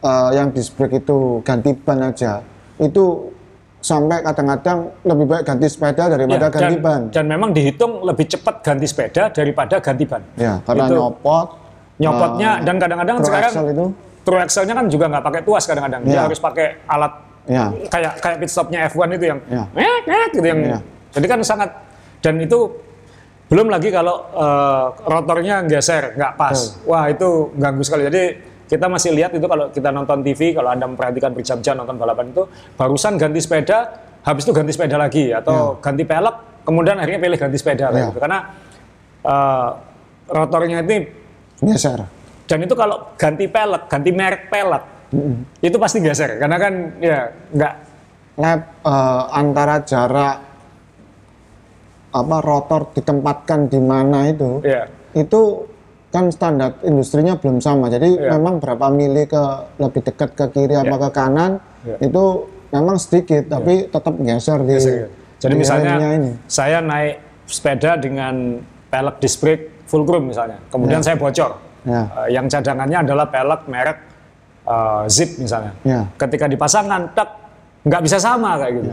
eh, 0.00 0.30
yang 0.36 0.52
disc 0.52 0.76
brake 0.76 1.00
itu 1.00 1.40
ganti 1.40 1.72
ban 1.72 2.00
aja, 2.04 2.44
itu 2.76 3.04
sampai 3.80 4.20
kadang-kadang 4.20 4.92
lebih 5.08 5.24
baik 5.24 5.42
ganti 5.48 5.66
sepeda 5.72 6.04
Ya, 6.04 6.12
daripada 6.12 6.46
ganti 6.52 6.76
dan, 6.76 6.84
ban. 6.84 7.00
dan 7.08 7.24
memang 7.24 7.50
dihitung 7.56 8.04
lebih 8.04 8.28
cepat 8.28 8.60
ganti 8.60 8.84
sepeda 8.84 9.32
daripada 9.32 9.80
ganti 9.80 10.04
ban. 10.04 10.20
Ya, 10.36 10.60
karena 10.68 10.84
Itu 10.84 10.94
nyopot. 11.00 11.48
Nyopotnya 11.96 12.50
eh, 12.60 12.64
dan 12.64 12.76
kadang-kadang 12.76 13.16
sekarang 13.24 13.52
itu, 13.72 13.86
true 14.20 14.38
axle-nya 14.38 14.74
kan 14.74 14.86
juga 14.86 15.08
nggak 15.08 15.24
pakai 15.24 15.40
tuas 15.42 15.64
kadang-kadang. 15.64 16.02
Dia 16.04 16.14
Ya. 16.14 16.22
harus 16.24 16.38
pakai 16.38 16.66
alat 16.84 17.12
ya, 17.46 17.64
kayak 17.88 18.12
kayak 18.18 18.36
pit 18.38 18.50
stopnya 18.50 18.78
F1 18.86 19.08
itu 19.12 19.24
yang 19.26 19.40
Ya. 19.46 19.64
ngek, 19.70 20.02
ngek 20.04 20.28
gitu 20.34 20.46
yang 20.46 20.60
Ya. 20.60 20.78
jadi 21.10 21.26
kan 21.26 21.38
sangat 21.40 21.70
dan 22.20 22.36
itu 22.36 22.58
belum 23.48 23.66
lagi 23.66 23.88
kalau 23.88 24.30
eh, 24.30 24.84
rotornya 25.04 25.64
geser 25.64 26.14
nggak 26.14 26.32
pas 26.34 26.54
wah 26.84 27.08
itu 27.08 27.50
ganggu 27.56 27.82
sekali 27.82 28.06
jadi 28.06 28.22
kita 28.70 28.86
masih 28.86 29.10
lihat 29.10 29.34
itu 29.34 29.42
kalau 29.42 29.66
kita 29.68 29.90
nonton 29.90 30.22
TV 30.22 30.54
kalau 30.54 30.70
anda 30.70 30.86
memperhatikan 30.86 31.34
berjam-jam 31.34 31.74
nonton 31.74 31.98
balapan 31.98 32.30
itu 32.30 32.46
barusan 32.76 33.18
ganti 33.18 33.42
sepeda 33.42 33.90
habis 34.22 34.46
itu 34.46 34.52
ganti 34.54 34.70
sepeda 34.70 34.94
lagi 34.94 35.34
atau 35.34 35.80
ganti 35.80 36.06
pelek 36.06 36.36
kemudian 36.62 36.94
akhirnya 36.94 37.18
pilih 37.18 37.38
ganti 37.40 37.58
sepeda 37.58 37.90
kayak 37.90 37.98
Ya. 37.98 38.08
gitu 38.12 38.20
karena 38.20 38.38
eh, 39.20 39.68
rotornya 40.28 40.78
ini 40.80 40.96
geser. 41.58 42.06
Dan 42.50 42.66
itu 42.66 42.74
kalau 42.74 43.14
ganti 43.14 43.46
pelek 43.46 43.86
ganti 43.86 44.10
merek 44.10 44.50
pelek 44.50 44.82
itu 45.62 45.76
pasti 45.78 46.02
geser 46.02 46.42
karena 46.42 46.56
kan 46.58 46.74
ya 46.98 47.30
nggak 47.54 47.74
Lab 48.40 48.60
eh, 48.86 49.22
antara 49.36 49.84
jarak 49.84 50.36
apa 52.10 52.36
rotor 52.42 52.90
ditempatkan 52.90 53.70
di 53.70 53.78
mana 53.78 54.26
itu, 54.26 54.64
ya 54.66 54.88
itu 55.14 55.68
kan 56.10 56.26
standar 56.34 56.80
industrinya 56.82 57.38
belum 57.38 57.62
sama. 57.62 57.86
Jadi 57.86 58.18
Iya. 58.18 58.34
memang 58.34 58.58
berapa 58.58 58.90
mili 58.90 59.30
ke 59.30 59.44
lebih 59.78 60.02
dekat 60.02 60.34
ke 60.34 60.46
kiri 60.50 60.74
apa 60.74 60.90
Iya. 60.90 61.02
ke 61.06 61.08
kanan 61.14 61.52
Iya. 61.86 61.96
itu 62.10 62.24
memang 62.74 62.96
sedikit, 62.98 63.46
tapi 63.46 63.86
tetap 63.86 64.14
geser 64.18 64.58
di. 64.66 64.74
Geser, 64.74 64.94
ya. 65.06 65.08
Jadi 65.40 65.54
di 65.54 65.58
misalnya 65.62 65.94
ini. 66.18 66.30
saya 66.50 66.82
naik 66.82 67.46
sepeda 67.46 67.94
dengan 67.94 68.58
pelek 68.90 69.16
disc 69.22 69.38
brake 69.38 69.86
full 69.86 70.02
chrome 70.02 70.34
misalnya, 70.34 70.58
kemudian 70.74 70.98
saya 71.04 71.14
bocor. 71.14 71.69
Ya. 71.86 72.02
Eh, 72.24 72.28
yang 72.36 72.46
cadangannya 72.46 72.98
adalah 73.04 73.26
pelek 73.28 73.62
merek 73.68 73.98
eh, 74.68 75.02
Zip 75.08 75.40
misalnya. 75.40 75.72
Ya. 75.84 76.04
Ketika 76.16 76.46
dipasangkan, 76.46 77.12
tak 77.16 77.28
nggak 77.84 78.02
bisa 78.04 78.20
sama 78.20 78.60
kayak 78.60 78.72
gitu. 78.80 78.92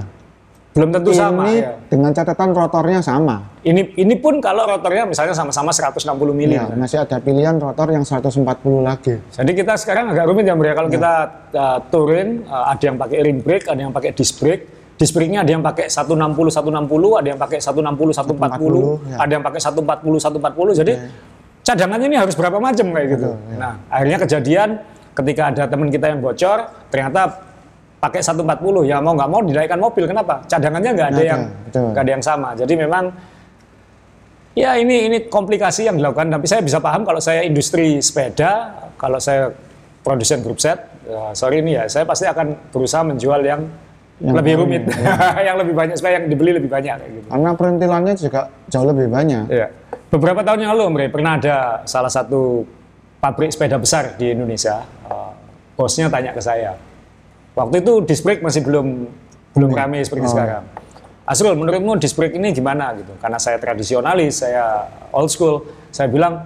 Belum 0.78 0.94
tentu 0.94 1.10
sama. 1.10 1.50
ini 1.50 1.66
Ya. 1.66 1.74
dengan 1.90 2.14
catatan 2.14 2.54
rotornya 2.54 3.02
sama. 3.02 3.50
Ini 3.66 3.98
ini 3.98 4.14
pun 4.22 4.38
kalau 4.38 4.70
rotornya 4.70 5.10
misalnya 5.10 5.34
sama-sama 5.34 5.74
160 5.74 6.38
mili. 6.38 6.54
Ya, 6.54 6.70
masih 6.70 7.02
ada 7.02 7.18
pilihan 7.18 7.58
rotor 7.58 7.90
yang 7.90 8.06
140 8.06 8.86
lagi. 8.86 9.18
Jadi 9.34 9.52
kita 9.58 9.74
sekarang 9.74 10.14
agak 10.14 10.30
rumit 10.30 10.46
ya 10.46 10.54
Bro 10.54 10.70
ya. 10.70 10.76
Kalau 10.78 10.90
kita 10.94 11.12
uh, 11.58 11.80
touring, 11.90 12.46
uh, 12.46 12.70
ada 12.70 12.84
yang 12.94 12.98
pakai 13.02 13.18
ring 13.26 13.42
brake, 13.42 13.66
ada 13.66 13.82
yang 13.82 13.90
pakai 13.90 14.14
disc 14.14 14.38
brake. 14.38 14.70
Disc 14.98 15.14
brake-nya 15.14 15.46
ada 15.46 15.52
yang 15.54 15.62
pakai 15.62 15.90
160 15.90 16.14
160, 16.14 17.22
ada 17.22 17.28
yang 17.30 17.38
pakai 17.42 17.58
160 17.62 18.18
140, 18.18 18.18
140, 18.18 19.14
ya. 19.14 19.18
ada 19.22 19.32
yang 19.34 19.44
pakai 19.46 19.60
140 19.62 19.82
140. 19.86 20.82
Jadi 20.82 20.94
cadangannya 21.68 22.08
ini 22.08 22.18
harus 22.18 22.36
berapa 22.40 22.64
macam 22.64 22.96
kayak 22.96 23.08
gitu. 23.20 23.36
Nah, 23.60 23.76
akhirnya 23.92 24.18
kejadian 24.24 24.70
ketika 25.12 25.42
ada 25.52 25.64
teman 25.68 25.92
kita 25.92 26.16
yang 26.16 26.24
bocor, 26.24 26.88
ternyata 26.88 27.44
pakai 28.00 28.24
140 28.24 28.88
ya 28.88 29.04
mau 29.04 29.12
nggak 29.18 29.30
mau 29.30 29.44
dinaikkan 29.44 29.80
mobil. 29.82 30.08
Kenapa? 30.08 30.48
Cadangannya 30.48 30.92
nggak 30.96 31.10
ada 31.12 31.24
yang 31.28 31.42
betul. 31.68 31.92
nggak 31.92 32.04
ada 32.08 32.12
yang 32.16 32.24
sama. 32.24 32.50
Jadi 32.56 32.74
memang 32.80 33.12
Ya 34.58 34.74
ini 34.74 35.06
ini 35.06 35.18
komplikasi 35.30 35.86
yang 35.86 36.02
dilakukan, 36.02 36.34
tapi 36.34 36.50
saya 36.50 36.66
bisa 36.66 36.82
paham 36.82 37.06
kalau 37.06 37.22
saya 37.22 37.46
industri 37.46 38.02
sepeda, 38.02 38.74
kalau 38.98 39.22
saya 39.22 39.54
produsen 40.02 40.42
grup 40.42 40.58
set, 40.58 40.82
ya, 41.06 41.30
sorry 41.38 41.62
ini 41.62 41.78
ya, 41.78 41.86
saya 41.86 42.10
pasti 42.10 42.26
akan 42.26 42.74
berusaha 42.74 43.06
menjual 43.06 43.38
yang, 43.46 43.70
Yang 44.18 44.34
lebih 44.42 44.54
rumit, 44.58 44.84
yang 45.46 45.62
lebih 45.62 45.78
banyak 45.78 45.94
supaya 45.94 46.18
yang 46.18 46.26
dibeli 46.26 46.58
lebih 46.58 46.74
banyak 46.74 46.90
kayak 46.90 47.12
gitu. 47.22 47.28
Karena 47.30 47.54
perintilannya 47.54 48.14
juga 48.18 48.50
jauh 48.66 48.88
lebih 48.90 49.14
banyak. 49.14 49.46
Iya. 49.46 49.68
Beberapa 50.08 50.40
tahun 50.40 50.64
yang 50.64 50.72
lalu, 50.76 50.84
Om 50.88 50.96
Rey, 50.96 51.10
pernah 51.12 51.36
ada 51.36 51.84
salah 51.84 52.08
satu 52.08 52.64
pabrik 53.20 53.52
sepeda 53.52 53.76
besar 53.76 54.16
di 54.16 54.32
Indonesia. 54.32 54.84
eh, 55.08 55.32
bosnya 55.76 56.08
tanya 56.08 56.32
ke 56.32 56.40
saya. 56.40 56.76
Waktu 57.56 57.80
itu 57.80 57.94
disc 58.04 58.22
brake 58.22 58.44
masih 58.44 58.60
belum 58.60 59.08
belum 59.56 59.72
ramai 59.72 60.04
seperti 60.04 60.28
Oh. 60.28 60.34
sekarang. 60.36 60.64
Asrul, 61.24 61.56
menurutmu 61.56 61.96
disc 61.96 62.16
brake 62.16 62.36
ini 62.36 62.52
gimana 62.52 62.92
gitu? 62.94 63.16
Karena 63.20 63.40
saya 63.40 63.56
tradisionalis, 63.56 64.44
saya 64.44 64.84
old 65.12 65.28
school. 65.28 65.64
Saya 65.90 66.08
bilang 66.08 66.44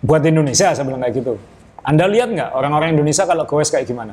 buat 0.00 0.20
Indonesia, 0.22 0.72
saya 0.72 0.84
bilang 0.84 1.00
kayak 1.00 1.14
gitu. 1.20 1.34
Anda 1.82 2.04
lihat 2.04 2.28
nggak 2.32 2.50
orang-orang 2.52 2.92
Indonesia 2.92 3.24
kalau 3.24 3.44
goes 3.44 3.68
kayak 3.68 3.84
gimana? 3.84 4.12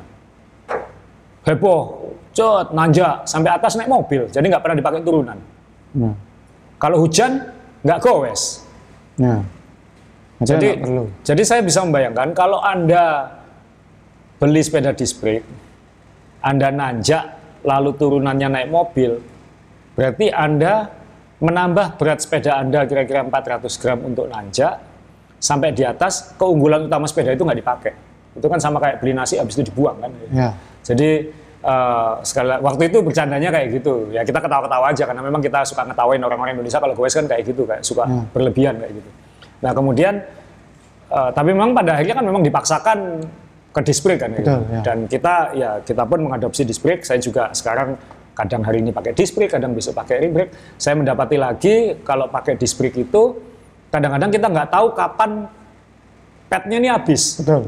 Heboh, 1.44 1.80
cot, 2.32 2.72
nanjak, 2.72 3.28
sampai 3.28 3.52
atas 3.52 3.76
naik 3.76 3.88
mobil. 3.88 4.32
Jadi 4.32 4.44
nggak 4.48 4.62
pernah 4.64 4.76
dipakai 4.76 5.00
turunan. 5.04 5.36
Nah, 5.92 6.16
Kalau 6.80 7.04
hujan 7.04 7.52
nggak 7.84 8.00
goes. 8.00 8.63
Nah. 9.20 9.42
Jadi, 10.44 10.76
perlu. 10.76 11.08
jadi 11.22 11.42
saya 11.46 11.60
bisa 11.62 11.80
membayangkan 11.86 12.34
kalau 12.34 12.58
Anda 12.60 13.30
beli 14.42 14.60
sepeda 14.60 14.92
disc 14.92 15.22
brake, 15.22 15.46
Anda 16.42 16.68
nanjak, 16.74 17.24
lalu 17.64 17.96
turunannya 17.96 18.48
naik 18.50 18.68
mobil, 18.68 19.22
berarti 19.94 20.28
Anda 20.34 20.90
menambah 21.38 21.96
berat 21.96 22.20
sepeda 22.20 22.60
Anda 22.60 22.84
kira-kira 22.84 23.24
400 23.24 23.80
gram 23.80 23.98
untuk 24.04 24.26
nanjak, 24.28 24.74
sampai 25.44 25.76
di 25.76 25.84
atas, 25.84 26.32
keunggulan 26.40 26.88
utama 26.88 27.04
sepeda 27.04 27.36
itu 27.36 27.44
nggak 27.44 27.60
dipakai. 27.60 27.92
Itu 28.34 28.46
kan 28.48 28.58
sama 28.58 28.80
kayak 28.80 29.04
beli 29.04 29.12
nasi, 29.12 29.36
habis 29.36 29.54
itu 29.60 29.68
dibuang 29.68 30.00
kan. 30.00 30.10
Ya. 30.32 30.50
Jadi 30.80 31.30
eh, 31.64 32.12
sekali 32.22 32.46
la- 32.46 32.60
waktu 32.60 32.92
itu 32.92 33.00
bercandanya 33.00 33.48
kayak 33.48 33.68
gitu. 33.72 34.12
Ya 34.12 34.20
kita 34.20 34.36
ketawa-ketawa 34.38 34.92
aja 34.92 35.04
karena 35.04 35.22
memang 35.22 35.40
kita 35.40 35.64
suka 35.64 35.82
ngetawain 35.82 36.20
orang-orang 36.20 36.52
Indonesia 36.54 36.76
kalau 36.76 36.92
goes 36.92 37.10
kan 37.10 37.24
kayak 37.24 37.42
gitu 37.42 37.64
kayak 37.64 37.80
suka 37.80 38.04
Hmm. 38.04 38.28
berlebihan 38.30 38.76
kayak 38.76 38.92
gitu. 38.94 39.10
Nah 39.64 39.72
kemudian 39.72 40.14
eh, 41.06 41.30
tapi 41.32 41.48
memang 41.50 41.72
pada 41.72 41.96
akhirnya 41.96 42.16
kan 42.16 42.24
memang 42.24 42.42
dipaksakan 42.42 42.98
ke 43.70 43.80
brake 43.98 44.20
kan 44.20 44.30
kayak 44.30 44.44
Betul, 44.46 44.60
gitu. 44.60 44.70
ya. 44.70 44.80
Dan 44.82 44.98
kita 45.06 45.34
ya 45.52 45.70
kita 45.80 46.02
pun 46.04 46.18
mengadopsi 46.22 46.62
brake. 46.76 47.02
Saya 47.02 47.18
juga 47.18 47.50
sekarang 47.50 47.96
kadang 48.34 48.62
hari 48.62 48.82
ini 48.82 48.90
pakai 48.90 49.14
brake, 49.30 49.50
kadang 49.50 49.72
besok 49.72 49.94
pakai 49.94 50.20
ring 50.20 50.32
brake. 50.32 50.52
Saya 50.76 50.94
mendapati 50.94 51.34
lagi 51.34 51.74
kalau 52.02 52.26
pakai 52.28 52.54
brake 52.74 52.98
itu 53.00 53.22
kadang-kadang 53.88 54.30
kita 54.30 54.46
nggak 54.46 54.68
tahu 54.68 54.86
kapan 54.92 55.30
padnya 56.46 56.76
ini 56.78 56.88
habis. 56.88 57.38
Betul. 57.38 57.66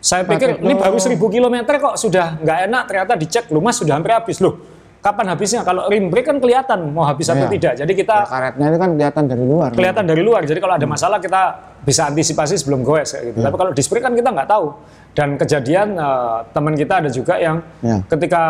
Saya 0.00 0.24
pikir 0.24 0.58
ini 0.58 0.72
tuh- 0.72 0.80
baru 0.80 0.96
1000 0.96 1.28
km 1.28 1.56
kok 1.70 1.94
sudah 1.94 2.40
nggak 2.40 2.58
enak 2.66 2.82
ternyata 2.84 3.12
dicek 3.14 3.44
lu 3.48 3.60
mas 3.60 3.76
sudah 3.76 3.94
hampir 3.94 4.10
habis 4.10 4.40
loh. 4.40 4.56
Kapan 5.00 5.32
habisnya? 5.32 5.60
Kalau 5.60 5.88
rim 5.88 6.08
brake 6.08 6.24
kan 6.26 6.36
kelihatan 6.36 6.92
mau 6.92 7.04
habis 7.04 7.24
atau 7.24 7.40
Iya. 7.42 7.48
tidak. 7.50 7.72
Jadi 7.74 7.92
kita 7.94 8.16
Ya, 8.18 8.28
karetnya 8.28 8.66
itu 8.68 8.78
kan 8.78 8.90
kelihatan 8.92 9.24
dari 9.26 9.44
luar. 9.46 9.70
kelihatan 9.72 10.04
dari 10.04 10.20
luar. 10.20 10.40
Jadi 10.44 10.60
kalau 10.60 10.76
ada 10.76 10.84
masalah 10.84 11.16
kita 11.16 11.42
bisa 11.80 12.04
antisipasi 12.06 12.54
sebelum 12.54 12.80
goes 12.80 13.08
kayak 13.08 13.32
gitu. 13.32 13.38
Tapi 13.40 13.56
kalau 13.56 13.72
disc 13.72 13.88
brake 13.88 14.04
kan 14.04 14.12
kita 14.12 14.28
nggak 14.28 14.44
tahu. 14.46 14.76
Dan 15.10 15.28
kejadian 15.36 15.88
eh, 15.94 16.38
teman 16.50 16.74
kita 16.74 16.94
ada 16.98 17.08
juga 17.08 17.34
yang 17.36 17.64
Ya. 17.80 18.04
ketika 18.06 18.42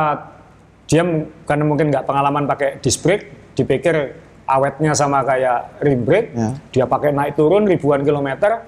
dia 0.86 1.02
karena 1.44 1.64
mungkin 1.64 1.86
nggak 1.88 2.02
pengalaman 2.02 2.46
pakai 2.46 2.78
disc 2.78 2.98
brake, 2.98 3.30
dipikir 3.54 4.18
awetnya 4.44 4.90
sama 4.90 5.22
kayak 5.22 5.78
rim 5.78 6.02
brake, 6.02 6.30
Ya. 6.32 6.48
dia 6.72 6.84
pakai 6.84 7.10
naik 7.10 7.34
turun 7.34 7.62
ribuan 7.62 8.02
kilometer, 8.02 8.66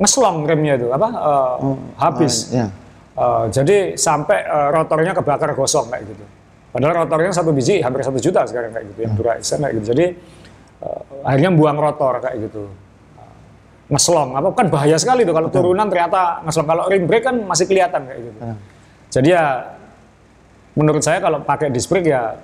ngeslong 0.00 0.48
remnya 0.48 0.80
itu 0.80 0.88
apa 0.88 1.08
eh, 1.12 1.54
habis. 2.00 2.48
Ah, 2.50 2.56
ya. 2.56 2.66
Eh, 3.20 3.44
jadi 3.52 3.76
sampai 4.00 4.38
eh, 4.40 4.68
rotornya 4.72 5.12
kebakar 5.12 5.52
gosong 5.52 5.92
kayak 5.92 6.08
gitu. 6.08 6.24
Padahal 6.70 7.04
rotornya 7.04 7.34
satu 7.34 7.50
biji 7.52 7.82
hampir 7.84 8.00
satu 8.00 8.16
juta 8.16 8.46
sekarang 8.46 8.70
kayak 8.72 8.86
gitu, 8.94 9.00
yang 9.04 9.12
Duraisen 9.18 9.58
kayak 9.60 9.74
gitu. 9.82 9.86
Jadi 9.92 10.04
eh, 10.80 11.00
akhirnya 11.26 11.50
buang 11.52 11.76
rotor 11.76 12.18
kayak 12.24 12.48
gitu. 12.48 12.64
Ngeslong, 13.90 14.38
apa 14.38 14.54
kan 14.54 14.70
bahaya 14.70 14.94
sekali 14.94 15.26
tuh 15.26 15.34
kalau 15.34 15.50
turunan 15.50 15.90
ternyata 15.90 16.46
ngeslong. 16.46 16.66
Kalau 16.70 16.82
rim 16.86 17.04
brake 17.10 17.26
kan 17.26 17.36
masih 17.42 17.66
kelihatan 17.66 18.06
kayak 18.06 18.20
gitu. 18.22 18.38
Ya. 18.38 18.54
Jadi 19.10 19.28
ya 19.34 19.44
menurut 20.78 21.02
saya 21.02 21.18
kalau 21.18 21.42
pakai 21.42 21.74
disc 21.74 21.90
brake 21.90 22.06
ya 22.06 22.38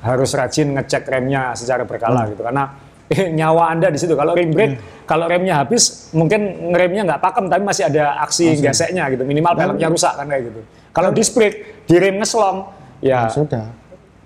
harus 0.00 0.30
rajin 0.32 0.72
ngecek 0.72 1.04
remnya 1.04 1.52
secara 1.52 1.84
berkala 1.84 2.24
Hmm. 2.24 2.30
gitu 2.32 2.40
karena 2.40 2.64
nyawa 3.38 3.74
anda 3.74 3.90
di 3.90 3.98
situ. 3.98 4.14
Kalau 4.14 4.32
ring 4.38 4.54
brake 4.54 4.78
kalau 5.04 5.26
remnya 5.26 5.58
habis 5.66 6.10
mungkin 6.14 6.70
ngeremnya 6.70 7.02
nggak 7.10 7.20
pakem 7.20 7.50
tapi 7.50 7.62
masih 7.66 7.90
ada 7.90 8.22
aksi 8.22 8.54
geseknya 8.62 9.10
gitu. 9.10 9.26
Minimal 9.26 9.52
peleknya 9.58 9.88
rusak 9.90 10.14
kan 10.14 10.26
kayak 10.30 10.54
gitu. 10.54 10.60
Kalau 10.94 11.10
disc 11.10 11.34
brake 11.34 11.86
di 11.86 11.96
rem 11.98 12.22
ngeslong 12.22 12.66
ya 13.02 13.26
Sudah. 13.32 13.66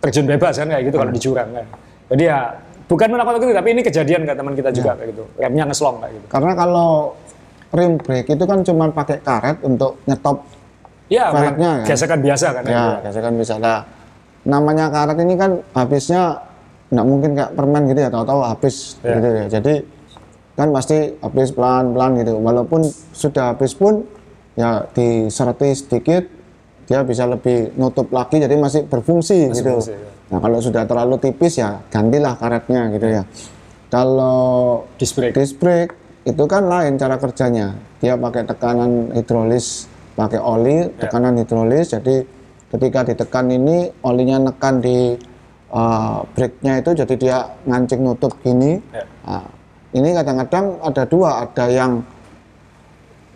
terjun 0.04 0.26
bebas 0.28 0.60
kan 0.60 0.68
kayak 0.68 0.84
gitu 0.90 0.96
kalau 1.00 1.12
di 1.14 1.20
jurang 1.22 1.48
kan 1.54 1.66
jadi 2.12 2.22
ya 2.28 2.38
bukan 2.84 3.08
menakut 3.08 3.40
gitu 3.40 3.54
tapi 3.56 3.68
ini 3.72 3.80
kejadian 3.80 4.28
ke 4.28 4.32
teman 4.36 4.52
kita 4.52 4.70
juga 4.74 4.92
kayak 5.00 5.08
gitu. 5.16 5.24
Remnya 5.40 5.64
ngeslong 5.64 5.96
kayak 6.04 6.12
gitu. 6.20 6.26
Karena 6.28 6.52
kalau 6.52 6.90
rim 7.72 7.92
brake 7.96 8.28
itu 8.28 8.44
kan 8.44 8.58
cuma 8.60 8.84
pakai 8.92 9.18
karet 9.24 9.58
untuk 9.64 9.98
nyetop 10.04 10.44
ya 11.08 11.32
Peleknya, 11.32 11.70
kan? 11.80 11.86
gesekan 11.88 12.20
biasa 12.20 12.46
kan 12.52 12.62
kayak 12.64 12.76
ya, 12.76 12.84
gitu. 12.84 13.00
biasa. 13.08 13.18
Kan 13.20 13.60
lah. 13.64 13.80
Namanya 14.44 14.86
karet 14.92 15.18
ini 15.24 15.34
kan 15.40 15.50
habisnya 15.72 16.22
nggak 16.92 17.06
mungkin 17.06 17.30
kayak 17.32 17.50
permen 17.56 17.82
gitu 17.88 18.00
ya, 18.04 18.10
tahu-tahu 18.12 18.40
habis 18.44 18.96
Ya. 19.00 19.16
gitu 19.16 19.28
ya. 19.28 19.44
Jadi 19.48 19.74
kan 20.54 20.68
pasti 20.70 20.98
habis 21.18 21.48
pelan-pelan 21.50 22.10
gitu. 22.22 22.32
Walaupun 22.38 22.80
sudah 23.12 23.54
habis 23.54 23.74
pun 23.74 24.04
ya 24.54 24.86
diserti 24.94 25.74
sedikit 25.74 26.24
dia 26.84 27.00
bisa 27.02 27.24
lebih 27.24 27.74
nutup 27.80 28.12
lagi 28.12 28.38
jadi 28.38 28.54
masih 28.54 28.84
berfungsi 28.86 29.50
gitu. 29.50 29.80
berfungsi, 29.80 29.96
ya. 29.96 30.10
Nah, 30.30 30.38
kalau 30.40 30.58
sudah 30.60 30.82
terlalu 30.84 31.16
tipis 31.20 31.58
ya 31.58 31.80
gantilah 31.88 32.36
karetnya 32.36 32.92
gitu 32.92 33.06
ya. 33.08 33.22
Kalau 33.90 34.82
disc 34.98 35.14
brake 35.14 35.34
disc 35.34 35.54
brake 35.58 35.92
itu 36.24 36.44
kan 36.48 36.64
lain 36.66 36.96
cara 36.96 37.20
kerjanya. 37.20 37.76
Dia 38.00 38.16
pakai 38.16 38.44
tekanan 38.48 39.12
hidrolis, 39.12 39.86
pakai 40.16 40.40
oli, 40.40 40.88
tekanan 40.96 41.36
hidrolis. 41.36 41.92
Jadi 41.92 42.24
ketika 42.72 43.04
ditekan 43.06 43.48
ini 43.52 43.92
olinya 44.02 44.50
nekan 44.50 44.80
di 44.80 45.14
uh, 45.74 46.22
brake-nya 46.32 46.78
itu 46.78 46.90
jadi 46.94 47.14
dia 47.18 47.38
ngancing 47.66 48.00
nutup 48.06 48.38
gini. 48.40 48.78
Ya. 48.94 49.04
Nah, 49.26 49.46
ini 49.90 50.14
kadang-kadang 50.14 50.78
ada 50.80 51.02
dua, 51.04 51.42
ada 51.42 51.64
yang 51.66 51.92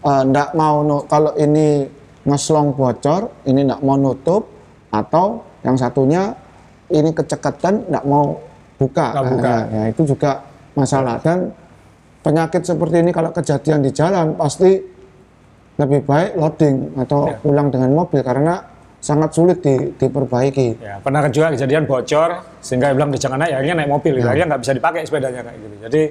uh, 0.06 0.22
ndak 0.22 0.54
mau 0.54 0.86
nu- 0.86 1.06
kalau 1.10 1.34
ini 1.34 1.90
ngeslong 2.22 2.78
bocor, 2.78 3.44
ini 3.50 3.66
ndak 3.66 3.82
mau 3.82 3.98
nutup, 3.98 4.46
atau 4.94 5.42
yang 5.66 5.74
satunya 5.74 6.32
ini 6.88 7.10
keceketan 7.12 7.90
ndak 7.90 8.04
mau 8.06 8.38
buka. 8.78 9.06
Nggak 9.18 9.26
buka. 9.34 9.50
Nah, 9.50 9.62
ya, 9.74 9.82
itu 9.90 10.02
juga 10.06 10.46
masalah 10.78 11.18
dan 11.18 11.50
penyakit 12.22 12.62
seperti 12.62 13.02
ini 13.02 13.10
kalau 13.10 13.34
kejadian 13.34 13.82
di 13.82 13.90
jalan 13.90 14.38
pasti 14.38 14.78
lebih 15.78 16.02
baik 16.06 16.34
loading 16.34 16.94
atau 16.98 17.30
Ya. 17.30 17.38
pulang 17.38 17.70
dengan 17.70 17.94
mobil 17.94 18.18
karena 18.22 18.58
sangat 18.98 19.30
sulit 19.30 19.62
di- 19.62 19.94
diperbaiki. 19.94 20.68
Ya, 20.78 20.98
pernah 20.98 21.22
juga 21.28 21.54
kejadian 21.54 21.86
bocor 21.86 22.30
sehingga 22.58 22.90
bilang 22.90 23.08
"Di 23.08 23.18
jangan 23.18 23.38
naik, 23.38 23.54
akhirnya 23.54 23.76
naik 23.78 23.90
mobil, 23.90 24.14
Ya. 24.18 24.26
akhirnya 24.26 24.46
nggak 24.50 24.62
bisa 24.62 24.72
dipakai 24.74 25.00
sepedanya 25.06 25.40
kayak 25.42 25.58
gitu. 25.58 25.76
Jadi 25.86 26.02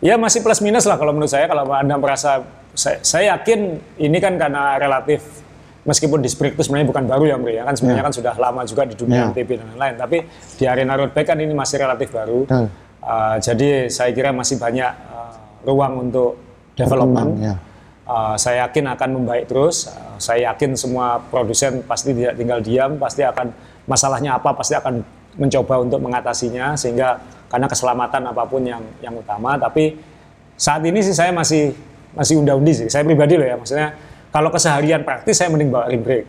ya 0.00 0.14
masih 0.16 0.40
plus 0.40 0.60
minus 0.60 0.84
lah 0.84 0.96
kalau 0.96 1.12
menurut 1.12 1.28
saya 1.28 1.46
kalau 1.46 1.68
anda 1.70 1.94
merasa 1.94 2.42
saya, 2.72 2.98
saya 3.04 3.36
yakin 3.36 3.60
ini 4.00 4.16
kan 4.16 4.34
karena 4.34 4.74
relatif 4.76 5.20
meskipun 5.82 6.22
disc 6.22 6.38
brake 6.38 6.54
itu 6.54 6.62
sebenarnya 6.62 6.88
bukan 6.88 7.04
baru 7.04 7.24
ya 7.26 7.36
Mri, 7.36 7.54
ya 7.58 7.64
kan 7.64 7.74
sebenarnya 7.74 8.04
kan 8.06 8.14
sudah 8.14 8.34
lama 8.34 8.62
juga 8.62 8.82
di 8.82 8.94
dunia 8.94 9.18
Ya. 9.18 9.24
MTB 9.28 9.50
dan 9.58 9.66
lain-lain. 9.68 9.94
Tapi 9.98 10.16
di 10.56 10.64
arena 10.64 10.94
road 10.94 11.10
bike 11.10 11.26
kan 11.26 11.36
ini 11.36 11.52
masih 11.52 11.76
relatif 11.78 12.08
baru. 12.10 12.46
Betul. 12.46 12.66
Uh, 13.02 13.36
jadi 13.36 13.90
saya 13.90 14.14
kira 14.14 14.30
masih 14.30 14.56
banyak 14.56 14.86
uh, 15.10 15.34
ruang 15.66 16.06
untuk 16.08 16.38
development. 16.72 17.30
Ya. 17.36 17.54
Uh, 18.12 18.36
saya 18.36 18.68
yakin 18.68 18.92
akan 18.92 19.08
membaik 19.16 19.48
terus. 19.48 19.88
Uh, 19.88 20.20
saya 20.20 20.52
yakin 20.52 20.76
semua 20.76 21.16
produsen 21.32 21.80
pasti 21.88 22.12
tidak 22.12 22.36
tinggal 22.36 22.60
diam, 22.60 23.00
pasti 23.00 23.24
akan 23.24 23.48
masalahnya 23.88 24.36
apa 24.36 24.52
pasti 24.52 24.76
akan 24.76 25.00
mencoba 25.40 25.80
untuk 25.80 26.04
mengatasinya 26.04 26.76
sehingga 26.76 27.16
karena 27.48 27.64
keselamatan 27.72 28.28
apa 28.28 28.44
pun 28.44 28.60
yang 28.60 28.84
yang 29.00 29.16
utama. 29.16 29.56
Tapi 29.56 29.96
saat 30.60 30.84
ini 30.84 31.00
sih 31.00 31.16
saya 31.16 31.32
masih 31.32 31.72
masih 32.12 32.36
unda-undi 32.36 32.84
sih. 32.84 32.88
Saya 32.92 33.00
pribadi 33.08 33.40
loh 33.40 33.48
ya, 33.48 33.56
maksudnya 33.56 33.96
kalau 34.28 34.52
keseharian 34.52 35.08
praktis 35.08 35.40
saya 35.40 35.48
mending 35.48 35.72
bawa 35.72 35.88
rim 35.88 36.04
brake 36.04 36.28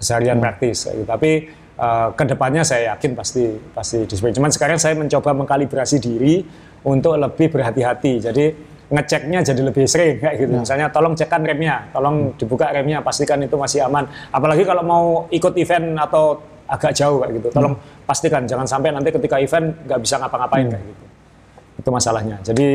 keseharian 0.00 0.40
praktis. 0.40 0.88
kayak 0.88 0.96
gitu. 0.96 1.06
Tapi 1.06 1.30
uh, 1.76 2.08
ke 2.16 2.24
depannya 2.24 2.64
saya 2.64 2.96
yakin 2.96 3.12
pasti 3.12 3.44
pasti 3.76 4.08
display. 4.08 4.32
Cuman 4.32 4.48
sekarang 4.48 4.80
saya 4.80 4.96
mencoba 4.96 5.36
mengkalibrasi 5.36 6.00
diri 6.00 6.40
untuk 6.82 7.20
lebih 7.20 7.52
berhati-hati. 7.52 8.12
Jadi 8.24 8.44
ngeceknya 8.90 9.38
jadi 9.46 9.62
lebih 9.62 9.86
sering 9.86 10.18
kayak 10.18 10.34
gitu. 10.44 10.52
Misalnya 10.66 10.90
tolong 10.90 11.14
cekkan 11.14 11.46
remnya, 11.46 11.86
tolong 11.94 12.34
dibuka 12.34 12.74
remnya, 12.74 12.98
pastikan 13.00 13.38
itu 13.38 13.54
masih 13.54 13.86
aman. 13.86 14.10
Apalagi 14.34 14.66
kalau 14.66 14.82
mau 14.82 15.04
ikut 15.30 15.54
event 15.54 15.94
atau 15.94 16.42
agak 16.66 16.92
jauh 16.98 17.22
kayak 17.22 17.32
gitu. 17.38 17.48
Tolong 17.54 17.74
pastikan 18.02 18.42
jangan 18.50 18.66
sampai 18.66 18.90
nanti 18.90 19.14
ketika 19.14 19.38
event 19.38 19.74
nggak 19.86 20.00
bisa 20.02 20.18
ngapa-ngapain 20.18 20.66
kayak 20.74 20.84
gitu. 20.84 21.04
Itu 21.80 21.88
masalahnya. 21.94 22.36
Jadi 22.42 22.68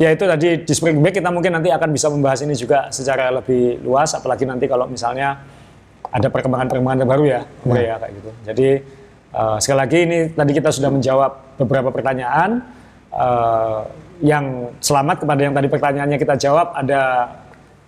ya 0.00 0.08
itu 0.08 0.24
tadi 0.24 0.64
di 0.64 0.72
spring 0.72 1.04
break 1.04 1.20
kita 1.20 1.28
mungkin 1.28 1.52
nanti 1.52 1.68
akan 1.68 1.92
bisa 1.92 2.08
membahas 2.08 2.40
ini 2.48 2.56
juga 2.56 2.88
secara 2.88 3.28
lebih 3.28 3.84
luas 3.84 4.16
apalagi 4.16 4.48
nanti 4.48 4.64
kalau 4.64 4.88
misalnya 4.88 5.36
ada 6.12 6.28
perkembangan-perkembangan 6.32 6.98
terbaru 7.04 7.24
ya, 7.28 7.40
Bro, 7.64 7.76
ya 7.76 7.96
kayak 8.00 8.12
gitu. 8.20 8.30
Jadi 8.48 8.68
eh, 9.36 9.56
sekali 9.60 9.78
lagi 9.78 9.98
ini 10.00 10.18
tadi 10.32 10.52
kita 10.56 10.70
sudah 10.72 10.90
menjawab 10.92 11.60
beberapa 11.60 11.92
pertanyaan 11.92 12.64
eh, 13.12 13.80
yang 14.22 14.70
selamat 14.78 15.26
kepada 15.26 15.40
yang 15.42 15.54
tadi 15.54 15.68
pertanyaannya 15.68 16.18
kita 16.18 16.34
jawab 16.38 16.72
ada 16.78 17.26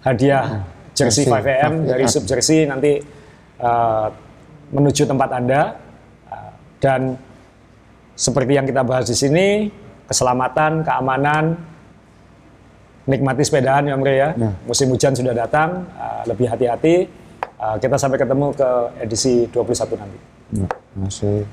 hadiah 0.02 0.66
jersey 0.93 1.24
jersey 1.24 1.31
5am 1.31 1.73
dari 1.86 2.05
5am. 2.05 2.12
Sub 2.12 2.24
Jersey 2.27 2.66
nanti 2.66 2.93
eh, 3.62 4.06
menuju 4.74 5.06
tempat 5.06 5.31
Anda 5.31 5.62
dan 6.85 7.16
seperti 8.12 8.52
yang 8.61 8.69
kita 8.69 8.85
bahas 8.85 9.09
di 9.09 9.16
sini 9.16 9.73
keselamatan, 10.05 10.85
keamanan, 10.85 11.56
nikmati 13.09 13.40
sepedaan 13.40 13.89
ya 13.89 13.97
Mre 13.97 14.15
ya. 14.15 14.28
Ya. 14.36 14.51
Musim 14.69 14.93
hujan 14.93 15.16
sudah 15.16 15.32
datang, 15.32 15.89
eh, 15.97 16.23
lebih 16.28 16.47
hati-hati. 16.52 17.09
Eh, 17.40 17.77
kita 17.81 17.97
sampai 17.97 18.20
ketemu 18.20 18.52
ke 18.52 18.70
edisi 19.01 19.48
21 19.48 19.97
nanti. 19.97 20.19
Ya, 20.55 20.69
masih 20.93 21.48